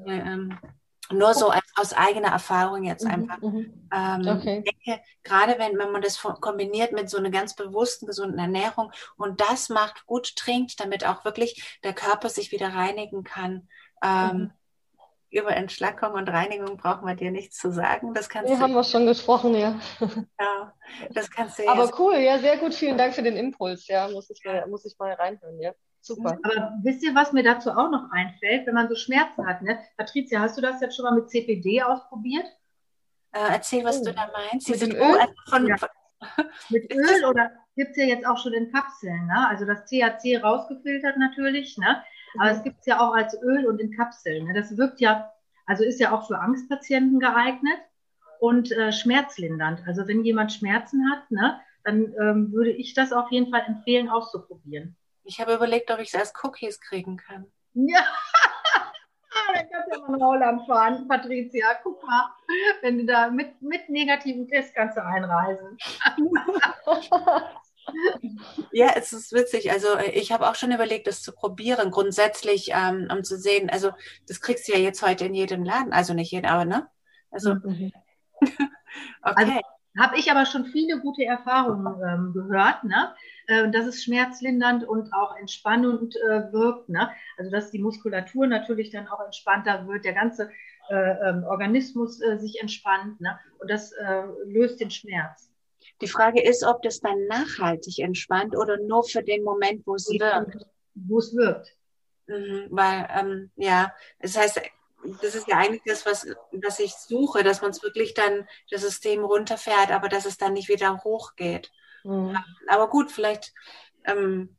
ähm, 0.07 0.59
nur 1.11 1.35
so 1.35 1.50
als, 1.50 1.64
aus 1.76 1.92
eigener 1.92 2.28
Erfahrung 2.28 2.83
jetzt 2.85 3.04
mhm, 3.04 3.11
einfach. 3.11 3.40
Mhm, 3.40 3.88
ähm, 3.92 4.37
okay. 4.37 4.62
Ich 4.64 4.72
denke, 4.85 5.02
gerade 5.22 5.59
wenn, 5.59 5.78
wenn 5.78 5.92
man 5.92 6.02
das 6.02 6.18
kombiniert 6.40 6.92
mit 6.92 7.11
so 7.11 7.18
einer 7.18 7.30
ganz 7.30 7.54
bewussten, 7.54 8.07
gesunden 8.07 8.38
Ernährung 8.38 8.90
und 9.16 9.40
das 9.40 9.68
macht, 9.68 10.07
gut 10.07 10.35
trinkt, 10.37 10.80
damit 10.80 11.07
auch 11.07 11.24
wirklich 11.24 11.78
der 11.85 11.92
Körper 11.92 12.30
sich 12.30 12.52
wieder 12.52 12.68
reinigen 12.68 13.22
kann, 13.22 13.68
ähm, 14.05 14.37
mhm. 14.37 14.51
Über 15.31 15.57
Entschlackung 15.57 16.12
und 16.12 16.29
Reinigung 16.29 16.77
brauchen 16.77 17.09
wir 17.09 17.17
dir 17.17 17.33
nichts 17.33 17.57
zu 17.59 17.73
sagen. 17.73 18.14
Das 18.14 18.29
kannst 18.29 18.51
nee, 18.51 18.57
du, 18.57 18.62
haben 18.62 18.73
wir 18.73 18.85
schon 18.85 19.05
gesprochen, 19.05 19.55
ja. 19.57 19.81
Ja, 20.38 20.73
das 21.11 21.29
kannst 21.29 21.59
du 21.59 21.69
Aber 21.69 21.90
cool, 21.99 22.14
ja, 22.19 22.38
sehr 22.38 22.57
gut. 22.59 22.73
Vielen 22.73 22.97
Dank 22.97 23.14
für 23.14 23.23
den 23.23 23.37
Impuls. 23.37 23.88
Ja, 23.88 24.07
muss 24.07 24.31
ich 24.31 24.40
mal, 24.45 24.64
muss 24.69 24.85
ich 24.85 24.97
mal 24.97 25.12
reinhören, 25.12 25.59
ja. 25.61 25.73
Super. 26.01 26.38
Aber 26.43 26.75
wisst 26.83 27.03
ihr, 27.03 27.14
was 27.14 27.33
mir 27.33 27.43
dazu 27.43 27.71
auch 27.71 27.90
noch 27.90 28.11
einfällt, 28.12 28.67
wenn 28.67 28.75
man 28.75 28.88
so 28.88 28.95
Schmerzen 28.95 29.45
hat? 29.47 29.62
Ne? 29.62 29.79
Patricia, 29.97 30.38
hast 30.38 30.57
du 30.57 30.61
das 30.61 30.81
jetzt 30.81 30.95
schon 30.95 31.05
mal 31.05 31.14
mit 31.14 31.31
CPD 31.31 31.83
ausprobiert? 31.83 32.45
Äh, 33.33 33.55
erzähl, 33.55 33.85
was 33.85 34.03
oh. 34.03 34.05
du 34.05 34.12
da 34.12 34.31
meinst. 34.31 34.69
Mit 34.69 34.83
dem 34.83 34.93
Öl? 34.93 35.17
Von, 35.49 35.67
ja. 35.67 35.77
mit 36.69 36.93
Öl 36.93 37.25
oder 37.25 37.51
gibt 37.75 37.93
es 37.93 37.97
ja 37.97 38.05
jetzt 38.05 38.27
auch 38.27 38.38
schon 38.38 38.53
in 38.53 38.71
Kapseln. 38.71 39.27
Ne? 39.27 39.49
Also 39.49 39.64
das 39.64 39.87
THC 39.87 40.43
rausgefiltert 40.43 41.17
natürlich. 41.17 41.77
Ne? 41.79 42.05
Aber 42.38 42.51
es 42.51 42.62
gibt 42.62 42.81
es 42.81 42.87
ja 42.87 43.01
auch 43.01 43.14
als 43.14 43.40
Öl 43.42 43.66
und 43.66 43.81
in 43.81 43.90
Kapseln. 43.92 44.47
Ne? 44.47 44.55
Das 44.55 44.77
wirkt 44.77 45.01
ja, 45.01 45.31
also 45.66 45.85
ist 45.85 46.01
ja 46.01 46.12
auch 46.12 46.27
für 46.27 46.38
Angstpatienten 46.38 47.20
geeignet 47.20 47.79
und 48.40 48.73
äh, 48.73 48.92
schmerzlindernd. 48.92 49.83
Also 49.87 50.07
wenn 50.07 50.25
jemand 50.25 50.53
Schmerzen 50.53 51.11
hat, 51.11 51.31
ne, 51.31 51.61
dann 51.85 52.14
ähm, 52.20 52.53
würde 52.53 52.70
ich 52.70 52.94
das 52.94 53.12
auf 53.12 53.31
jeden 53.31 53.51
Fall 53.51 53.62
empfehlen, 53.66 54.09
auszuprobieren. 54.09 54.97
Ich 55.25 55.40
habe 55.40 55.55
überlegt, 55.55 55.90
ob 55.90 56.01
ich 56.01 56.12
es 56.12 56.14
als 56.14 56.33
Cookies 56.42 56.81
kriegen 56.81 57.16
kann. 57.16 57.47
Ja, 57.75 58.05
dann 59.55 59.68
kannst 59.70 59.88
du 59.92 60.01
ja 60.01 60.09
mal 60.09 60.18
nach 60.18 60.27
Holland 60.27 60.66
fahren, 60.66 61.09
Patricia. 61.09 61.66
Guck 61.83 62.03
mal, 62.07 62.31
wenn 62.83 62.99
du 62.99 63.07
da 63.07 63.31
mit, 63.31 63.61
mit 63.62 63.88
negativen 63.88 64.47
Test 64.49 64.75
kannst 64.75 64.97
du 64.97 65.05
einreisen. 65.05 65.79
Ja, 68.73 68.92
es 68.97 69.12
ist 69.12 69.33
witzig. 69.33 69.70
Also 69.70 69.88
äh, 69.94 70.11
ich 70.11 70.33
habe 70.33 70.49
auch 70.49 70.55
schon 70.55 70.73
überlegt, 70.73 71.07
das 71.07 71.23
zu 71.23 71.33
probieren, 71.33 71.90
grundsätzlich, 71.90 72.70
ähm, 72.73 73.09
um 73.11 73.25
zu 73.25 73.38
sehen. 73.38 73.70
Also 73.70 73.92
das 74.29 74.40
kriegst 74.40 74.68
du 74.68 74.73
ja 74.73 74.79
jetzt 74.79 75.03
heute 75.03 75.27
in 75.27 75.35
jedem 75.35 75.64
Laden, 75.64 75.92
also 75.92 76.14
nicht 76.14 76.33
jeden, 76.33 76.47
aber 76.47 76.64
ne? 76.64 76.88
Also 77.31 77.55
mhm. 77.55 77.92
okay. 78.40 78.55
Also, 79.23 79.53
habe 79.99 80.18
ich 80.18 80.31
aber 80.31 80.44
schon 80.44 80.66
viele 80.66 81.01
gute 81.01 81.25
Erfahrungen 81.25 81.87
ähm, 82.03 82.33
gehört, 82.33 82.83
ne? 82.85 83.15
Äh, 83.46 83.71
dass 83.71 83.87
es 83.87 84.02
schmerzlindernd 84.02 84.85
und 84.85 85.13
auch 85.13 85.37
entspannend 85.37 86.17
äh, 86.17 86.52
wirkt, 86.52 86.88
ne? 86.88 87.11
Also 87.37 87.50
dass 87.50 87.71
die 87.71 87.79
Muskulatur 87.79 88.46
natürlich 88.46 88.90
dann 88.90 89.06
auch 89.06 89.21
entspannter 89.25 89.87
wird, 89.87 90.04
der 90.04 90.15
ganze 90.15 90.50
äh, 90.90 91.29
ähm, 91.29 91.44
Organismus 91.44 92.21
äh, 92.21 92.38
sich 92.38 92.61
entspannt, 92.61 93.21
ne? 93.21 93.38
Und 93.61 93.71
das 93.71 93.92
löst 94.46 94.81
den 94.81 94.90
Schmerz. 94.90 95.54
Die 96.05 96.11
Frage 96.11 96.42
ist, 96.42 96.65
ob 96.65 96.83
das 96.83 97.00
dann 97.00 97.27
nachhaltig 97.29 97.98
entspannt 97.98 98.55
oder 98.55 98.77
nur 98.77 99.05
für 99.05 99.23
den 99.23 99.42
Moment, 99.42 99.87
wo 99.87 99.94
es 99.94 100.07
wirkt. 100.11 100.67
Wo 100.94 101.19
es 101.19 101.35
wirkt. 101.35 101.75
Mhm, 102.27 102.67
weil, 102.69 103.09
ähm, 103.11 103.50
ja, 103.57 103.94
das 104.21 104.37
heißt, 104.37 104.61
das 105.23 105.35
ist 105.35 105.48
ja 105.48 105.57
eigentlich 105.57 105.81
das, 105.87 106.05
was, 106.05 106.27
was 106.52 106.79
ich 106.79 106.92
suche, 106.94 107.42
dass 107.42 107.63
man 107.63 107.71
es 107.71 107.83
wirklich 107.83 108.13
dann 108.13 108.46
das 108.71 108.83
System 108.83 109.25
runterfährt, 109.25 109.90
aber 109.92 110.11
dass 110.11 110.27
es 110.27 110.37
dann 110.37 110.52
nicht 110.52 110.69
wieder 110.69 111.02
hochgeht. 111.05 111.73
Mhm. 112.05 112.37
Aber 112.69 112.90
gut, 112.90 113.11
vielleicht 113.11 113.55
ähm, 114.05 114.59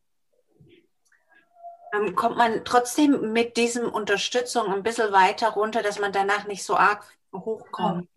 ähm, 1.93 2.15
kommt 2.15 2.37
man 2.37 2.65
trotzdem 2.65 3.33
mit 3.33 3.55
diesem 3.55 3.87
Unterstützung 3.91 4.73
ein 4.73 4.81
bisschen 4.81 5.11
weiter 5.11 5.49
runter, 5.49 5.83
dass 5.83 5.99
man 5.99 6.11
danach 6.11 6.47
nicht 6.47 6.63
so 6.63 6.75
arg 6.75 7.05
hochkommt. 7.31 8.09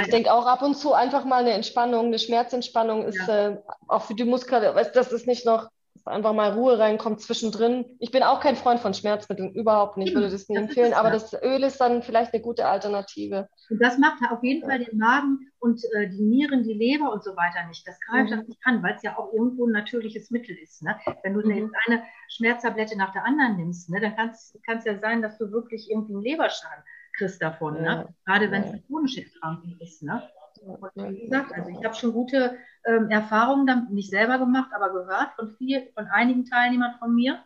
Ich 0.00 0.10
denke 0.10 0.32
auch 0.32 0.46
ab 0.46 0.62
und 0.62 0.76
zu 0.76 0.92
einfach 0.92 1.24
mal 1.24 1.40
eine 1.40 1.52
Entspannung, 1.52 2.06
eine 2.06 2.18
Schmerzentspannung 2.18 3.04
ist 3.04 3.26
ja. 3.26 3.48
äh, 3.48 3.58
auch 3.88 4.02
für 4.02 4.14
die 4.14 4.24
Muskulatur, 4.24 4.82
das 4.92 5.12
ist 5.12 5.26
nicht 5.26 5.46
noch 5.46 5.68
einfach 6.06 6.32
mal 6.32 6.52
Ruhe 6.52 6.78
reinkommt 6.78 7.20
zwischendrin. 7.20 7.84
Ich 7.98 8.10
bin 8.10 8.22
auch 8.22 8.40
kein 8.40 8.56
Freund 8.56 8.80
von 8.80 8.94
Schmerzmitteln, 8.94 9.52
überhaupt 9.54 9.96
nicht, 9.96 10.08
ich 10.08 10.14
würde 10.14 10.30
das 10.30 10.48
nie 10.48 10.56
das 10.56 10.64
empfehlen, 10.64 10.92
aber 10.92 11.10
das 11.10 11.32
Öl 11.42 11.62
ist 11.62 11.80
dann 11.80 12.02
vielleicht 12.02 12.32
eine 12.32 12.42
gute 12.42 12.66
Alternative. 12.66 13.48
Und 13.68 13.80
das 13.80 13.98
macht 13.98 14.20
auf 14.30 14.42
jeden 14.42 14.68
Fall 14.68 14.84
den 14.84 14.98
Magen 14.98 15.50
und 15.58 15.82
äh, 15.94 16.08
die 16.08 16.22
Nieren, 16.22 16.62
die 16.62 16.72
Leber 16.72 17.12
und 17.12 17.22
so 17.22 17.36
weiter 17.36 17.66
nicht. 17.68 17.86
Das 17.86 17.98
greift 18.00 18.30
mhm. 18.30 18.36
das 18.36 18.48
nicht 18.48 18.60
an, 18.64 18.82
weil 18.82 18.94
es 18.94 19.02
ja 19.02 19.18
auch 19.18 19.32
irgendwo 19.32 19.66
ein 19.66 19.72
natürliches 19.72 20.30
Mittel 20.30 20.56
ist. 20.56 20.82
Ne? 20.82 20.96
Wenn 21.22 21.34
du 21.34 21.46
mhm. 21.46 21.72
eine 21.86 22.02
Schmerztablette 22.28 22.96
nach 22.96 23.12
der 23.12 23.24
anderen 23.24 23.56
nimmst, 23.56 23.90
ne, 23.90 24.00
dann 24.00 24.16
kann 24.16 24.30
es 24.30 24.84
ja 24.84 24.98
sein, 24.98 25.22
dass 25.22 25.38
du 25.38 25.50
wirklich 25.52 25.90
irgendwie 25.90 26.14
einen 26.14 26.22
Leberschaden 26.22 26.84
kriegst 27.20 27.42
davon. 27.42 27.74
Ne? 27.74 27.84
Ja. 27.84 27.94
Ne? 27.96 28.14
Gerade 28.24 28.50
wenn 28.50 28.62
es 28.62 28.68
eine 28.70 28.82
chronische 28.82 29.22
Erkrankung 29.22 29.76
ist. 29.78 30.02
Ne? 30.02 30.22
Und 30.62 30.90
wie 30.96 31.20
gesagt, 31.20 31.52
also 31.52 31.70
ich 31.70 31.84
habe 31.84 31.94
schon 31.94 32.12
gute 32.12 32.58
ähm, 32.84 33.10
Erfahrungen 33.10 33.66
damit 33.66 33.90
nicht 33.90 34.10
selber 34.10 34.38
gemacht, 34.38 34.70
aber 34.74 34.92
gehört 34.92 35.32
von 35.36 35.50
viel, 35.56 35.90
von 35.94 36.06
einigen 36.08 36.44
Teilnehmern 36.44 36.96
von 36.98 37.14
mir. 37.14 37.44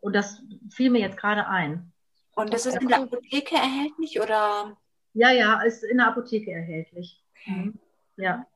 Und 0.00 0.14
das 0.14 0.42
fiel 0.70 0.90
mir 0.90 1.00
jetzt 1.00 1.16
gerade 1.16 1.46
ein. 1.46 1.92
Und 2.34 2.52
das 2.52 2.66
ist 2.66 2.80
in 2.80 2.88
der 2.88 3.02
Apotheke 3.02 3.54
erhältlich 3.54 4.20
oder? 4.20 4.76
Ja, 5.12 5.30
ja, 5.30 5.60
ist 5.60 5.84
in 5.84 5.98
der 5.98 6.08
Apotheke 6.08 6.50
erhältlich. 6.50 7.22
Mhm. 7.46 7.78
Ja. 8.16 8.46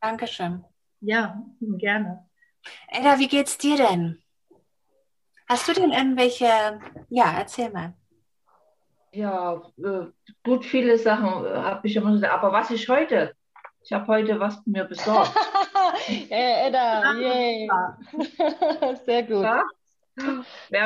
Dankeschön. 0.00 0.64
Ja, 1.00 1.42
gerne. 1.60 2.28
Edda, 2.88 3.18
wie 3.18 3.28
geht's 3.28 3.58
dir 3.58 3.76
denn? 3.76 4.22
Hast 5.48 5.68
du 5.68 5.72
denn 5.72 5.92
irgendwelche, 5.92 6.46
ja, 7.08 7.38
erzähl 7.38 7.70
mal. 7.70 7.94
Ja, 9.14 9.62
äh, 9.78 10.06
gut, 10.42 10.64
viele 10.64 10.98
Sachen 10.98 11.46
äh, 11.46 11.56
habe 11.56 11.86
ich 11.86 11.94
immer 11.94 12.12
gesagt. 12.12 12.32
Aber 12.32 12.52
was 12.52 12.70
ich 12.70 12.88
heute, 12.88 13.34
ich 13.82 13.92
habe 13.92 14.08
heute 14.08 14.40
was 14.40 14.60
mir 14.66 14.84
besorgt. 14.84 15.30
hey, 16.06 16.66
Edda, 16.66 17.12
yay. 17.14 17.70
Sehr 19.06 19.22
gut. 19.22 19.44
Ja? 19.44 19.62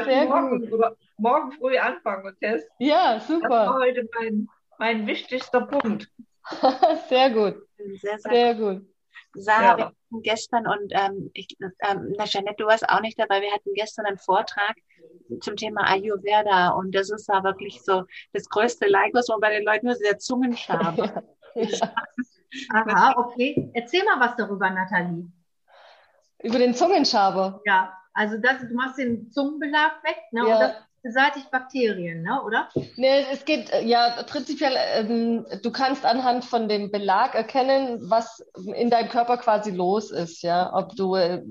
Sehr 0.05 0.27
morgen, 0.27 0.71
gut. 0.71 0.81
morgen 1.17 1.53
früh 1.53 1.79
anfangen 1.79 2.27
und 2.27 2.39
testen. 2.39 2.71
Ja, 2.79 3.19
super. 3.21 3.49
Das 3.49 3.69
war 3.69 3.81
heute 3.81 4.09
mein, 4.15 4.49
mein 4.79 5.07
wichtigster 5.07 5.63
Punkt. 5.63 6.09
sehr 7.09 7.31
gut. 7.31 7.57
Sehr, 7.77 8.19
sehr, 8.19 8.19
sehr 8.19 8.55
gut. 8.55 8.87
Sarah, 9.35 9.63
ja. 9.63 9.77
wir 9.77 9.85
hatten 9.87 10.23
gestern 10.23 10.67
und 10.67 10.93
ähm, 10.93 11.31
ich, 11.35 11.49
ähm, 11.61 12.15
na 12.17 12.25
Jeanette, 12.25 12.57
du 12.59 12.67
warst 12.67 12.89
auch 12.89 13.01
nicht 13.01 13.19
dabei, 13.19 13.41
wir 13.43 13.53
hatten 13.53 13.73
gestern 13.75 14.07
einen 14.07 14.19
Vortrag 14.19 14.77
zum 15.41 15.57
Thema 15.57 15.83
Ayurveda 15.91 16.71
und 16.71 16.95
das 16.95 17.11
ist 17.11 17.29
da 17.29 17.45
wirklich 17.45 17.83
so 17.83 18.05
das 18.33 18.49
größte 18.49 18.87
Like, 18.87 19.15
was 19.15 19.29
man 19.29 19.41
bei 19.41 19.51
den 19.51 19.65
Leuten 19.65 19.87
nur 19.87 19.97
der 19.97 20.19
Zungenschabe. 20.19 21.23
ja. 21.55 21.95
Aha, 22.73 23.15
okay. 23.19 23.71
Erzähl 23.75 24.05
mal 24.05 24.21
was 24.21 24.37
darüber, 24.37 24.71
Nathalie. 24.71 25.31
Über 26.43 26.59
den 26.59 26.75
Zungenschaber? 26.75 27.61
Ja, 27.67 27.93
also 28.15 28.39
das, 28.39 28.61
du 28.61 28.75
machst 28.75 28.99
den 28.99 29.31
Zungenbelag 29.31 30.03
weg, 30.03 30.17
ne? 30.33 30.49
Ja. 30.49 30.55
Und 30.55 30.61
das 30.61 30.88
beseitigt 31.03 31.51
Bakterien, 31.51 32.23
ne? 32.23 32.43
oder? 32.45 32.69
Nee, 32.97 33.25
es 33.33 33.45
geht 33.45 33.71
äh, 33.71 33.85
ja 33.85 34.23
prinzipiell, 34.25 34.75
ähm, 34.95 35.47
du 35.63 35.71
kannst 35.71 36.05
anhand 36.05 36.45
von 36.45 36.69
dem 36.69 36.91
Belag 36.91 37.35
erkennen, 37.35 37.99
was 38.11 38.45
in 38.75 38.91
deinem 38.91 39.09
Körper 39.09 39.39
quasi 39.39 39.71
los 39.71 40.11
ist, 40.11 40.43
ja. 40.43 40.73
Ob 40.75 40.97
du 40.97 41.15
äh, 41.15 41.43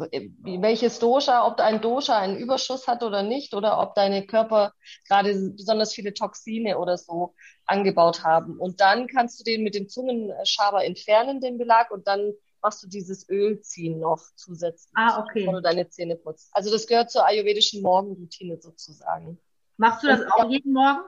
welches 0.44 1.00
Dosha, 1.00 1.46
ob 1.46 1.60
ein 1.60 1.82
Dosha 1.82 2.18
einen 2.18 2.38
Überschuss 2.38 2.88
hat 2.88 3.04
oder 3.04 3.24
nicht, 3.24 3.54
oder 3.54 3.80
ob 3.80 3.96
deine 3.96 4.26
Körper 4.26 4.74
gerade 5.08 5.34
besonders 5.56 5.94
viele 5.94 6.14
Toxine 6.14 6.78
oder 6.78 6.98
so 6.98 7.34
angebaut 7.66 8.24
haben. 8.24 8.58
Und 8.60 8.82
dann 8.82 9.08
kannst 9.08 9.40
du 9.40 9.44
den 9.44 9.64
mit 9.64 9.76
dem 9.76 9.90
Zungenschaber 9.90 10.84
entfernen, 10.86 11.42
den 11.42 11.58
Belag, 11.58 11.92
und 11.92 12.08
dann 12.08 12.34
machst 12.62 12.84
du 12.84 12.88
dieses 12.88 13.28
Öl 13.30 13.62
ziehen 13.62 14.00
noch 14.00 14.22
zusätzlich, 14.36 14.92
ah, 14.96 15.22
okay. 15.22 15.42
bevor 15.42 15.54
du 15.56 15.62
deine 15.62 15.90
Zähne 15.90 16.16
putzt. 16.16 16.50
Also 16.52 16.72
das 16.72 16.88
gehört 16.88 17.12
zur 17.12 17.26
ayurvedischen 17.26 17.82
Morgenroutine 17.82 18.60
sozusagen. 18.60 19.40
Machst 19.78 20.04
du 20.04 20.08
das 20.08 20.22
Und, 20.22 20.32
auch 20.32 20.44
ja. 20.46 20.50
jeden 20.50 20.74
Morgen? 20.74 21.00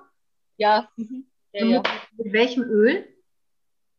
Ja. 0.57 0.89
Mhm. 0.97 1.25
ja, 1.53 1.65
ja. 1.65 1.77
Mit, 1.77 2.25
mit, 2.25 2.33
welchem 2.33 2.63
Öl? 2.63 3.05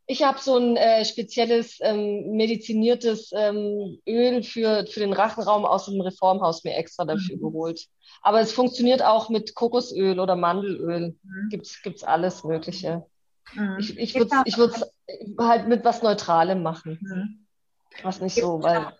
Ich 0.06 0.24
habe 0.24 0.38
so 0.40 0.56
ein 0.56 0.76
äh, 0.76 1.04
spezielles 1.04 1.78
ähm, 1.82 2.32
mediziniertes 2.32 3.30
ähm, 3.32 4.00
Öl 4.08 4.42
für, 4.42 4.86
für 4.86 5.00
den 5.00 5.12
Rachenraum 5.12 5.64
aus 5.64 5.86
dem 5.86 6.00
Reformhaus 6.00 6.64
mir 6.64 6.74
extra 6.74 7.04
dafür 7.04 7.36
mhm. 7.36 7.40
geholt. 7.40 7.86
Aber 8.22 8.40
es 8.40 8.52
funktioniert 8.52 9.02
auch 9.02 9.28
mit 9.28 9.54
Kokosöl 9.54 10.18
oder 10.18 10.34
Mandelöl. 10.36 11.16
Mhm. 11.22 11.48
Gibt's, 11.50 11.80
gibt's 11.82 12.02
alles 12.02 12.42
Mögliche. 12.44 13.06
Mhm. 13.54 13.76
Ich, 13.78 13.98
ich 13.98 14.14
würde 14.14 14.30
es 14.34 14.42
ich 14.44 14.58
halt 15.38 15.68
mit 15.68 15.84
was 15.84 16.02
Neutralem 16.02 16.62
machen. 16.62 16.98
Mhm. 17.00 17.46
Was 18.02 18.20
nicht 18.20 18.36
so, 18.36 18.62
weil. 18.62 18.92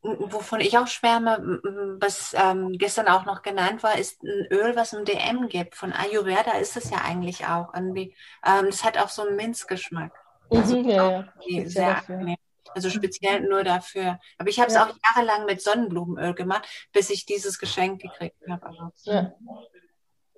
Wovon 0.00 0.60
ich 0.60 0.78
auch 0.78 0.86
schwärme, 0.86 1.60
was 2.00 2.34
ähm, 2.34 2.72
gestern 2.72 3.08
auch 3.08 3.26
noch 3.26 3.42
genannt 3.42 3.82
war, 3.82 3.98
ist 3.98 4.22
ein 4.22 4.46
Öl, 4.50 4.76
was 4.76 4.92
im 4.92 5.04
DM 5.04 5.48
gibt. 5.48 5.74
Von 5.74 5.92
Ayurveda 5.92 6.52
ist 6.52 6.76
es 6.76 6.90
ja 6.90 6.98
eigentlich 7.04 7.46
auch 7.46 7.74
irgendwie. 7.74 8.14
Ähm, 8.46 8.66
das 8.66 8.84
hat 8.84 8.96
auch 8.98 9.08
so 9.08 9.26
einen 9.26 9.36
Minzgeschmack. 9.36 10.12
Also 10.50 10.78
mhm, 10.78 10.88
ja, 10.88 11.24
ja. 11.46 11.68
sehr 11.68 11.98
angenehm. 11.98 12.36
Also 12.74 12.90
speziell 12.90 13.42
nur 13.42 13.62
dafür. 13.62 14.18
Aber 14.38 14.48
ich 14.48 14.58
habe 14.58 14.68
es 14.68 14.74
ja. 14.74 14.84
auch 14.84 14.94
jahrelang 15.04 15.46
mit 15.46 15.60
Sonnenblumenöl 15.60 16.34
gemacht, 16.34 16.66
bis 16.92 17.10
ich 17.10 17.26
dieses 17.26 17.58
Geschenk 17.58 18.00
gekriegt 18.02 18.36
habe. 18.48 18.66
Also, 18.66 18.90
ja. 19.04 19.32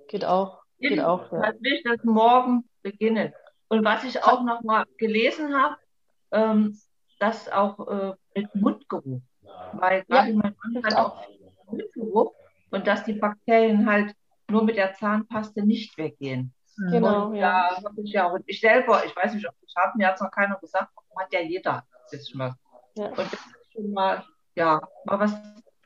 Geht 0.07 0.25
auch. 0.25 0.61
Geht 0.79 0.99
auch. 0.99 1.31
Ja. 1.31 1.53
will 1.59 1.73
ich 1.73 1.83
das 1.83 2.03
morgen 2.03 2.69
beginnen. 2.81 3.33
Und 3.69 3.83
was 3.83 4.03
ich 4.03 4.23
auch 4.23 4.43
noch 4.43 4.61
mal 4.61 4.85
gelesen 4.97 5.55
habe, 5.55 5.75
ähm, 6.31 6.79
das 7.19 7.49
auch 7.49 7.87
äh, 7.87 8.13
mit 8.35 8.53
Mundgeruch. 8.55 9.21
Weil 9.73 10.03
gerade 10.05 10.29
ja, 10.29 10.35
mein 10.35 10.55
Mann 10.63 10.83
hat 10.83 10.95
auch 10.95 11.23
Mundgeruch 11.65 12.33
und 12.71 12.87
dass 12.87 13.03
die 13.03 13.13
Bakterien 13.13 13.89
halt 13.89 14.15
nur 14.49 14.63
mit 14.63 14.77
der 14.77 14.93
Zahnpaste 14.93 15.65
nicht 15.65 15.97
weggehen. 15.97 16.53
Genau, 16.91 17.27
und 17.27 17.35
ja. 17.35 17.75
Da 17.81 17.83
habe 17.83 18.01
ich 18.01 18.11
ja 18.11 18.27
und 18.27 18.43
ich 18.45 18.59
selber, 18.59 19.03
ich 19.03 19.15
weiß 19.15 19.33
nicht, 19.33 19.47
ob 19.47 19.55
ich 19.65 19.73
habe, 19.75 19.97
mir 19.97 20.07
hat 20.07 20.15
es 20.15 20.21
noch 20.21 20.31
keiner 20.31 20.59
gesagt, 20.59 20.91
hat 21.17 21.33
ja 21.33 21.41
jeder 21.41 21.83
jetzt 22.11 22.31
schon 22.31 22.39
was. 22.39 22.53
Ja. 22.95 23.07
Und 23.07 23.17
das 23.17 23.33
ist 23.33 23.73
schon 23.73 23.91
mal, 23.91 24.23
ja, 24.55 24.81
mal 25.05 25.19
was 25.19 25.33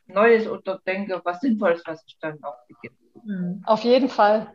Neues 0.06 0.48
oder 0.48 0.80
denke, 0.86 1.22
was 1.24 1.40
Sinnvolles, 1.40 1.82
was 1.86 2.04
ich 2.06 2.18
dann 2.20 2.44
auch 2.44 2.58
beginne. 2.68 2.98
Mhm. 3.24 3.64
Auf 3.66 3.84
jeden 3.84 4.10
Fall. 4.10 4.54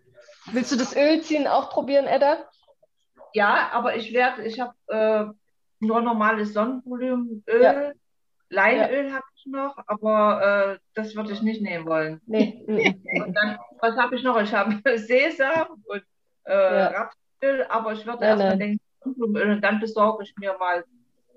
Willst 0.52 0.72
du 0.72 0.76
das 0.76 0.94
Öl 0.94 1.22
ziehen 1.22 1.46
auch 1.46 1.70
probieren, 1.70 2.06
Edda? 2.06 2.38
Ja, 3.36 3.68
aber 3.72 3.96
ich 3.96 4.14
werde, 4.14 4.44
ich 4.44 4.58
habe 4.58 4.72
äh, 4.88 5.26
nur 5.84 6.00
normales 6.00 6.54
Sonnenblumenöl. 6.54 7.42
Ja. 7.60 7.92
Leinöl 8.48 9.08
ja. 9.08 9.12
habe 9.16 9.26
ich 9.36 9.44
noch, 9.44 9.76
aber 9.86 10.72
äh, 10.72 10.78
das 10.94 11.14
würde 11.14 11.32
ich 11.32 11.42
nicht 11.42 11.60
nehmen 11.60 11.84
wollen. 11.84 12.22
Nee. 12.24 12.64
und 12.66 13.34
dann, 13.34 13.58
was 13.80 13.94
habe 13.98 14.16
ich 14.16 14.22
noch? 14.22 14.40
Ich 14.40 14.54
habe 14.54 14.80
Sesam 14.98 15.82
und 15.84 16.02
äh, 16.44 16.54
ja. 16.54 16.86
Rapsöl, 16.86 17.66
aber 17.68 17.92
ich 17.92 18.06
würde 18.06 18.24
erstmal 18.24 18.56
denken, 18.56 18.80
Sonnenblumenöl 19.02 19.50
und 19.56 19.60
dann 19.60 19.80
besorge 19.80 20.24
ich 20.24 20.34
mir 20.38 20.56
mal 20.56 20.82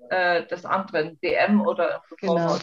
äh, 0.08 0.46
das 0.48 0.64
andere, 0.64 1.16
DM 1.16 1.60
oder 1.66 2.02
genau. 2.18 2.56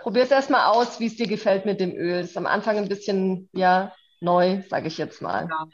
Probier 0.00 0.22
es 0.22 0.30
erstmal 0.30 0.64
aus, 0.70 0.98
wie 0.98 1.08
es 1.08 1.16
dir 1.16 1.28
gefällt 1.28 1.66
mit 1.66 1.78
dem 1.78 1.94
Öl. 1.94 2.20
Ist 2.20 2.38
am 2.38 2.46
Anfang 2.46 2.78
ein 2.78 2.88
bisschen, 2.88 3.50
ja, 3.52 3.92
neu, 4.20 4.62
sage 4.70 4.86
ich 4.86 4.96
jetzt 4.96 5.20
mal. 5.20 5.46
Ja, 5.50 5.66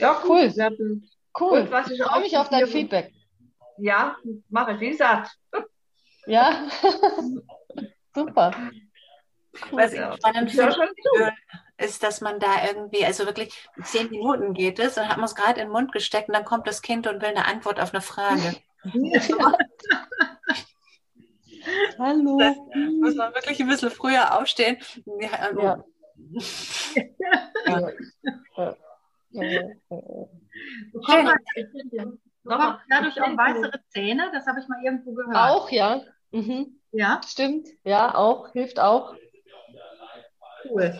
ja 0.00 0.22
cool. 0.26 0.52
Cool. 1.38 1.60
Und 1.60 1.70
was 1.70 1.90
ich 1.90 2.02
freue 2.02 2.20
mich 2.20 2.36
auf 2.36 2.48
dein 2.48 2.66
Feedback. 2.66 3.12
Ja, 3.78 4.16
mache 4.48 4.72
ich, 4.72 4.80
wie 4.80 4.90
gesagt. 4.90 5.30
Ja, 6.26 6.68
super. 8.14 8.54
Was 9.70 9.94
ich 9.94 10.00
spannend 10.00 10.50
finde, 10.50 11.32
ist, 11.78 12.02
dass 12.02 12.20
man 12.20 12.38
da 12.38 12.66
irgendwie, 12.66 13.02
also 13.06 13.24
wirklich 13.24 13.66
zehn 13.82 14.10
Minuten 14.10 14.52
geht 14.52 14.78
es, 14.78 14.96
dann 14.96 15.08
hat 15.08 15.16
man 15.16 15.24
es 15.24 15.34
gerade 15.34 15.60
in 15.60 15.68
den 15.68 15.72
Mund 15.72 15.90
gesteckt 15.90 16.28
und 16.28 16.34
dann 16.34 16.44
kommt 16.44 16.66
das 16.66 16.82
Kind 16.82 17.06
und 17.06 17.22
will 17.22 17.30
eine 17.30 17.46
Antwort 17.46 17.80
auf 17.80 17.94
eine 17.94 18.02
Frage. 18.02 18.56
Hallo. 21.98 22.38
Da 22.38 22.54
muss 23.00 23.14
man 23.14 23.34
wirklich 23.34 23.60
ein 23.60 23.68
bisschen 23.68 23.90
früher 23.90 24.38
aufstehen. 24.38 24.76
Ja. 25.20 25.82
ja. 27.66 27.94
ja. 29.30 29.62
Bekommt 31.08 32.60
man 32.60 32.78
dadurch 32.88 33.20
auch 33.20 33.36
weißere 33.36 33.80
Zähne? 33.88 34.30
Das 34.32 34.46
habe 34.46 34.60
ich 34.60 34.68
mal 34.68 34.82
irgendwo 34.82 35.12
gehört. 35.12 35.36
Auch, 35.36 35.70
ja. 35.70 36.02
Mhm. 36.30 36.80
Ja? 36.92 37.20
Stimmt. 37.26 37.68
Ja, 37.84 38.14
auch. 38.14 38.52
Hilft 38.52 38.80
auch. 38.80 39.14
Cool. 40.64 40.98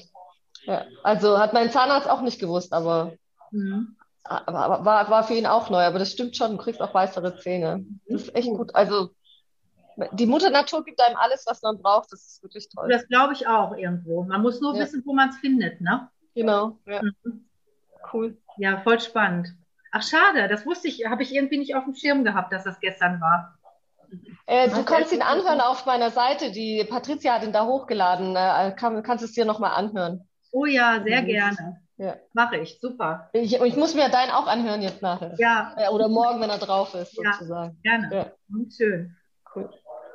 Ja, 0.65 0.85
also 1.03 1.39
hat 1.39 1.53
mein 1.53 1.71
Zahnarzt 1.71 2.09
auch 2.09 2.21
nicht 2.21 2.39
gewusst, 2.41 2.73
aber, 2.73 3.15
mhm. 3.51 3.97
aber, 4.25 4.85
war, 4.85 5.09
war 5.09 5.25
für 5.25 5.35
ihn 5.35 5.47
auch 5.47 5.71
neu. 5.71 5.83
Aber 5.83 5.99
das 5.99 6.13
stimmt 6.13 6.37
schon, 6.37 6.53
du 6.53 6.63
kriegst 6.63 6.83
auch 6.83 6.93
weißere 6.93 7.39
Zähne. 7.39 7.85
Das 8.07 8.23
ist 8.23 8.35
echt 8.35 8.49
gut. 8.49 8.75
Also 8.75 9.11
die 10.13 10.27
Mutter 10.27 10.51
Natur 10.51 10.85
gibt 10.85 11.01
einem 11.01 11.17
alles, 11.17 11.45
was 11.47 11.63
man 11.63 11.81
braucht. 11.81 12.13
Das 12.13 12.25
ist 12.25 12.43
wirklich 12.43 12.69
toll. 12.69 12.89
Das 12.89 13.09
glaube 13.09 13.33
ich 13.33 13.47
auch 13.47 13.77
irgendwo. 13.77 14.23
Man 14.25 14.43
muss 14.43 14.61
nur 14.61 14.75
ja. 14.75 14.83
wissen, 14.83 15.03
wo 15.05 15.13
man 15.13 15.31
es 15.31 15.37
findet, 15.39 15.81
ne? 15.81 16.09
Genau. 16.35 16.79
Ja. 16.87 17.03
Mhm. 17.03 17.49
Cool. 18.13 18.37
Ja, 18.59 18.81
voll 18.83 19.01
spannend. 19.01 19.49
Ach, 19.99 20.03
schade, 20.03 20.47
das 20.49 20.65
wusste 20.65 20.87
ich, 20.87 21.07
habe 21.07 21.23
ich 21.23 21.35
irgendwie 21.35 21.59
nicht 21.59 21.75
auf 21.75 21.85
dem 21.85 21.95
Schirm 21.95 22.23
gehabt, 22.23 22.53
dass 22.53 22.63
das 22.63 22.79
gestern 22.79 23.21
war. 23.21 23.59
Äh, 24.47 24.71
du 24.71 24.85
kannst 24.85 25.13
ihn 25.13 25.23
anhören 25.23 25.61
auf 25.61 25.87
meiner 25.87 26.11
Seite. 26.11 26.53
Die 26.53 26.85
Patricia 26.89 27.35
hat 27.35 27.43
ihn 27.43 27.53
da 27.53 27.67
hochgeladen. 27.67 28.37
Äh, 28.37 28.75
kann, 28.79 29.03
kannst 29.03 29.25
es 29.25 29.33
dir 29.33 29.45
nochmal 29.45 29.73
anhören. 29.73 30.29
Oh 30.53 30.67
ja, 30.67 31.03
sehr 31.03 31.23
mhm. 31.23 31.27
gerne. 31.27 31.81
Ja. 31.97 32.17
Mache 32.33 32.59
ich, 32.59 32.79
super. 32.81 33.29
Ich, 33.33 33.61
ich 33.61 33.77
muss 33.77 33.95
mir 33.95 34.09
deinen 34.09 34.31
auch 34.31 34.47
anhören 34.47 34.83
jetzt 34.83 35.03
nachher. 35.03 35.35
Ja. 35.39 35.75
ja 35.79 35.91
oder 35.91 36.09
morgen, 36.09 36.41
wenn 36.41 36.49
er 36.49 36.59
drauf 36.59 36.95
ist, 36.95 37.17
sozusagen. 37.17 37.77
Ja, 37.83 37.99
gerne. 37.99 38.17
Ja. 38.17 38.33
Und 38.57 38.73
schön. 38.73 39.17
Cool. 39.55 39.69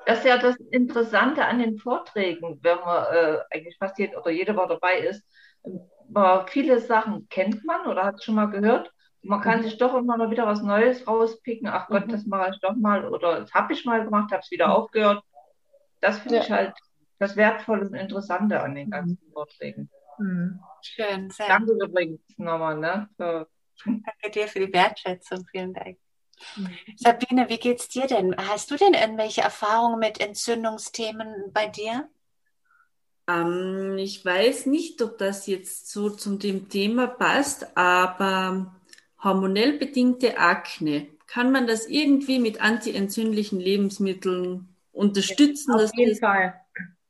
Das 0.06 0.20
ist 0.20 0.26
ja 0.26 0.38
das 0.38 0.56
Interessante 0.72 1.46
an 1.46 1.60
den 1.60 1.78
Vorträgen, 1.78 2.60
wenn 2.62 2.80
man 2.80 3.06
äh, 3.14 3.38
eigentlich 3.52 3.78
fast 3.78 4.00
jeder 4.00 4.22
oder 4.22 4.32
jeder 4.32 4.56
war 4.56 4.68
dabei 4.68 5.00
ist. 5.00 5.24
Äh, 5.64 6.40
viele 6.48 6.80
Sachen 6.80 7.28
kennt 7.30 7.66
man 7.66 7.86
oder 7.86 8.06
hat 8.06 8.24
schon 8.24 8.36
mal 8.36 8.50
gehört. 8.50 8.90
Man 9.24 9.42
kann 9.42 9.60
mhm. 9.60 9.64
sich 9.64 9.78
doch 9.78 9.96
immer 9.96 10.18
noch 10.18 10.30
wieder 10.30 10.46
was 10.46 10.62
Neues 10.62 11.08
rauspicken. 11.08 11.68
Ach 11.68 11.88
Gott, 11.88 12.08
mhm. 12.08 12.12
das 12.12 12.26
mache 12.26 12.52
ich 12.52 12.60
doch 12.60 12.76
mal. 12.76 13.08
Oder 13.08 13.42
das 13.42 13.54
habe 13.54 13.74
ich 13.74 13.86
mal 13.86 14.04
gemacht, 14.04 14.32
habe 14.32 14.42
es 14.44 14.52
wieder 14.52 14.68
mhm. 14.68 14.74
aufgehört. 14.74 15.24
Das 16.02 16.20
finde 16.20 16.36
ja. 16.36 16.44
ich 16.44 16.52
halt 16.52 16.74
das 17.20 17.38
Wertvolle 17.38 17.88
und 17.88 17.94
Interessante 17.94 18.62
an 18.62 18.76
den 18.76 18.92
ganzen 18.92 19.20
mhm. 19.26 19.32
Vorträgen. 19.32 19.90
Mhm. 20.18 20.60
Schön, 20.82 21.30
sehr 21.30 21.48
Danke 21.48 21.72
übrigens 21.72 22.22
nochmal. 22.38 22.78
Ne, 22.78 23.10
für 23.16 23.48
Danke 23.86 24.32
dir 24.32 24.48
für 24.48 24.60
die 24.60 24.74
Wertschätzung. 24.74 25.46
Vielen 25.52 25.74
Dank. 25.74 25.98
Mhm. 26.56 26.78
Sabine, 26.98 27.50
wie 27.50 27.58
geht's 27.58 27.88
dir 27.88 28.08
denn? 28.08 28.36
Hast 28.38 28.72
du 28.72 28.76
denn 28.76 28.94
irgendwelche 28.94 29.42
Erfahrungen 29.42 30.00
mit 30.00 30.20
Entzündungsthemen 30.20 31.52
bei 31.54 31.68
dir? 31.68 32.10
Ähm, 33.28 33.98
ich 33.98 34.24
weiß 34.26 34.66
nicht, 34.66 35.02
ob 35.02 35.18
das 35.18 35.48
jetzt 35.48 35.90
so 35.90 36.10
zum 36.10 36.40
dem 36.40 36.70
Thema 36.70 37.08
passt, 37.08 37.78
aber 37.78 38.76
hormonell 39.24 39.78
bedingte 39.78 40.38
Akne, 40.38 41.08
kann 41.28 41.52
man 41.52 41.68
das 41.68 41.88
irgendwie 41.88 42.40
mit 42.40 42.62
antientzündlichen 42.62 43.60
Lebensmitteln 43.60 44.68
unterstützen? 44.92 45.74
Auf 45.74 45.92
jeden 45.96 46.18
Fall. 46.18 46.62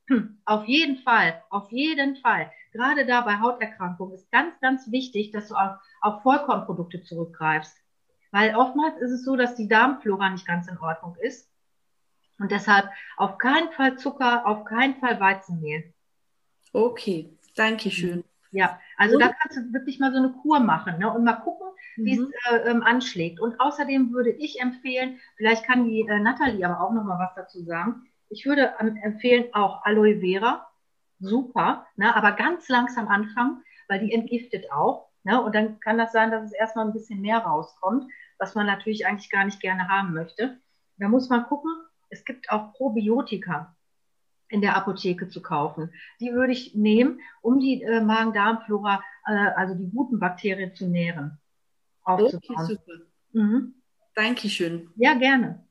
Auf 0.44 0.66
jeden 0.66 0.98
Fall. 0.98 1.42
Auf 1.50 1.70
jeden 1.72 2.16
Fall. 2.16 2.50
Gerade 2.72 3.06
da 3.06 3.22
bei 3.22 3.38
Hauterkrankungen 3.40 4.14
ist 4.14 4.30
ganz, 4.30 4.58
ganz 4.60 4.90
wichtig, 4.90 5.30
dass 5.30 5.48
du 5.48 5.54
auf, 5.54 5.78
auf 6.00 6.22
Vollkornprodukte 6.22 7.02
zurückgreifst. 7.02 7.76
Weil 8.32 8.56
oftmals 8.56 9.00
ist 9.00 9.12
es 9.12 9.24
so, 9.24 9.36
dass 9.36 9.54
die 9.54 9.68
Darmflora 9.68 10.28
nicht 10.30 10.46
ganz 10.46 10.66
in 10.68 10.78
Ordnung 10.78 11.16
ist. 11.20 11.48
Und 12.38 12.50
deshalb 12.50 12.90
auf 13.16 13.38
keinen 13.38 13.70
Fall 13.72 13.96
Zucker, 13.96 14.44
auf 14.46 14.64
keinen 14.64 14.96
Fall 14.96 15.20
Weizenmehl. 15.20 15.94
Okay, 16.72 17.38
danke 17.54 17.90
schön. 17.90 18.24
Ja, 18.50 18.80
also 18.96 19.14
und? 19.14 19.22
da 19.22 19.32
kannst 19.32 19.56
du 19.56 19.72
wirklich 19.72 20.00
mal 20.00 20.12
so 20.12 20.18
eine 20.18 20.32
Kur 20.32 20.60
machen 20.60 20.98
ne? 20.98 21.12
und 21.12 21.24
mal 21.24 21.34
gucken, 21.34 21.63
wie 21.96 22.18
mhm. 22.18 22.32
es 22.46 22.52
äh, 22.52 22.70
ähm, 22.70 22.82
anschlägt. 22.82 23.40
Und 23.40 23.60
außerdem 23.60 24.12
würde 24.12 24.30
ich 24.30 24.60
empfehlen, 24.60 25.18
vielleicht 25.36 25.64
kann 25.64 25.84
die 25.88 26.00
äh, 26.00 26.20
Nathalie 26.20 26.64
aber 26.64 26.80
auch 26.80 26.92
noch 26.92 27.04
mal 27.04 27.18
was 27.18 27.34
dazu 27.34 27.62
sagen. 27.62 28.06
Ich 28.28 28.46
würde 28.46 28.74
ähm, 28.80 28.96
empfehlen 29.02 29.46
auch 29.52 29.84
Aloe 29.84 30.20
Vera, 30.20 30.66
super, 31.20 31.86
ne? 31.96 32.14
aber 32.14 32.32
ganz 32.32 32.68
langsam 32.68 33.08
anfangen, 33.08 33.62
weil 33.88 34.00
die 34.00 34.12
entgiftet 34.12 34.70
auch. 34.72 35.08
Ne? 35.22 35.40
Und 35.40 35.54
dann 35.54 35.80
kann 35.80 35.98
das 35.98 36.12
sein, 36.12 36.30
dass 36.30 36.44
es 36.44 36.52
erstmal 36.52 36.86
ein 36.86 36.92
bisschen 36.92 37.20
mehr 37.20 37.38
rauskommt 37.38 38.10
was 38.38 38.54
man 38.54 38.66
natürlich 38.66 39.06
eigentlich 39.06 39.30
gar 39.30 39.44
nicht 39.44 39.60
gerne 39.60 39.88
haben 39.88 40.12
möchte. 40.12 40.60
Da 40.98 41.08
muss 41.08 41.28
man 41.28 41.44
gucken, 41.44 41.70
es 42.10 42.24
gibt 42.24 42.50
auch 42.50 42.72
Probiotika 42.74 43.74
in 44.48 44.60
der 44.60 44.76
Apotheke 44.76 45.28
zu 45.28 45.42
kaufen. 45.42 45.92
Die 46.20 46.32
würde 46.32 46.52
ich 46.52 46.74
nehmen, 46.74 47.20
um 47.40 47.58
die 47.58 47.82
äh, 47.82 48.00
Magen-Darm-Flora, 48.00 49.02
äh, 49.26 49.32
also 49.56 49.74
die 49.74 49.90
guten 49.90 50.18
Bakterien 50.18 50.74
zu 50.74 50.86
nähren. 50.86 51.40
Aufzubauen. 52.04 52.40
Okay, 52.48 52.64
super. 52.66 52.92
Mhm. 53.32 53.82
Dankeschön. 54.14 54.92
Ja, 54.96 55.14
gerne. 55.14 55.66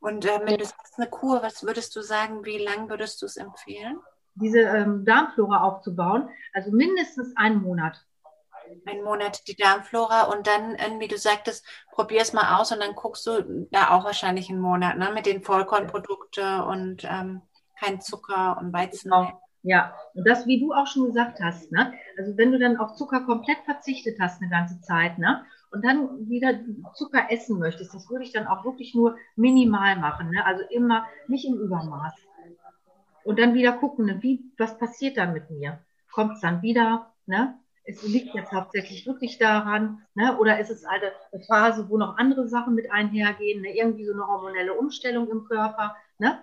Und 0.00 0.26
äh, 0.26 0.40
wenn 0.44 0.58
du 0.58 0.64
sagst 0.64 0.98
eine 0.98 1.08
Kur, 1.08 1.42
was 1.42 1.64
würdest 1.64 1.96
du 1.96 2.02
sagen, 2.02 2.44
wie 2.44 2.58
lang 2.58 2.90
würdest 2.90 3.22
du 3.22 3.26
es 3.26 3.36
empfehlen? 3.36 3.98
Diese 4.34 4.60
ähm, 4.60 5.04
Darmflora 5.04 5.62
aufzubauen, 5.62 6.28
also 6.52 6.70
mindestens 6.72 7.34
einen 7.36 7.62
Monat 7.62 8.04
einen 8.86 9.04
Monat 9.04 9.46
die 9.48 9.56
Darmflora 9.56 10.24
und 10.24 10.46
dann, 10.46 10.76
wie 11.00 11.08
du 11.08 11.18
sagtest, 11.18 11.66
probier 11.92 12.20
es 12.20 12.32
mal 12.32 12.58
aus 12.58 12.72
und 12.72 12.80
dann 12.80 12.94
guckst 12.94 13.26
du 13.26 13.66
da 13.70 13.90
auch 13.90 14.04
wahrscheinlich 14.04 14.50
einen 14.50 14.60
Monat 14.60 14.96
ne, 14.96 15.10
mit 15.12 15.26
den 15.26 15.42
Vollkornprodukten 15.42 16.60
und 16.60 17.04
ähm, 17.04 17.42
kein 17.78 18.00
Zucker 18.00 18.58
und 18.58 18.72
Weizen. 18.72 19.10
Genau. 19.10 19.40
Ja, 19.66 19.94
und 20.12 20.28
das, 20.28 20.46
wie 20.46 20.60
du 20.60 20.74
auch 20.74 20.86
schon 20.86 21.06
gesagt 21.06 21.40
hast, 21.40 21.72
ne? 21.72 21.94
also 22.18 22.36
wenn 22.36 22.52
du 22.52 22.58
dann 22.58 22.76
auf 22.76 22.96
Zucker 22.96 23.22
komplett 23.24 23.56
verzichtet 23.64 24.18
hast 24.20 24.42
eine 24.42 24.50
ganze 24.50 24.78
Zeit, 24.82 25.18
ne? 25.18 25.42
und 25.70 25.82
dann 25.82 26.28
wieder 26.28 26.60
Zucker 26.94 27.30
essen 27.30 27.58
möchtest, 27.58 27.94
das 27.94 28.10
würde 28.10 28.24
ich 28.24 28.32
dann 28.32 28.46
auch 28.46 28.66
wirklich 28.66 28.94
nur 28.94 29.16
minimal 29.36 29.96
machen, 29.96 30.30
ne? 30.30 30.44
also 30.44 30.62
immer 30.68 31.06
nicht 31.28 31.46
im 31.46 31.58
Übermaß. 31.58 32.12
Und 33.24 33.38
dann 33.38 33.54
wieder 33.54 33.72
gucken, 33.72 34.04
ne? 34.04 34.18
wie, 34.20 34.52
was 34.58 34.76
passiert 34.76 35.16
dann 35.16 35.32
mit 35.32 35.50
mir? 35.50 35.80
Kommt 36.12 36.34
es 36.34 36.40
dann 36.40 36.60
wieder? 36.60 37.10
Ne? 37.24 37.58
es 37.84 38.02
liegt 38.02 38.34
jetzt 38.34 38.52
hauptsächlich 38.52 39.06
wirklich 39.06 39.38
daran, 39.38 40.02
ne? 40.14 40.36
oder 40.38 40.58
ist 40.58 40.70
es 40.70 40.84
eine 40.84 41.12
Phase, 41.46 41.88
wo 41.88 41.96
noch 41.96 42.16
andere 42.16 42.48
Sachen 42.48 42.74
mit 42.74 42.90
einhergehen, 42.90 43.62
ne? 43.62 43.76
irgendwie 43.76 44.04
so 44.04 44.12
eine 44.12 44.26
hormonelle 44.26 44.74
Umstellung 44.74 45.30
im 45.30 45.44
Körper. 45.44 45.96
Ne? 46.18 46.38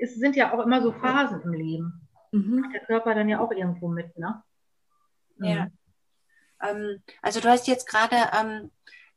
Es 0.00 0.14
sind 0.14 0.36
ja 0.36 0.52
auch 0.52 0.64
immer 0.64 0.82
so 0.82 0.92
Phasen 0.92 1.42
im 1.42 1.52
Leben. 1.52 2.01
Mhm. 2.32 2.70
Der 2.72 2.80
Körper 2.80 3.14
dann 3.14 3.28
ja 3.28 3.40
auch 3.40 3.52
irgendwo 3.52 3.88
mit. 3.88 4.18
Ne? 4.18 4.42
Ja. 5.38 5.66
Mhm. 5.66 5.78
Ähm, 6.62 7.02
also 7.20 7.40
du 7.40 7.48
hast 7.48 7.68
jetzt 7.68 7.86
gerade 7.86 8.16
ähm, 8.38 8.70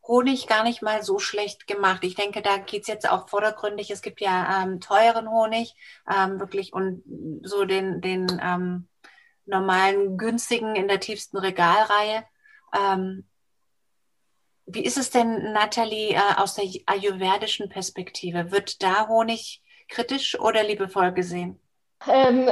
Honig 0.08 0.48
gar 0.48 0.64
nicht 0.64 0.82
mal 0.82 1.02
so 1.04 1.18
schlecht 1.18 1.66
gemacht. 1.68 2.04
Ich 2.04 2.16
denke, 2.16 2.42
da 2.42 2.58
geht's 2.58 2.88
jetzt 2.88 3.10
auch 3.10 3.28
vordergründig. 3.28 3.90
Es 3.90 4.02
gibt 4.02 4.22
ja 4.22 4.64
ähm, 4.64 4.80
teuren 4.80 5.30
Honig, 5.30 5.76
ähm, 6.08 6.40
wirklich 6.40 6.74
und 6.74 7.04
so 7.44 7.66
den, 7.66 8.02
den 8.02 8.28
ähm, 8.42 8.88
normalen, 9.46 10.18
günstigen 10.18 10.76
in 10.76 10.88
der 10.88 11.00
tiefsten 11.00 11.38
Regalreihe. 11.38 12.24
Ähm, 12.76 13.26
wie 14.68 14.84
ist 14.84 14.98
es 14.98 15.12
denn, 15.12 15.54
Nathalie, 15.54 16.16
äh, 16.16 16.36
aus 16.38 16.56
der 16.56 16.66
ayurvedischen 16.88 17.70
Perspektive? 17.70 18.52
Wird 18.52 18.82
da 18.82 19.08
Honig 19.08 19.64
kritisch 19.88 20.40
oder 20.40 20.64
liebevoll 20.64 21.14
gesehen? 21.14 21.60
Ähm, 22.08 22.48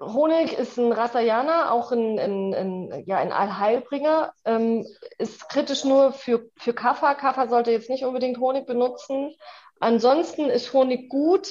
Honig 0.00 0.54
ist 0.54 0.78
ein 0.78 0.92
Rasayana, 0.92 1.70
auch 1.70 1.92
ein, 1.92 2.18
ein, 2.18 2.54
ein, 2.54 3.04
ja, 3.06 3.18
ein 3.18 3.32
Allheilbringer. 3.32 4.32
Ähm, 4.44 4.86
ist 5.18 5.48
kritisch 5.48 5.84
nur 5.84 6.12
für, 6.12 6.48
für 6.56 6.72
Kaffer. 6.72 7.14
Kaffer 7.14 7.48
sollte 7.48 7.70
jetzt 7.70 7.90
nicht 7.90 8.04
unbedingt 8.04 8.38
Honig 8.38 8.66
benutzen. 8.66 9.34
Ansonsten 9.80 10.48
ist 10.48 10.72
Honig 10.72 11.10
gut, 11.10 11.48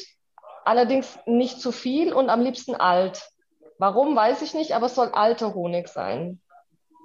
allerdings 0.66 1.20
nicht 1.26 1.62
zu 1.62 1.72
viel 1.72 2.14
und 2.14 2.30
am 2.30 2.42
liebsten 2.42 2.76
alt. 2.76 3.30
Warum, 3.78 4.16
weiß 4.16 4.42
ich 4.42 4.54
nicht, 4.54 4.74
aber 4.74 4.88
es 4.88 4.96
soll 4.96 5.10
alter 5.10 5.54
Honig 5.54 5.88
sein. 5.90 6.42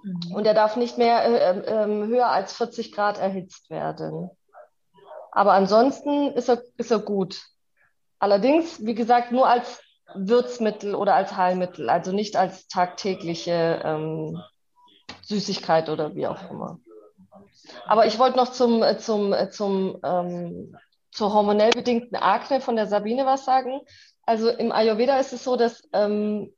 Mhm. 0.03 0.34
Und 0.34 0.46
er 0.46 0.55
darf 0.55 0.76
nicht 0.76 0.96
mehr 0.96 1.24
äh, 1.24 1.59
äh, 1.59 1.86
höher 2.07 2.28
als 2.28 2.55
40 2.55 2.92
Grad 2.92 3.18
erhitzt 3.18 3.68
werden. 3.68 4.30
Aber 5.32 5.53
ansonsten 5.53 6.32
ist 6.32 6.49
er, 6.49 6.62
ist 6.76 6.90
er 6.90 7.01
gut. 7.01 7.42
Allerdings, 8.18 8.84
wie 8.84 8.94
gesagt, 8.94 9.30
nur 9.30 9.46
als 9.46 9.80
Würzmittel 10.14 10.94
oder 10.94 11.14
als 11.14 11.36
Heilmittel, 11.36 11.90
also 11.90 12.12
nicht 12.12 12.36
als 12.36 12.66
tagtägliche 12.68 13.82
ähm, 13.84 14.40
Süßigkeit 15.22 15.88
oder 15.88 16.14
wie 16.14 16.26
auch 16.26 16.50
immer. 16.50 16.80
Aber 17.86 18.06
ich 18.06 18.18
wollte 18.18 18.36
noch 18.36 18.50
zum, 18.50 18.82
äh, 18.82 18.98
zum, 18.98 19.32
äh, 19.32 19.50
zum, 19.50 19.98
ähm, 20.02 20.76
zur 21.11 21.32
hormonell 21.32 21.70
bedingten 21.70 22.16
Akne 22.16 22.61
von 22.61 22.76
der 22.76 22.86
Sabine 22.86 23.26
was 23.26 23.44
sagen. 23.44 23.80
Also 24.24 24.48
im 24.50 24.72
Ayurveda 24.72 25.18
ist 25.18 25.32
es 25.32 25.44
so, 25.44 25.56
dass 25.56 25.82
ähm, 25.92 26.52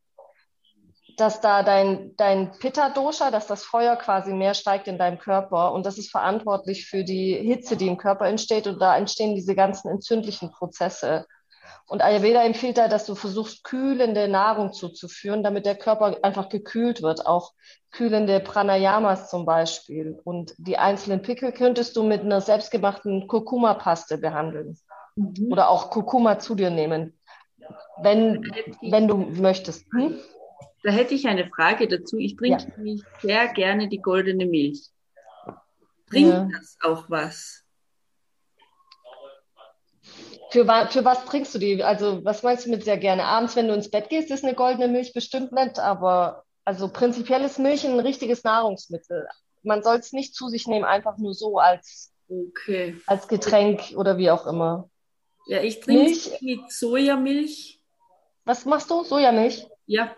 dass 1.21 1.41
da 1.41 1.63
dein, 1.63 2.17
dein 2.17 2.53
Pitta-Dosha, 2.59 3.31
dass 3.31 3.47
das 3.47 3.63
Feuer 3.63 3.97
quasi 3.97 4.33
mehr 4.33 4.55
steigt 4.55 4.89
in 4.89 4.97
deinem 4.97 5.19
Körper 5.19 5.73
und 5.73 5.85
das 5.85 5.99
ist 5.99 6.11
verantwortlich 6.11 6.87
für 6.87 7.05
die 7.05 7.35
Hitze, 7.35 7.77
die 7.77 7.89
im 7.89 7.99
Körper 7.99 8.27
entsteht 8.27 8.67
und 8.67 8.81
da 8.81 8.97
entstehen 8.97 9.35
diese 9.35 9.55
ganzen 9.55 9.91
entzündlichen 9.91 10.51
Prozesse. 10.51 11.27
Und 11.87 12.03
Ayurveda 12.03 12.45
empfiehlt 12.45 12.79
da, 12.79 12.89
dass 12.89 13.07
du 13.07 13.15
versuchst, 13.15 13.65
kühlende 13.65 14.29
Nahrung 14.29 14.73
zuzuführen, 14.73 15.43
damit 15.43 15.67
der 15.67 15.75
Körper 15.75 16.19
einfach 16.23 16.49
gekühlt 16.49 17.03
wird. 17.03 17.27
Auch 17.27 17.53
kühlende 17.91 18.41
Pranayamas 18.41 19.29
zum 19.29 19.45
Beispiel. 19.45 20.19
Und 20.25 20.55
die 20.59 20.79
einzelnen 20.79 21.23
Pickel 21.23 21.53
könntest 21.53 21.97
du 21.97 22.03
mit 22.03 22.21
einer 22.21 22.41
selbstgemachten 22.41 23.27
Kurkuma-Paste 23.27 24.19
behandeln. 24.19 24.79
Mhm. 25.17 25.49
Oder 25.51 25.69
auch 25.69 25.91
Kurkuma 25.91 26.39
zu 26.39 26.55
dir 26.55 26.71
nehmen, 26.71 27.19
wenn, 28.03 28.43
wenn 28.83 29.09
du 29.09 29.17
möchtest. 29.17 29.87
Hm? 29.93 30.19
Da 30.83 30.93
hätte 30.93 31.15
ich 31.15 31.27
eine 31.27 31.49
Frage 31.49 31.89
dazu. 31.89 32.17
Ich 32.17 32.37
trinke 32.37 32.73
ja. 32.77 32.97
sehr 33.21 33.49
gerne 33.49 33.89
die 33.89 34.01
goldene 34.01 34.47
Milch. 34.47 34.89
Bringt 36.07 36.33
ja. 36.33 36.49
das 36.53 36.79
auch 36.83 37.05
was? 37.09 37.60
Für, 40.51 40.65
für 40.91 41.05
was 41.05 41.25
trinkst 41.27 41.55
du 41.55 41.59
die? 41.59 41.83
Also, 41.83 42.25
was 42.25 42.43
meinst 42.43 42.67
du 42.67 42.71
mit 42.71 42.85
sehr 42.85 42.99
gerne? 42.99 43.25
Abends, 43.25 43.55
wenn 43.55 43.69
du 43.69 43.75
ins 43.75 43.91
Bett 43.91 44.09
gehst, 44.09 44.31
ist 44.31 44.45
eine 44.45 44.55
goldene 44.55 44.89
Milch 44.89 45.13
bestimmt 45.13 45.53
nett, 45.53 45.79
aber 45.79 46.45
also 46.65 46.89
prinzipiell 46.89 47.43
ist 47.43 47.59
Milch 47.59 47.85
ein 47.87 47.99
richtiges 47.99 48.45
Nahrungsmittel. 48.45 49.29
man 49.63 49.83
soll 49.83 49.97
es 49.97 50.13
nicht 50.13 50.35
zu 50.35 50.49
sich 50.49 50.67
nehmen, 50.67 50.85
einfach 50.85 51.19
nur 51.19 51.35
so 51.35 51.59
als, 51.59 52.13
okay. 52.29 52.97
als 53.07 53.29
Getränk 53.29 53.95
oder 53.97 54.19
wie 54.19 54.31
auch 54.31 54.47
immer. 54.47 54.89
Ja, 55.47 55.63
ich 55.63 55.81
trinke 55.81 56.39
mit 56.41 56.71
Sojamilch. 56.71 57.81
Was 58.45 58.65
machst 58.65 58.91
du? 58.91 59.05
Sojamilch? 59.05 59.67
Ja. 59.87 60.15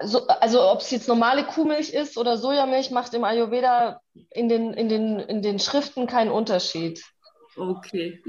So, 0.00 0.26
also 0.28 0.62
ob 0.62 0.80
es 0.80 0.90
jetzt 0.90 1.08
normale 1.08 1.44
Kuhmilch 1.44 1.90
ist 1.90 2.16
oder 2.18 2.38
Sojamilch, 2.38 2.90
macht 2.90 3.14
im 3.14 3.24
Ayurveda 3.24 4.00
in 4.30 4.48
den, 4.48 4.72
in 4.72 4.88
den, 4.88 5.18
in 5.18 5.42
den 5.42 5.58
Schriften 5.58 6.06
keinen 6.06 6.30
Unterschied. 6.30 7.02
Okay. 7.58 8.22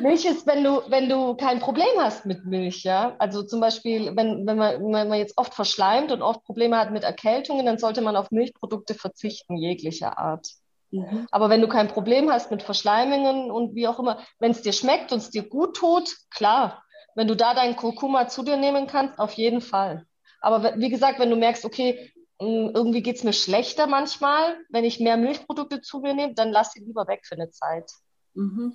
Milch 0.00 0.24
ist, 0.24 0.46
wenn 0.46 0.62
du, 0.62 0.82
wenn 0.88 1.08
du 1.08 1.34
kein 1.34 1.58
Problem 1.58 1.88
hast 1.98 2.26
mit 2.26 2.44
Milch, 2.44 2.84
ja. 2.84 3.16
Also 3.18 3.42
zum 3.42 3.60
Beispiel, 3.60 4.14
wenn, 4.16 4.46
wenn, 4.46 4.56
man, 4.56 4.74
wenn 4.80 5.08
man 5.08 5.18
jetzt 5.18 5.36
oft 5.36 5.54
verschleimt 5.54 6.12
und 6.12 6.22
oft 6.22 6.44
Probleme 6.44 6.78
hat 6.78 6.92
mit 6.92 7.02
Erkältungen, 7.02 7.66
dann 7.66 7.78
sollte 7.78 8.00
man 8.00 8.16
auf 8.16 8.30
Milchprodukte 8.30 8.94
verzichten, 8.94 9.56
jeglicher 9.56 10.18
Art. 10.18 10.46
Mhm. 10.90 11.26
Aber 11.30 11.50
wenn 11.50 11.60
du 11.60 11.68
kein 11.68 11.88
Problem 11.88 12.30
hast 12.30 12.50
mit 12.50 12.62
Verschleimungen 12.62 13.50
und 13.50 13.74
wie 13.74 13.88
auch 13.88 13.98
immer, 13.98 14.20
wenn 14.38 14.52
es 14.52 14.62
dir 14.62 14.72
schmeckt 14.72 15.12
und 15.12 15.18
es 15.18 15.30
dir 15.30 15.48
gut 15.48 15.76
tut, 15.76 16.16
klar. 16.30 16.84
Wenn 17.14 17.26
du 17.28 17.34
da 17.34 17.52
deinen 17.54 17.76
Kurkuma 17.76 18.28
zu 18.28 18.44
dir 18.44 18.56
nehmen 18.56 18.86
kannst, 18.86 19.18
auf 19.18 19.32
jeden 19.32 19.60
Fall. 19.60 20.06
Aber 20.40 20.78
wie 20.78 20.88
gesagt, 20.88 21.18
wenn 21.18 21.30
du 21.30 21.36
merkst, 21.36 21.64
okay, 21.64 22.12
hm, 22.40 22.70
irgendwie 22.74 23.02
geht 23.02 23.16
es 23.16 23.24
mir 23.24 23.32
schlechter 23.32 23.86
manchmal, 23.88 24.56
wenn 24.68 24.84
ich 24.84 25.00
mehr 25.00 25.16
Milchprodukte 25.16 25.80
zu 25.80 25.98
mir 25.98 26.14
nehme, 26.14 26.34
dann 26.34 26.52
lass 26.52 26.72
sie 26.72 26.80
lieber 26.80 27.08
weg 27.08 27.22
für 27.24 27.34
eine 27.34 27.50
Zeit. 27.50 27.90
Mhm. 28.38 28.72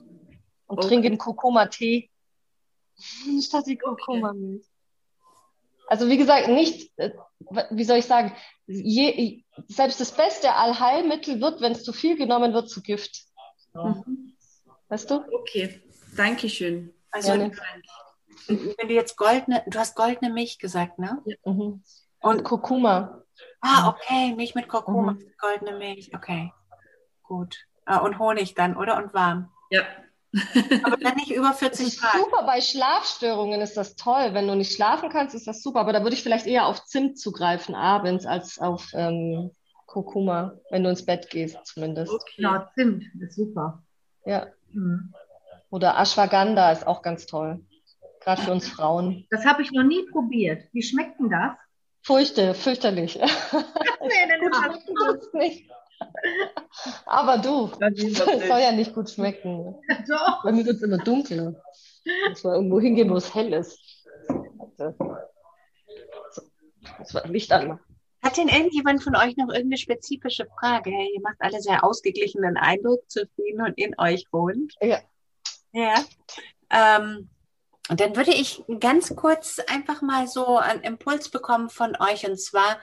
Und 0.68 0.78
okay. 0.78 0.88
trinke 0.88 1.09
den 1.09 1.18
Kurkuma-Tee 1.18 2.09
statt 3.41 3.66
die 3.66 3.78
Kurkuma-Milch. 3.78 4.66
Also 5.88 6.09
wie 6.09 6.18
gesagt, 6.18 6.47
nicht, 6.47 6.91
äh, 6.97 7.11
wie 7.70 7.84
soll 7.84 7.97
ich 7.97 8.05
sagen, 8.05 8.36
je, 8.68 9.43
selbst 9.68 9.99
das 9.99 10.11
beste 10.16 10.53
Allheilmittel 10.53 11.41
wird, 11.41 11.61
wenn 11.61 11.74
es 11.74 11.84
zu 11.84 11.93
viel 11.93 12.18
genommen 12.18 12.53
wird, 12.53 12.70
zu 12.70 12.82
Gift. 12.82 13.26
Mhm. 13.74 14.36
Weißt 14.89 15.09
du? 15.09 15.24
Okay, 15.34 15.82
danke 16.16 16.49
schön. 16.49 16.93
Also 17.11 17.34
Gerne. 17.34 17.51
wenn 18.47 18.88
du 18.88 18.93
jetzt 18.93 19.18
goldene, 19.18 19.64
du 19.68 19.80
hast 19.80 19.95
goldene 19.95 20.32
Milch 20.32 20.59
gesagt, 20.59 20.99
ne? 20.99 21.22
Ja. 21.26 21.36
Mhm. 21.45 21.84
Und 22.22 22.43
Kurkuma. 22.43 23.24
Ah, 23.61 23.89
okay, 23.89 24.34
Milch 24.36 24.55
mit 24.55 24.68
Kurkuma, 24.68 25.14
mhm. 25.14 25.32
goldene 25.38 25.78
Milch, 25.78 26.11
okay. 26.14 26.51
Gut. 27.24 27.57
Ah, 27.86 27.97
und 27.97 28.20
Honig 28.20 28.55
dann, 28.55 28.78
oder? 28.78 28.97
Und 28.97 29.14
warm. 29.14 29.53
Ja. 29.74 29.82
Aber 30.84 30.98
dann 30.98 31.16
nicht 31.16 31.32
über 31.32 31.54
40 31.54 32.00
Grad. 32.00 32.14
Super, 32.14 32.44
bei 32.46 32.62
Schlafstörungen 32.62 33.62
ist 33.62 33.76
das 33.76 33.96
toll. 33.96 34.34
Wenn 34.34 34.48
du 34.48 34.56
nicht 34.56 34.74
schlafen 34.74 35.10
kannst, 35.10 35.36
ist 35.36 35.48
das 35.48 35.62
super. 35.62 35.80
Aber 35.80 35.94
da 35.94 36.04
würde 36.04 36.16
ich 36.16 36.24
vielleicht 36.24 36.48
eher 36.48 36.68
auf 36.68 36.86
Zimt 36.86 37.20
zugreifen 37.20 37.76
abends 37.76 38.26
als 38.26 38.60
auf 38.60 38.92
ähm, 38.94 39.52
Kurkuma, 39.86 40.60
wenn 40.70 40.84
du 40.84 40.90
ins 40.90 41.06
Bett 41.06 41.30
gehst 41.30 41.58
zumindest. 41.66 42.12
Okay. 42.14 42.42
Ja, 42.42 42.72
Zimt 42.76 43.04
ist 43.20 43.36
super. 43.36 43.84
Ja. 44.26 44.48
Mhm. 44.72 45.14
Oder 45.70 46.00
Ashwagandha 46.00 46.72
ist 46.72 46.86
auch 46.86 47.02
ganz 47.02 47.26
toll. 47.26 47.60
Gerade 48.22 48.42
für 48.44 48.52
uns 48.52 48.68
Frauen. 48.68 49.26
Das 49.32 49.46
habe 49.46 49.64
ich 49.64 49.72
noch 49.72 49.84
nie 49.84 50.04
probiert. 50.12 50.64
Wie 50.72 50.84
schmeckt 50.84 51.20
denn 51.20 51.30
das? 51.30 51.54
Furchte, 52.02 52.54
fürchterlich. 52.54 53.16
nee, 53.18 53.28
dann 54.30 54.52
das 54.52 55.34
nicht. 55.34 55.70
Aber 57.06 57.38
du, 57.38 57.72
das 57.80 57.94
soll 57.98 58.60
ja 58.60 58.72
nicht 58.72 58.94
gut 58.94 59.10
schmecken. 59.10 59.76
Doch. 60.08 60.44
Bei 60.44 60.52
mir 60.52 60.66
wird 60.66 60.78
es 60.78 60.82
immer 60.82 60.98
dunkler. 60.98 61.56
Muss 62.30 62.44
man 62.44 62.56
irgendwo 62.56 62.80
hingehen, 62.80 63.10
wo 63.10 63.16
es 63.16 63.34
hell 63.34 63.54
ist. 63.54 63.80
Das 64.78 64.96
war 67.14 67.28
Licht 67.28 67.52
anmachen. 67.52 67.80
Hat 68.24 68.38
denn 68.38 68.48
irgendjemand 68.48 69.04
von 69.04 69.18
euch 69.18 69.36
noch 69.36 69.50
irgendeine 69.50 69.78
spezifische 69.78 70.48
Frage? 70.58 70.89
Ihr 70.89 71.22
macht 71.22 71.36
alle 71.39 71.62
sehr 71.62 71.84
ausgeglichenen 71.84 72.56
Eindruck, 72.56 73.10
zufrieden 73.10 73.62
und 73.62 73.78
in 73.78 73.94
euch 73.98 74.26
wohnt. 74.32 74.74
Ja. 74.82 75.00
Ja. 75.74 75.96
Ähm, 76.70 77.30
und 77.89 78.00
dann 78.00 78.16
würde 78.16 78.32
ich 78.32 78.64
ganz 78.80 79.14
kurz 79.16 79.60
einfach 79.68 80.02
mal 80.02 80.28
so 80.28 80.58
einen 80.58 80.84
Impuls 80.84 81.30
bekommen 81.30 81.70
von 81.70 81.98
euch. 82.00 82.26
Und 82.26 82.39
zwar 82.39 82.80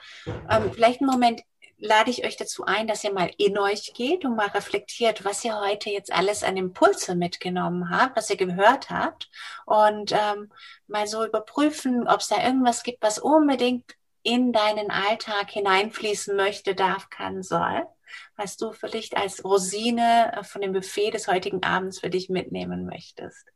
ähm, 0.47 0.71
vielleicht 0.73 1.01
einen 1.01 1.09
Moment 1.09 1.41
lade 1.81 2.11
ich 2.11 2.23
euch 2.25 2.37
dazu 2.37 2.63
ein, 2.65 2.87
dass 2.87 3.03
ihr 3.03 3.11
mal 3.11 3.31
in 3.37 3.57
euch 3.57 3.93
geht 3.93 4.23
und 4.23 4.35
mal 4.35 4.47
reflektiert, 4.47 5.25
was 5.25 5.43
ihr 5.43 5.59
heute 5.59 5.89
jetzt 5.89 6.13
alles 6.13 6.43
an 6.43 6.55
Impulse 6.55 7.15
mitgenommen 7.15 7.89
habt, 7.89 8.15
was 8.15 8.29
ihr 8.29 8.37
gehört 8.37 8.89
habt 8.89 9.29
und 9.65 10.11
ähm, 10.11 10.51
mal 10.87 11.07
so 11.07 11.25
überprüfen, 11.25 12.07
ob 12.07 12.19
es 12.19 12.27
da 12.27 12.43
irgendwas 12.43 12.83
gibt, 12.83 13.01
was 13.01 13.17
unbedingt 13.17 13.95
in 14.23 14.53
deinen 14.53 14.91
Alltag 14.91 15.49
hineinfließen 15.49 16.35
möchte, 16.35 16.75
darf, 16.75 17.09
kann, 17.09 17.41
soll, 17.41 17.87
was 18.35 18.57
du 18.57 18.71
vielleicht 18.71 19.17
als 19.17 19.43
Rosine 19.43 20.33
äh, 20.37 20.43
von 20.43 20.61
dem 20.61 20.73
Buffet 20.73 21.11
des 21.11 21.27
heutigen 21.27 21.63
Abends 21.63 21.99
für 21.99 22.11
dich 22.11 22.29
mitnehmen 22.29 22.85
möchtest. 22.85 23.47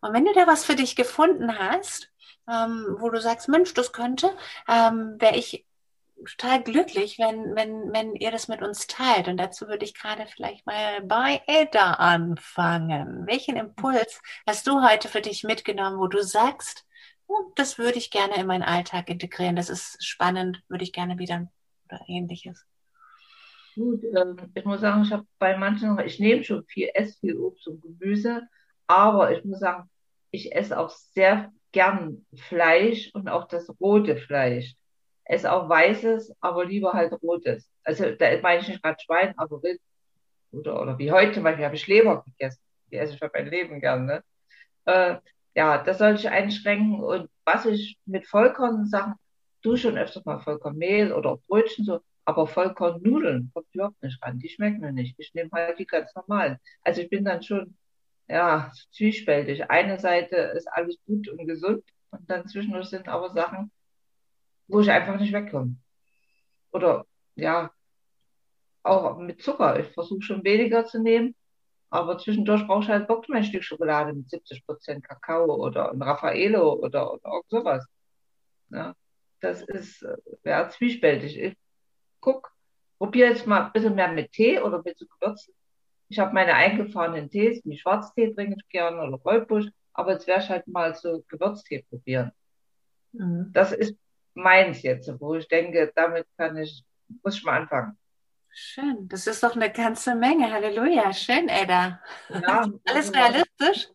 Und 0.00 0.12
wenn 0.12 0.24
du 0.24 0.32
da 0.34 0.48
was 0.48 0.64
für 0.64 0.74
dich 0.74 0.96
gefunden 0.96 1.56
hast, 1.56 2.10
ähm, 2.50 2.96
wo 2.98 3.10
du 3.10 3.20
sagst, 3.20 3.48
Mensch, 3.48 3.74
das 3.74 3.92
könnte, 3.92 4.36
ähm, 4.68 5.16
wäre 5.18 5.36
ich 5.36 5.65
total 6.24 6.62
glücklich, 6.62 7.18
wenn, 7.18 7.54
wenn, 7.54 7.92
wenn 7.92 8.14
ihr 8.14 8.30
das 8.30 8.48
mit 8.48 8.62
uns 8.62 8.86
teilt. 8.86 9.28
Und 9.28 9.36
dazu 9.36 9.68
würde 9.68 9.84
ich 9.84 9.94
gerade 9.94 10.26
vielleicht 10.26 10.66
mal 10.66 11.02
bei 11.02 11.42
Ada 11.46 11.94
anfangen. 11.94 13.26
Welchen 13.26 13.56
Impuls 13.56 14.20
hast 14.46 14.66
du 14.66 14.82
heute 14.82 15.08
für 15.08 15.20
dich 15.20 15.44
mitgenommen, 15.44 15.98
wo 15.98 16.06
du 16.06 16.22
sagst, 16.22 16.86
oh, 17.26 17.52
das 17.54 17.78
würde 17.78 17.98
ich 17.98 18.10
gerne 18.10 18.36
in 18.36 18.46
meinen 18.46 18.62
Alltag 18.62 19.08
integrieren, 19.08 19.56
das 19.56 19.68
ist 19.68 20.04
spannend, 20.04 20.62
würde 20.68 20.84
ich 20.84 20.92
gerne 20.92 21.18
wieder 21.18 21.48
oder 21.86 22.00
ähnliches? 22.08 22.64
Gut, 23.74 24.02
ähm, 24.04 24.36
ich 24.54 24.64
muss 24.64 24.80
sagen, 24.80 25.02
ich 25.02 25.12
habe 25.12 25.26
bei 25.38 25.56
manchen, 25.56 25.98
ich 26.00 26.18
nehme 26.18 26.42
schon 26.42 26.64
viel, 26.64 26.88
esse 26.94 27.18
viel 27.20 27.36
Obst 27.36 27.68
und 27.68 27.82
Gemüse, 27.82 28.42
aber 28.86 29.36
ich 29.36 29.44
muss 29.44 29.58
sagen, 29.58 29.90
ich 30.30 30.54
esse 30.54 30.78
auch 30.78 30.90
sehr 30.90 31.52
gern 31.72 32.24
Fleisch 32.34 33.10
und 33.12 33.28
auch 33.28 33.46
das 33.48 33.68
rote 33.80 34.16
Fleisch 34.16 34.76
esse 35.26 35.52
auch 35.52 35.68
weißes, 35.68 36.34
aber 36.40 36.64
lieber 36.64 36.92
halt 36.92 37.12
rotes. 37.22 37.68
Also 37.84 38.12
da 38.12 38.38
meine 38.40 38.62
ich 38.62 38.68
nicht 38.68 38.82
gerade 38.82 38.98
Schwein, 39.04 39.34
aber 39.36 39.62
Rind. 39.62 39.80
Oder, 40.52 40.80
oder 40.80 40.98
wie 40.98 41.12
heute 41.12 41.32
zum 41.32 41.42
Beispiel 41.42 41.64
habe 41.64 41.74
ich 41.74 41.86
Leber 41.86 42.24
gegessen. 42.24 42.60
Die 42.90 42.96
esse 42.96 43.14
ich 43.14 43.18
für 43.18 43.30
mein 43.32 43.48
Leben 43.48 43.80
gern. 43.80 44.06
Ne? 44.06 44.24
Äh, 44.84 45.16
ja, 45.54 45.82
das 45.82 45.98
soll 45.98 46.14
ich 46.14 46.28
einschränken. 46.28 47.00
Und 47.02 47.28
was 47.44 47.66
ich 47.66 47.98
mit 48.06 48.26
Vollkornsachen, 48.26 49.14
du 49.62 49.76
schon 49.76 49.98
öfters 49.98 50.24
mal 50.24 50.40
Vollkornmehl 50.40 51.12
oder 51.12 51.38
Brötchen 51.48 51.84
so, 51.84 52.00
aber 52.24 52.46
Vollkornnudeln 52.46 53.50
kommt 53.52 53.66
überhaupt 53.72 54.02
nicht 54.02 54.22
ran. 54.22 54.38
Die 54.38 54.48
schmecken 54.48 54.80
mir 54.80 54.92
nicht. 54.92 55.14
Ich 55.18 55.34
nehme 55.34 55.50
halt 55.52 55.78
die 55.78 55.86
ganz 55.86 56.14
normalen. 56.14 56.58
Also 56.82 57.02
ich 57.02 57.10
bin 57.10 57.24
dann 57.24 57.42
schon, 57.42 57.76
ja, 58.28 58.72
zwiespältig. 58.92 59.70
Eine 59.70 59.98
Seite 59.98 60.36
ist 60.36 60.68
alles 60.68 60.96
gut 61.06 61.28
und 61.28 61.46
gesund 61.46 61.84
und 62.10 62.30
dann 62.30 62.46
zwischendurch 62.46 62.86
sind 62.88 63.08
aber 63.08 63.30
Sachen, 63.30 63.70
wo 64.68 64.80
ich 64.80 64.90
einfach 64.90 65.18
nicht 65.18 65.32
wegkomme. 65.32 65.76
Oder 66.72 67.06
ja, 67.36 67.70
auch 68.82 69.18
mit 69.18 69.42
Zucker. 69.42 69.78
Ich 69.80 69.88
versuche 69.92 70.22
schon 70.22 70.44
weniger 70.44 70.84
zu 70.84 71.00
nehmen, 71.00 71.34
aber 71.90 72.18
zwischendurch 72.18 72.66
brauche 72.66 72.84
ich 72.84 72.88
halt 72.88 73.08
Bock 73.08 73.28
mein 73.28 73.44
Stück 73.44 73.64
Schokolade 73.64 74.12
mit 74.12 74.28
70% 74.28 75.02
Kakao 75.02 75.54
oder 75.54 75.92
ein 75.92 76.02
Raffaello 76.02 76.74
oder, 76.74 77.12
oder 77.12 77.24
irgend 77.24 77.50
sowas. 77.50 77.86
Ja, 78.70 78.94
das 79.40 79.62
ist 79.62 80.06
ja 80.44 80.68
zwiespältig. 80.68 81.38
Ich 81.38 81.56
guck, 82.20 82.52
probiere 82.98 83.30
jetzt 83.30 83.46
mal 83.46 83.66
ein 83.66 83.72
bisschen 83.72 83.94
mehr 83.94 84.12
mit 84.12 84.32
Tee 84.32 84.60
oder 84.60 84.82
mit 84.84 84.98
so 84.98 85.06
Gewürzen. 85.06 85.54
Ich 86.08 86.18
habe 86.18 86.34
meine 86.34 86.54
eingefahrenen 86.54 87.30
Tees, 87.30 87.60
wie 87.64 87.78
Schwarztee 87.78 88.32
trinke 88.32 88.56
ich 88.58 88.68
gerne 88.68 89.02
oder 89.02 89.18
Goldbusch, 89.18 89.66
aber 89.92 90.12
jetzt 90.12 90.26
werde 90.26 90.44
ich 90.44 90.50
halt 90.50 90.66
mal 90.68 90.94
so 90.94 91.24
Gewürztee 91.28 91.84
probieren. 91.88 92.32
Mhm. 93.12 93.50
Das 93.52 93.72
ist 93.72 93.96
meins 94.36 94.82
jetzt, 94.82 95.10
wo 95.20 95.34
ich 95.34 95.48
denke, 95.48 95.92
damit 95.94 96.26
kann 96.36 96.56
ich, 96.56 96.84
muss 97.22 97.36
ich 97.36 97.44
mal 97.44 97.60
anfangen. 97.62 97.98
Schön, 98.50 99.08
das 99.08 99.26
ist 99.26 99.42
doch 99.42 99.54
eine 99.54 99.70
ganze 99.70 100.14
Menge. 100.14 100.50
Halleluja, 100.50 101.12
schön, 101.12 101.48
Edda. 101.48 102.00
Ja, 102.30 102.66
Alles 102.84 103.12
also 103.12 103.12
realistisch? 103.12 103.88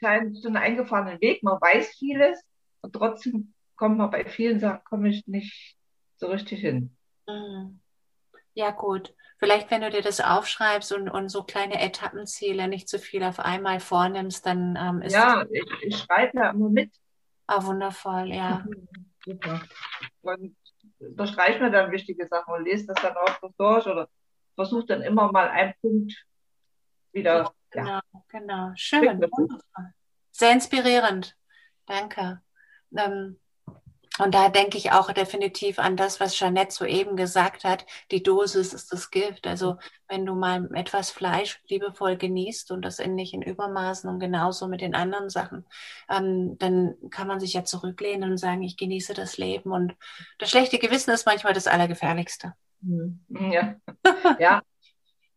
Scheint 0.00 0.36
so 0.38 0.48
einen 0.48 0.56
eingefahrenen 0.56 1.20
Weg. 1.20 1.42
Man 1.42 1.60
weiß 1.60 1.96
vieles 1.98 2.40
und 2.80 2.92
trotzdem 2.94 3.52
kommt 3.76 3.98
man 3.98 4.10
bei 4.10 4.24
vielen 4.24 4.60
Sachen 4.60 4.84
komme 4.84 5.08
ich 5.10 5.26
nicht 5.26 5.76
so 6.16 6.28
richtig 6.28 6.60
hin. 6.60 6.96
Mhm. 7.26 7.80
Ja, 8.54 8.70
gut. 8.70 9.14
Vielleicht, 9.38 9.70
wenn 9.70 9.82
du 9.82 9.90
dir 9.90 10.02
das 10.02 10.20
aufschreibst 10.20 10.92
und, 10.92 11.08
und 11.08 11.28
so 11.28 11.44
kleine 11.44 11.80
Etappenziele, 11.80 12.66
nicht 12.66 12.88
zu 12.88 12.98
viel 12.98 13.22
auf 13.22 13.38
einmal 13.38 13.78
vornimmst, 13.78 14.44
dann 14.46 14.76
ähm, 14.80 15.02
ist 15.02 15.12
Ja, 15.12 15.46
ich, 15.50 15.64
ich 15.82 15.96
schreibe 15.96 16.36
ja 16.36 16.50
immer 16.50 16.68
mit. 16.68 16.90
Ah, 17.46 17.64
wundervoll, 17.64 18.32
ja. 18.32 18.64
Super. 19.28 19.60
Und 20.22 20.56
unterstreiche 21.00 21.60
mir 21.60 21.70
dann 21.70 21.90
wichtige 21.90 22.26
Sachen 22.26 22.54
und 22.54 22.64
lese 22.64 22.86
das 22.86 23.02
dann 23.02 23.14
auch 23.14 23.38
durch 23.58 23.86
oder 23.86 24.08
versuche 24.54 24.86
dann 24.86 25.02
immer 25.02 25.30
mal 25.30 25.50
einen 25.50 25.74
Punkt 25.82 26.14
wieder. 27.12 27.52
Genau, 27.70 27.86
ja. 27.86 28.02
genau. 28.28 28.72
Schön. 28.74 29.20
Sehr 30.30 30.52
inspirierend. 30.52 31.36
Danke. 31.84 32.40
Ähm, 32.96 33.38
und 34.18 34.34
da 34.34 34.48
denke 34.48 34.78
ich 34.78 34.92
auch 34.92 35.12
definitiv 35.12 35.78
an 35.78 35.96
das, 35.96 36.20
was 36.20 36.36
Jeanette 36.36 36.74
soeben 36.74 37.16
gesagt 37.16 37.64
hat. 37.64 37.86
Die 38.10 38.22
Dosis 38.22 38.72
ist 38.72 38.92
das 38.92 39.10
Gift. 39.10 39.46
Also 39.46 39.76
wenn 40.08 40.26
du 40.26 40.34
mal 40.34 40.68
etwas 40.74 41.10
Fleisch 41.10 41.60
liebevoll 41.68 42.16
genießt 42.16 42.70
und 42.72 42.82
das 42.82 42.98
in 42.98 43.14
nicht 43.14 43.34
in 43.34 43.42
Übermaßen 43.42 44.08
und 44.10 44.18
genauso 44.18 44.66
mit 44.68 44.80
den 44.80 44.94
anderen 44.94 45.28
Sachen, 45.28 45.64
ähm, 46.08 46.56
dann 46.58 46.94
kann 47.10 47.28
man 47.28 47.40
sich 47.40 47.52
ja 47.52 47.64
zurücklehnen 47.64 48.30
und 48.30 48.38
sagen, 48.38 48.62
ich 48.62 48.76
genieße 48.76 49.14
das 49.14 49.38
Leben. 49.38 49.70
Und 49.70 49.94
das 50.38 50.50
schlechte 50.50 50.78
Gewissen 50.78 51.10
ist 51.12 51.26
manchmal 51.26 51.52
das 51.52 51.66
Allergefährlichste. 51.66 52.54
Mhm. 52.80 53.20
Ja, 53.28 53.76
ja. 54.38 54.62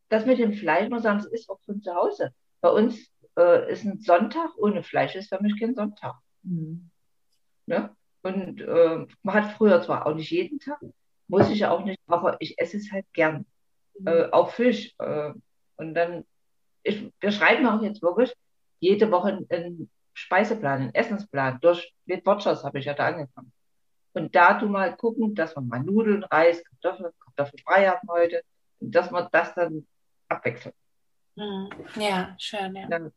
das 0.10 0.26
mit 0.26 0.40
dem 0.40 0.54
Fleisch, 0.54 0.90
muss 0.90 1.04
sagen, 1.04 1.20
das 1.20 1.28
ist 1.28 1.50
auch 1.50 1.60
von 1.66 1.82
zu 1.82 1.94
Hause. 1.94 2.34
Bei 2.62 2.70
uns 2.70 2.98
äh, 3.38 3.72
ist 3.72 3.84
ein 3.84 4.00
Sonntag 4.00 4.52
ohne 4.58 4.84
Fleisch, 4.84 5.16
ist 5.16 5.30
für 5.30 5.42
mich 5.42 5.60
kein 5.60 5.76
Sonntag. 5.76 6.16
Mhm. 6.44 6.90
Ne? 7.66 7.96
Und 8.24 8.62
äh, 8.62 9.06
man 9.24 9.36
hat 9.36 9.54
früher 9.54 9.82
zwar 9.82 10.06
auch 10.06 10.14
nicht 10.14 10.32
jeden 10.32 10.60
Tag, 10.60 10.80
muss 11.28 11.50
ich 11.50 11.60
ja 11.60 11.72
auch 11.72 11.84
nicht, 11.84 12.00
aber 12.08 12.38
ich 12.40 12.60
esse 12.60 12.78
es 12.78 12.92
halt 12.92 13.06
gern. 13.14 13.46
Mhm. 13.98 14.08
Äh, 14.08 14.26
auch 14.32 14.52
Fisch. 14.52 14.94
Äh, 15.00 15.34
und 15.78 15.94
dann, 15.94 16.26
ich, 16.84 17.12
wir 17.20 17.32
schreiben 17.32 17.66
auch 17.66 17.82
jetzt 17.82 18.02
wirklich 18.02 18.34
jede 18.80 19.12
Woche 19.12 19.46
einen 19.50 19.90
Speiseplan, 20.14 20.82
einen 20.82 20.96
Essensplan. 20.96 21.60
Durch 21.62 21.94
mit 22.06 22.26
Watchers 22.26 22.64
habe 22.64 22.80
ich 22.80 22.86
ja 22.86 22.94
da 22.94 23.08
angefangen. 23.08 23.52
Und 24.14 24.36
da 24.36 24.60
du 24.60 24.68
mal 24.68 24.96
gucken, 24.96 25.36
dass 25.36 25.56
wir 25.56 25.62
mal 25.62 25.82
Nudeln, 25.82 26.24
Reis, 26.26 26.64
Kartoffeln, 26.64 27.12
Kartoffelfrei 27.20 27.88
haben 27.88 28.08
heute, 28.10 28.44
dass 28.80 29.10
man 29.10 29.30
das 29.32 29.54
dann 29.56 29.88
abwechselt. 30.28 30.76
Mhm. 31.36 31.70
Ja, 31.96 32.36
schön, 32.38 32.76
ja. 32.76 32.88
Dann, 32.88 33.14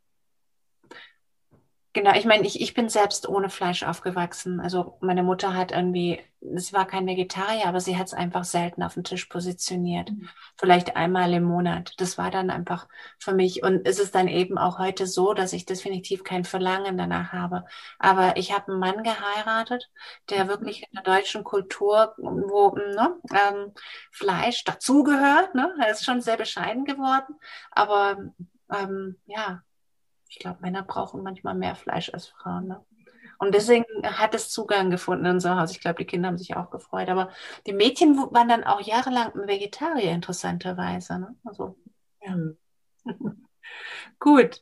Genau, 1.95 2.13
ich 2.13 2.25
meine, 2.25 2.45
ich, 2.45 2.61
ich 2.61 2.75
bin 2.75 2.89
selbst 2.89 3.29
ohne 3.29 3.49
Fleisch 3.49 3.85
aufgewachsen. 3.85 4.59
Also 4.59 4.99
meine 5.01 5.23
Mutter 5.23 5.55
hat 5.55 5.71
irgendwie, 5.71 6.21
sie 6.41 6.73
war 6.73 6.89
kein 6.89 7.07
Vegetarier, 7.07 7.67
aber 7.67 7.79
sie 7.79 7.97
hat 7.97 8.09
es 8.09 8.15
einfach 8.15 8.43
selten 8.43 8.83
auf 8.83 8.95
den 8.95 9.05
Tisch 9.05 9.27
positioniert. 9.27 10.11
Mhm. 10.11 10.29
Vielleicht 10.57 10.97
einmal 10.97 11.33
im 11.33 11.45
Monat. 11.45 11.95
Das 11.99 12.19
war 12.19 12.33
dann 12.33 12.51
einfach 12.51 12.89
für 13.21 13.33
mich. 13.33 13.63
Und 13.63 13.87
es 13.87 14.01
ist 14.01 14.17
dann 14.17 14.27
eben 14.27 14.59
auch 14.59 14.81
heute 14.81 15.07
so, 15.07 15.35
dass 15.35 15.53
ich 15.53 15.67
definitiv 15.67 16.25
kein 16.25 16.45
Verlangen 16.45 16.99
danach 16.99 17.33
habe. 17.33 17.65
Aber 18.01 18.37
ich 18.37 18.53
habe 18.53 18.73
einen 18.73 18.81
Mann 18.81 19.05
geheiratet, 19.05 19.89
der 20.31 20.47
mhm. 20.47 20.49
wirklich 20.49 20.83
in 20.83 20.89
der 20.95 21.05
deutschen 21.05 21.45
Kultur, 21.45 22.15
wo 22.17 22.75
ne, 22.75 23.15
ähm, 23.31 23.73
Fleisch 24.11 24.65
dazugehört, 24.65 25.55
ne, 25.55 25.73
er 25.81 25.93
ist 25.93 26.05
schon 26.05 26.21
sehr 26.21 26.37
bescheiden 26.37 26.85
geworden. 26.87 27.37
Aber 27.71 28.19
ähm, 28.69 29.17
ja, 29.27 29.63
ich 30.35 30.41
glaube, 30.41 30.59
Männer 30.63 30.83
brauchen 30.83 31.23
manchmal 31.23 31.55
mehr 31.55 31.77
Fleisch 31.77 32.13
als 32.13 32.27
Frauen. 32.27 32.67
Ne? 32.67 32.85
Und 33.39 33.55
deswegen 33.55 33.85
hat 34.03 34.35
es 34.35 34.51
Zugang 34.51 34.91
gefunden 34.91 35.27
in 35.27 35.33
unser 35.33 35.61
Haus. 35.61 35.71
Ich 35.71 35.81
glaube, 35.81 35.99
die 35.99 36.07
Kinder 36.07 36.27
haben 36.27 36.39
sich 36.39 36.57
auch 36.57 36.71
gefreut. 36.71 37.09
Aber 37.09 37.31
die 37.69 37.73
Mädchen 37.73 38.17
waren 38.17 38.49
dann 38.49 38.65
auch 38.65 38.81
jahrelang 38.81 39.33
Vegetarier, 39.47 40.11
interessanterweise. 40.11 41.21
Ne? 41.21 41.37
Also, 41.45 41.77
ja. 42.21 42.37
Gut, 44.19 44.61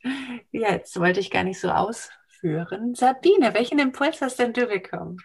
jetzt 0.51 1.01
wollte 1.01 1.21
ich 1.21 1.31
gar 1.31 1.45
nicht 1.45 1.59
so 1.59 1.71
ausführen. 1.71 2.95
Sabine, 2.95 3.55
welchen 3.55 3.79
Impuls 3.79 4.21
hast 4.21 4.39
denn 4.39 4.53
du 4.53 4.67
bekommen? 4.67 5.17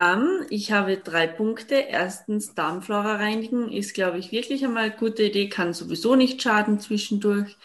Um, 0.00 0.46
ich 0.48 0.72
habe 0.72 0.96
drei 0.96 1.26
Punkte. 1.26 1.74
Erstens, 1.74 2.54
Darmflora 2.54 3.16
reinigen 3.16 3.70
ist, 3.70 3.92
glaube 3.92 4.18
ich, 4.18 4.32
wirklich 4.32 4.64
einmal 4.64 4.84
eine 4.84 4.96
gute 4.96 5.24
Idee, 5.24 5.50
kann 5.50 5.74
sowieso 5.74 6.16
nicht 6.16 6.40
schaden 6.40 6.80
zwischendurch. 6.80 7.58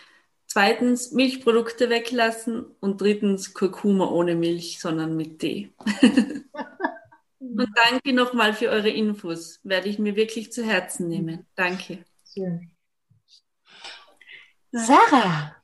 Zweitens 0.47 1.11
Milchprodukte 1.11 1.89
weglassen 1.89 2.65
und 2.79 3.01
drittens 3.01 3.53
Kurkuma 3.53 4.07
ohne 4.09 4.35
Milch, 4.35 4.79
sondern 4.79 5.15
mit 5.17 5.39
Tee. 5.39 5.73
und 7.39 7.69
danke 7.75 8.13
nochmal 8.13 8.53
für 8.53 8.69
eure 8.69 8.89
Infos. 8.89 9.59
Werde 9.63 9.89
ich 9.89 9.99
mir 9.99 10.15
wirklich 10.15 10.53
zu 10.53 10.65
Herzen 10.65 11.09
nehmen. 11.09 11.45
Danke. 11.55 12.05
Sarah. 14.71 15.55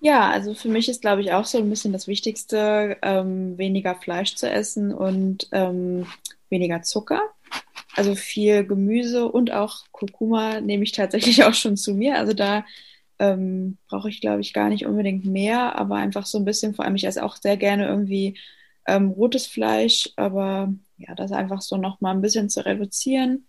Ja, 0.00 0.30
also 0.30 0.54
für 0.54 0.68
mich 0.68 0.88
ist, 0.88 1.00
glaube 1.00 1.22
ich, 1.22 1.32
auch 1.32 1.44
so 1.44 1.58
ein 1.58 1.68
bisschen 1.68 1.92
das 1.92 2.06
Wichtigste, 2.06 2.98
ähm, 3.02 3.58
weniger 3.58 3.96
Fleisch 3.96 4.36
zu 4.36 4.48
essen 4.48 4.94
und 4.94 5.48
ähm, 5.52 6.06
weniger 6.50 6.82
Zucker. 6.82 7.22
Also 7.96 8.14
viel 8.14 8.64
Gemüse 8.64 9.28
und 9.28 9.50
auch 9.50 9.86
Kurkuma 9.90 10.60
nehme 10.60 10.84
ich 10.84 10.92
tatsächlich 10.92 11.42
auch 11.44 11.54
schon 11.54 11.76
zu 11.76 11.94
mir. 11.94 12.16
Also 12.16 12.32
da 12.32 12.64
ähm, 13.18 13.78
brauche 13.88 14.08
ich, 14.08 14.20
glaube 14.20 14.40
ich, 14.40 14.52
gar 14.52 14.68
nicht 14.68 14.86
unbedingt 14.86 15.24
mehr, 15.24 15.78
aber 15.78 15.96
einfach 15.96 16.26
so 16.26 16.38
ein 16.38 16.44
bisschen, 16.44 16.74
vor 16.74 16.84
allem 16.84 16.96
ich 16.96 17.04
esse 17.04 17.24
auch 17.24 17.36
sehr 17.36 17.56
gerne 17.56 17.86
irgendwie 17.86 18.38
ähm, 18.86 19.10
rotes 19.10 19.46
Fleisch, 19.46 20.10
aber 20.16 20.72
ja, 20.96 21.14
das 21.14 21.32
einfach 21.32 21.60
so 21.60 21.76
nochmal 21.76 22.14
ein 22.14 22.22
bisschen 22.22 22.48
zu 22.48 22.64
reduzieren 22.64 23.46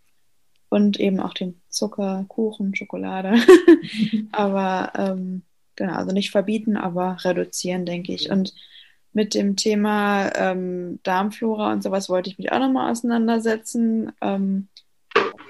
und 0.69 0.99
eben 0.99 1.19
auch 1.19 1.33
den 1.33 1.61
Zucker, 1.69 2.25
Kuchen, 2.27 2.75
Schokolade. 2.75 3.35
aber 4.31 4.91
ähm, 4.95 5.43
genau, 5.75 5.93
also 5.93 6.11
nicht 6.11 6.31
verbieten, 6.31 6.77
aber 6.77 7.17
reduzieren, 7.23 7.85
denke 7.85 8.13
ich. 8.13 8.29
Und 8.29 8.53
mit 9.13 9.33
dem 9.33 9.55
Thema 9.55 10.31
ähm, 10.35 10.99
Darmflora 11.03 11.71
und 11.71 11.81
sowas 11.81 12.09
wollte 12.09 12.29
ich 12.29 12.37
mich 12.37 12.51
auch 12.51 12.59
nochmal 12.59 12.91
auseinandersetzen. 12.91 14.11
Ähm, 14.21 14.67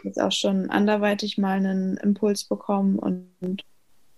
jetzt 0.04 0.22
auch 0.22 0.32
schon 0.32 0.70
anderweitig 0.70 1.38
mal 1.38 1.58
einen 1.58 1.98
Impuls 1.98 2.46
bekommen 2.46 2.98
und 2.98 3.64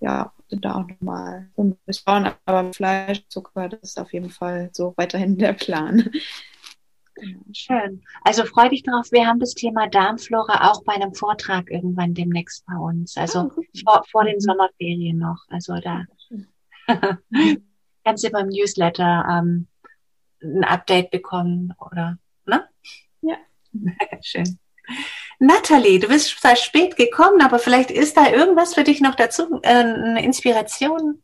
ja, 0.02 0.34
da 0.50 0.76
auch 0.76 0.88
nochmal 0.88 1.50
so 1.56 1.64
ein 1.64 1.78
bisschen. 1.86 2.32
Aber 2.46 2.74
Fleisch, 2.74 3.24
Zucker, 3.30 3.70
das 3.70 3.82
ist 3.82 4.00
auf 4.00 4.12
jeden 4.12 4.30
Fall 4.30 4.70
so 4.74 4.94
weiterhin 4.98 5.38
der 5.38 5.54
Plan. 5.54 6.10
Schön. 7.54 8.02
Also 8.24 8.46
freu 8.46 8.70
dich 8.70 8.84
drauf. 8.84 9.12
Wir 9.12 9.28
haben 9.28 9.40
das 9.40 9.54
Thema 9.54 9.88
Darmflora 9.88 10.72
auch 10.72 10.84
bei 10.84 10.94
einem 10.94 11.14
Vortrag 11.14 11.70
irgendwann 11.70 12.14
demnächst 12.14 12.66
bei 12.66 12.76
uns. 12.76 13.16
Also 13.16 13.52
oh, 13.56 13.64
vor, 13.84 14.04
vor 14.10 14.26
den 14.26 14.40
Sommerferien 14.40 15.20
noch. 15.20 15.46
Also 15.50 15.76
da 15.80 16.06
kannst 18.04 18.24
du 18.24 18.30
beim 18.32 18.48
Newsletter 18.48 19.26
ähm, 19.30 19.68
ein 20.42 20.64
Update 20.64 21.12
bekommen 21.12 21.74
oder, 21.80 22.18
ne? 22.46 22.68
Ja. 23.22 23.38
Schön. 24.22 24.58
Nathalie, 25.44 25.98
du 25.98 26.08
bist 26.08 26.40
zwar 26.40 26.56
spät 26.56 26.98
gekommen, 26.98 27.42
aber 27.42 27.58
vielleicht 27.58 27.90
ist 27.90 28.16
da 28.16 28.30
irgendwas 28.30 28.76
für 28.76 28.84
dich 28.84 29.02
noch 29.02 29.16
dazu, 29.16 29.60
äh, 29.64 29.70
eine 29.70 30.24
Inspiration? 30.24 31.24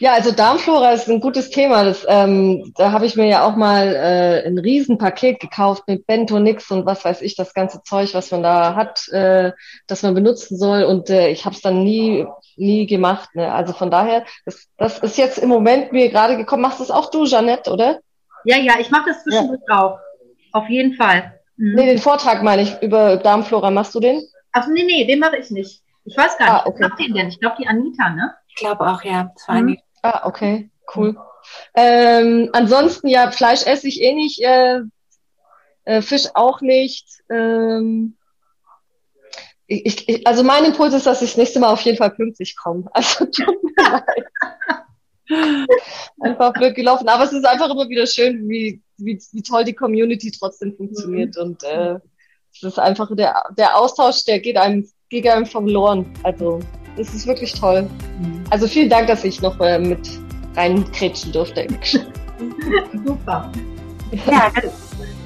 Ja, 0.00 0.14
also 0.14 0.32
Darmflora 0.32 0.90
ist 0.90 1.08
ein 1.08 1.20
gutes 1.20 1.50
Thema. 1.50 1.84
Das, 1.84 2.04
ähm, 2.08 2.72
da 2.76 2.90
habe 2.90 3.06
ich 3.06 3.14
mir 3.14 3.28
ja 3.28 3.44
auch 3.44 3.54
mal 3.54 3.94
äh, 3.94 4.44
ein 4.44 4.58
Riesenpaket 4.58 5.38
gekauft 5.38 5.84
mit 5.86 6.04
Bentonix 6.08 6.68
und 6.72 6.84
was 6.84 7.04
weiß 7.04 7.22
ich, 7.22 7.36
das 7.36 7.54
ganze 7.54 7.80
Zeug, 7.84 8.12
was 8.12 8.32
man 8.32 8.42
da 8.42 8.74
hat, 8.74 9.06
äh, 9.08 9.52
das 9.86 10.02
man 10.02 10.14
benutzen 10.14 10.58
soll. 10.58 10.82
Und 10.82 11.08
äh, 11.08 11.28
ich 11.28 11.44
habe 11.44 11.54
es 11.54 11.62
dann 11.62 11.84
nie, 11.84 12.26
nie 12.56 12.86
gemacht. 12.86 13.36
Ne? 13.36 13.52
Also 13.52 13.72
von 13.72 13.92
daher, 13.92 14.24
das, 14.46 14.66
das 14.78 14.98
ist 14.98 15.16
jetzt 15.16 15.38
im 15.38 15.48
Moment 15.48 15.92
mir 15.92 16.10
gerade 16.10 16.36
gekommen. 16.36 16.62
Machst 16.62 16.80
du 16.80 16.84
es 16.84 16.90
auch 16.90 17.08
du, 17.08 17.24
Jeanette, 17.24 17.70
oder? 17.70 18.00
Ja, 18.44 18.56
ja, 18.56 18.74
ich 18.80 18.90
mache 18.90 19.10
das 19.10 19.22
zwischendurch 19.22 19.60
ja. 19.68 19.80
auch. 19.80 19.98
Auf 20.52 20.68
jeden 20.68 20.94
Fall. 20.94 21.37
Mhm. 21.58 21.74
Nee, 21.74 21.86
den 21.86 21.98
Vortrag 21.98 22.42
meine 22.42 22.62
ich 22.62 22.80
über 22.82 23.16
Darmflora. 23.16 23.70
Machst 23.70 23.94
du 23.94 24.00
den? 24.00 24.22
Ach 24.52 24.66
nee, 24.68 24.84
nee, 24.84 25.04
den 25.06 25.18
mache 25.18 25.36
ich 25.36 25.50
nicht. 25.50 25.82
Ich 26.04 26.16
weiß 26.16 26.38
gar 26.38 26.48
ah, 26.48 26.54
nicht, 26.54 26.66
okay. 26.66 26.82
macht 26.88 26.98
den 27.00 27.14
denn? 27.14 27.28
Ich 27.28 27.38
glaube, 27.38 27.56
die 27.60 27.66
Anita, 27.66 28.10
ne? 28.10 28.34
Ich 28.48 28.54
glaube 28.54 28.86
auch, 28.86 29.02
ja. 29.02 29.30
Das 29.34 29.46
war 29.48 29.56
mhm. 29.56 29.78
Ah, 30.02 30.26
okay, 30.26 30.70
cool. 30.94 31.18
Ähm, 31.74 32.48
ansonsten, 32.52 33.08
ja, 33.08 33.30
Fleisch 33.30 33.66
esse 33.66 33.88
ich 33.88 34.00
eh 34.00 34.14
nicht, 34.14 34.40
äh, 34.40 34.80
äh, 35.84 36.00
Fisch 36.00 36.28
auch 36.34 36.60
nicht. 36.60 37.06
Ähm, 37.28 38.16
ich, 39.66 40.08
ich, 40.08 40.26
also 40.26 40.44
mein 40.44 40.64
Impuls 40.64 40.94
ist, 40.94 41.06
dass 41.06 41.20
ich 41.20 41.30
das 41.30 41.36
nächste 41.36 41.60
Mal 41.60 41.70
auf 41.70 41.82
jeden 41.82 41.98
Fall 41.98 42.10
pünktlich 42.10 42.56
komme. 42.56 42.84
Also 42.92 43.26
tut 43.26 43.62
mir 43.62 43.72
leid. 43.76 44.24
Einfach 46.20 46.52
blöd 46.52 46.74
gelaufen. 46.74 47.08
Aber 47.08 47.24
es 47.24 47.32
ist 47.32 47.46
einfach 47.46 47.70
immer 47.70 47.88
wieder 47.88 48.06
schön, 48.06 48.48
wie, 48.48 48.80
wie, 48.96 49.20
wie 49.32 49.42
toll 49.42 49.64
die 49.64 49.74
Community 49.74 50.30
trotzdem 50.30 50.76
funktioniert. 50.76 51.36
Mhm. 51.36 51.42
Und 51.42 51.62
äh, 51.64 51.98
es 52.52 52.62
ist 52.62 52.78
einfach 52.78 53.14
der, 53.14 53.42
der 53.56 53.76
Austausch, 53.76 54.24
der 54.24 54.40
geht 54.40 54.56
einem, 54.56 54.88
geht 55.08 55.26
einem 55.26 55.46
verloren. 55.46 56.12
Also 56.22 56.60
es 56.96 57.14
ist 57.14 57.26
wirklich 57.26 57.52
toll. 57.52 57.82
Mhm. 57.82 58.44
Also 58.50 58.66
vielen 58.66 58.90
Dank, 58.90 59.08
dass 59.08 59.24
ich 59.24 59.40
noch 59.40 59.60
äh, 59.60 59.78
mit 59.78 60.08
reinkretschen 60.56 61.32
durfte. 61.32 61.66
Super. 63.06 63.52
Ja, 64.26 64.50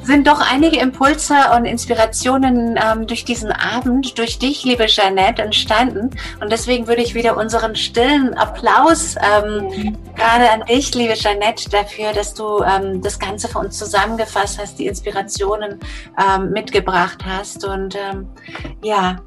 sind 0.03 0.27
doch 0.27 0.41
einige 0.41 0.79
Impulse 0.79 1.35
und 1.57 1.65
Inspirationen 1.65 2.79
ähm, 2.83 3.07
durch 3.07 3.25
diesen 3.25 3.53
Abend, 3.53 4.19
durch 4.19 4.39
dich, 4.39 4.65
liebe 4.65 4.87
Jeanette, 4.87 5.43
entstanden. 5.43 6.11
Und 6.41 6.51
deswegen 6.51 6.87
würde 6.87 7.03
ich 7.03 7.15
wieder 7.15 7.37
unseren 7.37 7.77
stillen 7.77 8.35
Applaus 8.35 9.17
ähm, 9.17 9.97
gerade 10.17 10.51
an 10.51 10.65
dich, 10.67 10.95
liebe 10.95 11.15
Jeanette, 11.15 11.71
dafür, 11.71 12.13
dass 12.13 12.35
du 12.35 12.63
ähm, 12.63 13.01
das 13.01 13.19
Ganze 13.19 13.49
für 13.49 13.59
uns 13.59 13.79
zusammengefasst 13.79 14.59
hast, 14.61 14.79
die 14.79 14.87
Inspirationen 14.87 15.79
ähm, 16.19 16.51
mitgebracht 16.51 17.19
hast. 17.25 17.65
Und 17.65 17.97
ähm, 17.97 18.29
ja, 18.83 19.19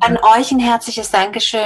an 0.00 0.18
euch 0.36 0.52
ein 0.52 0.58
herzliches 0.58 1.10
Dankeschön. 1.10 1.60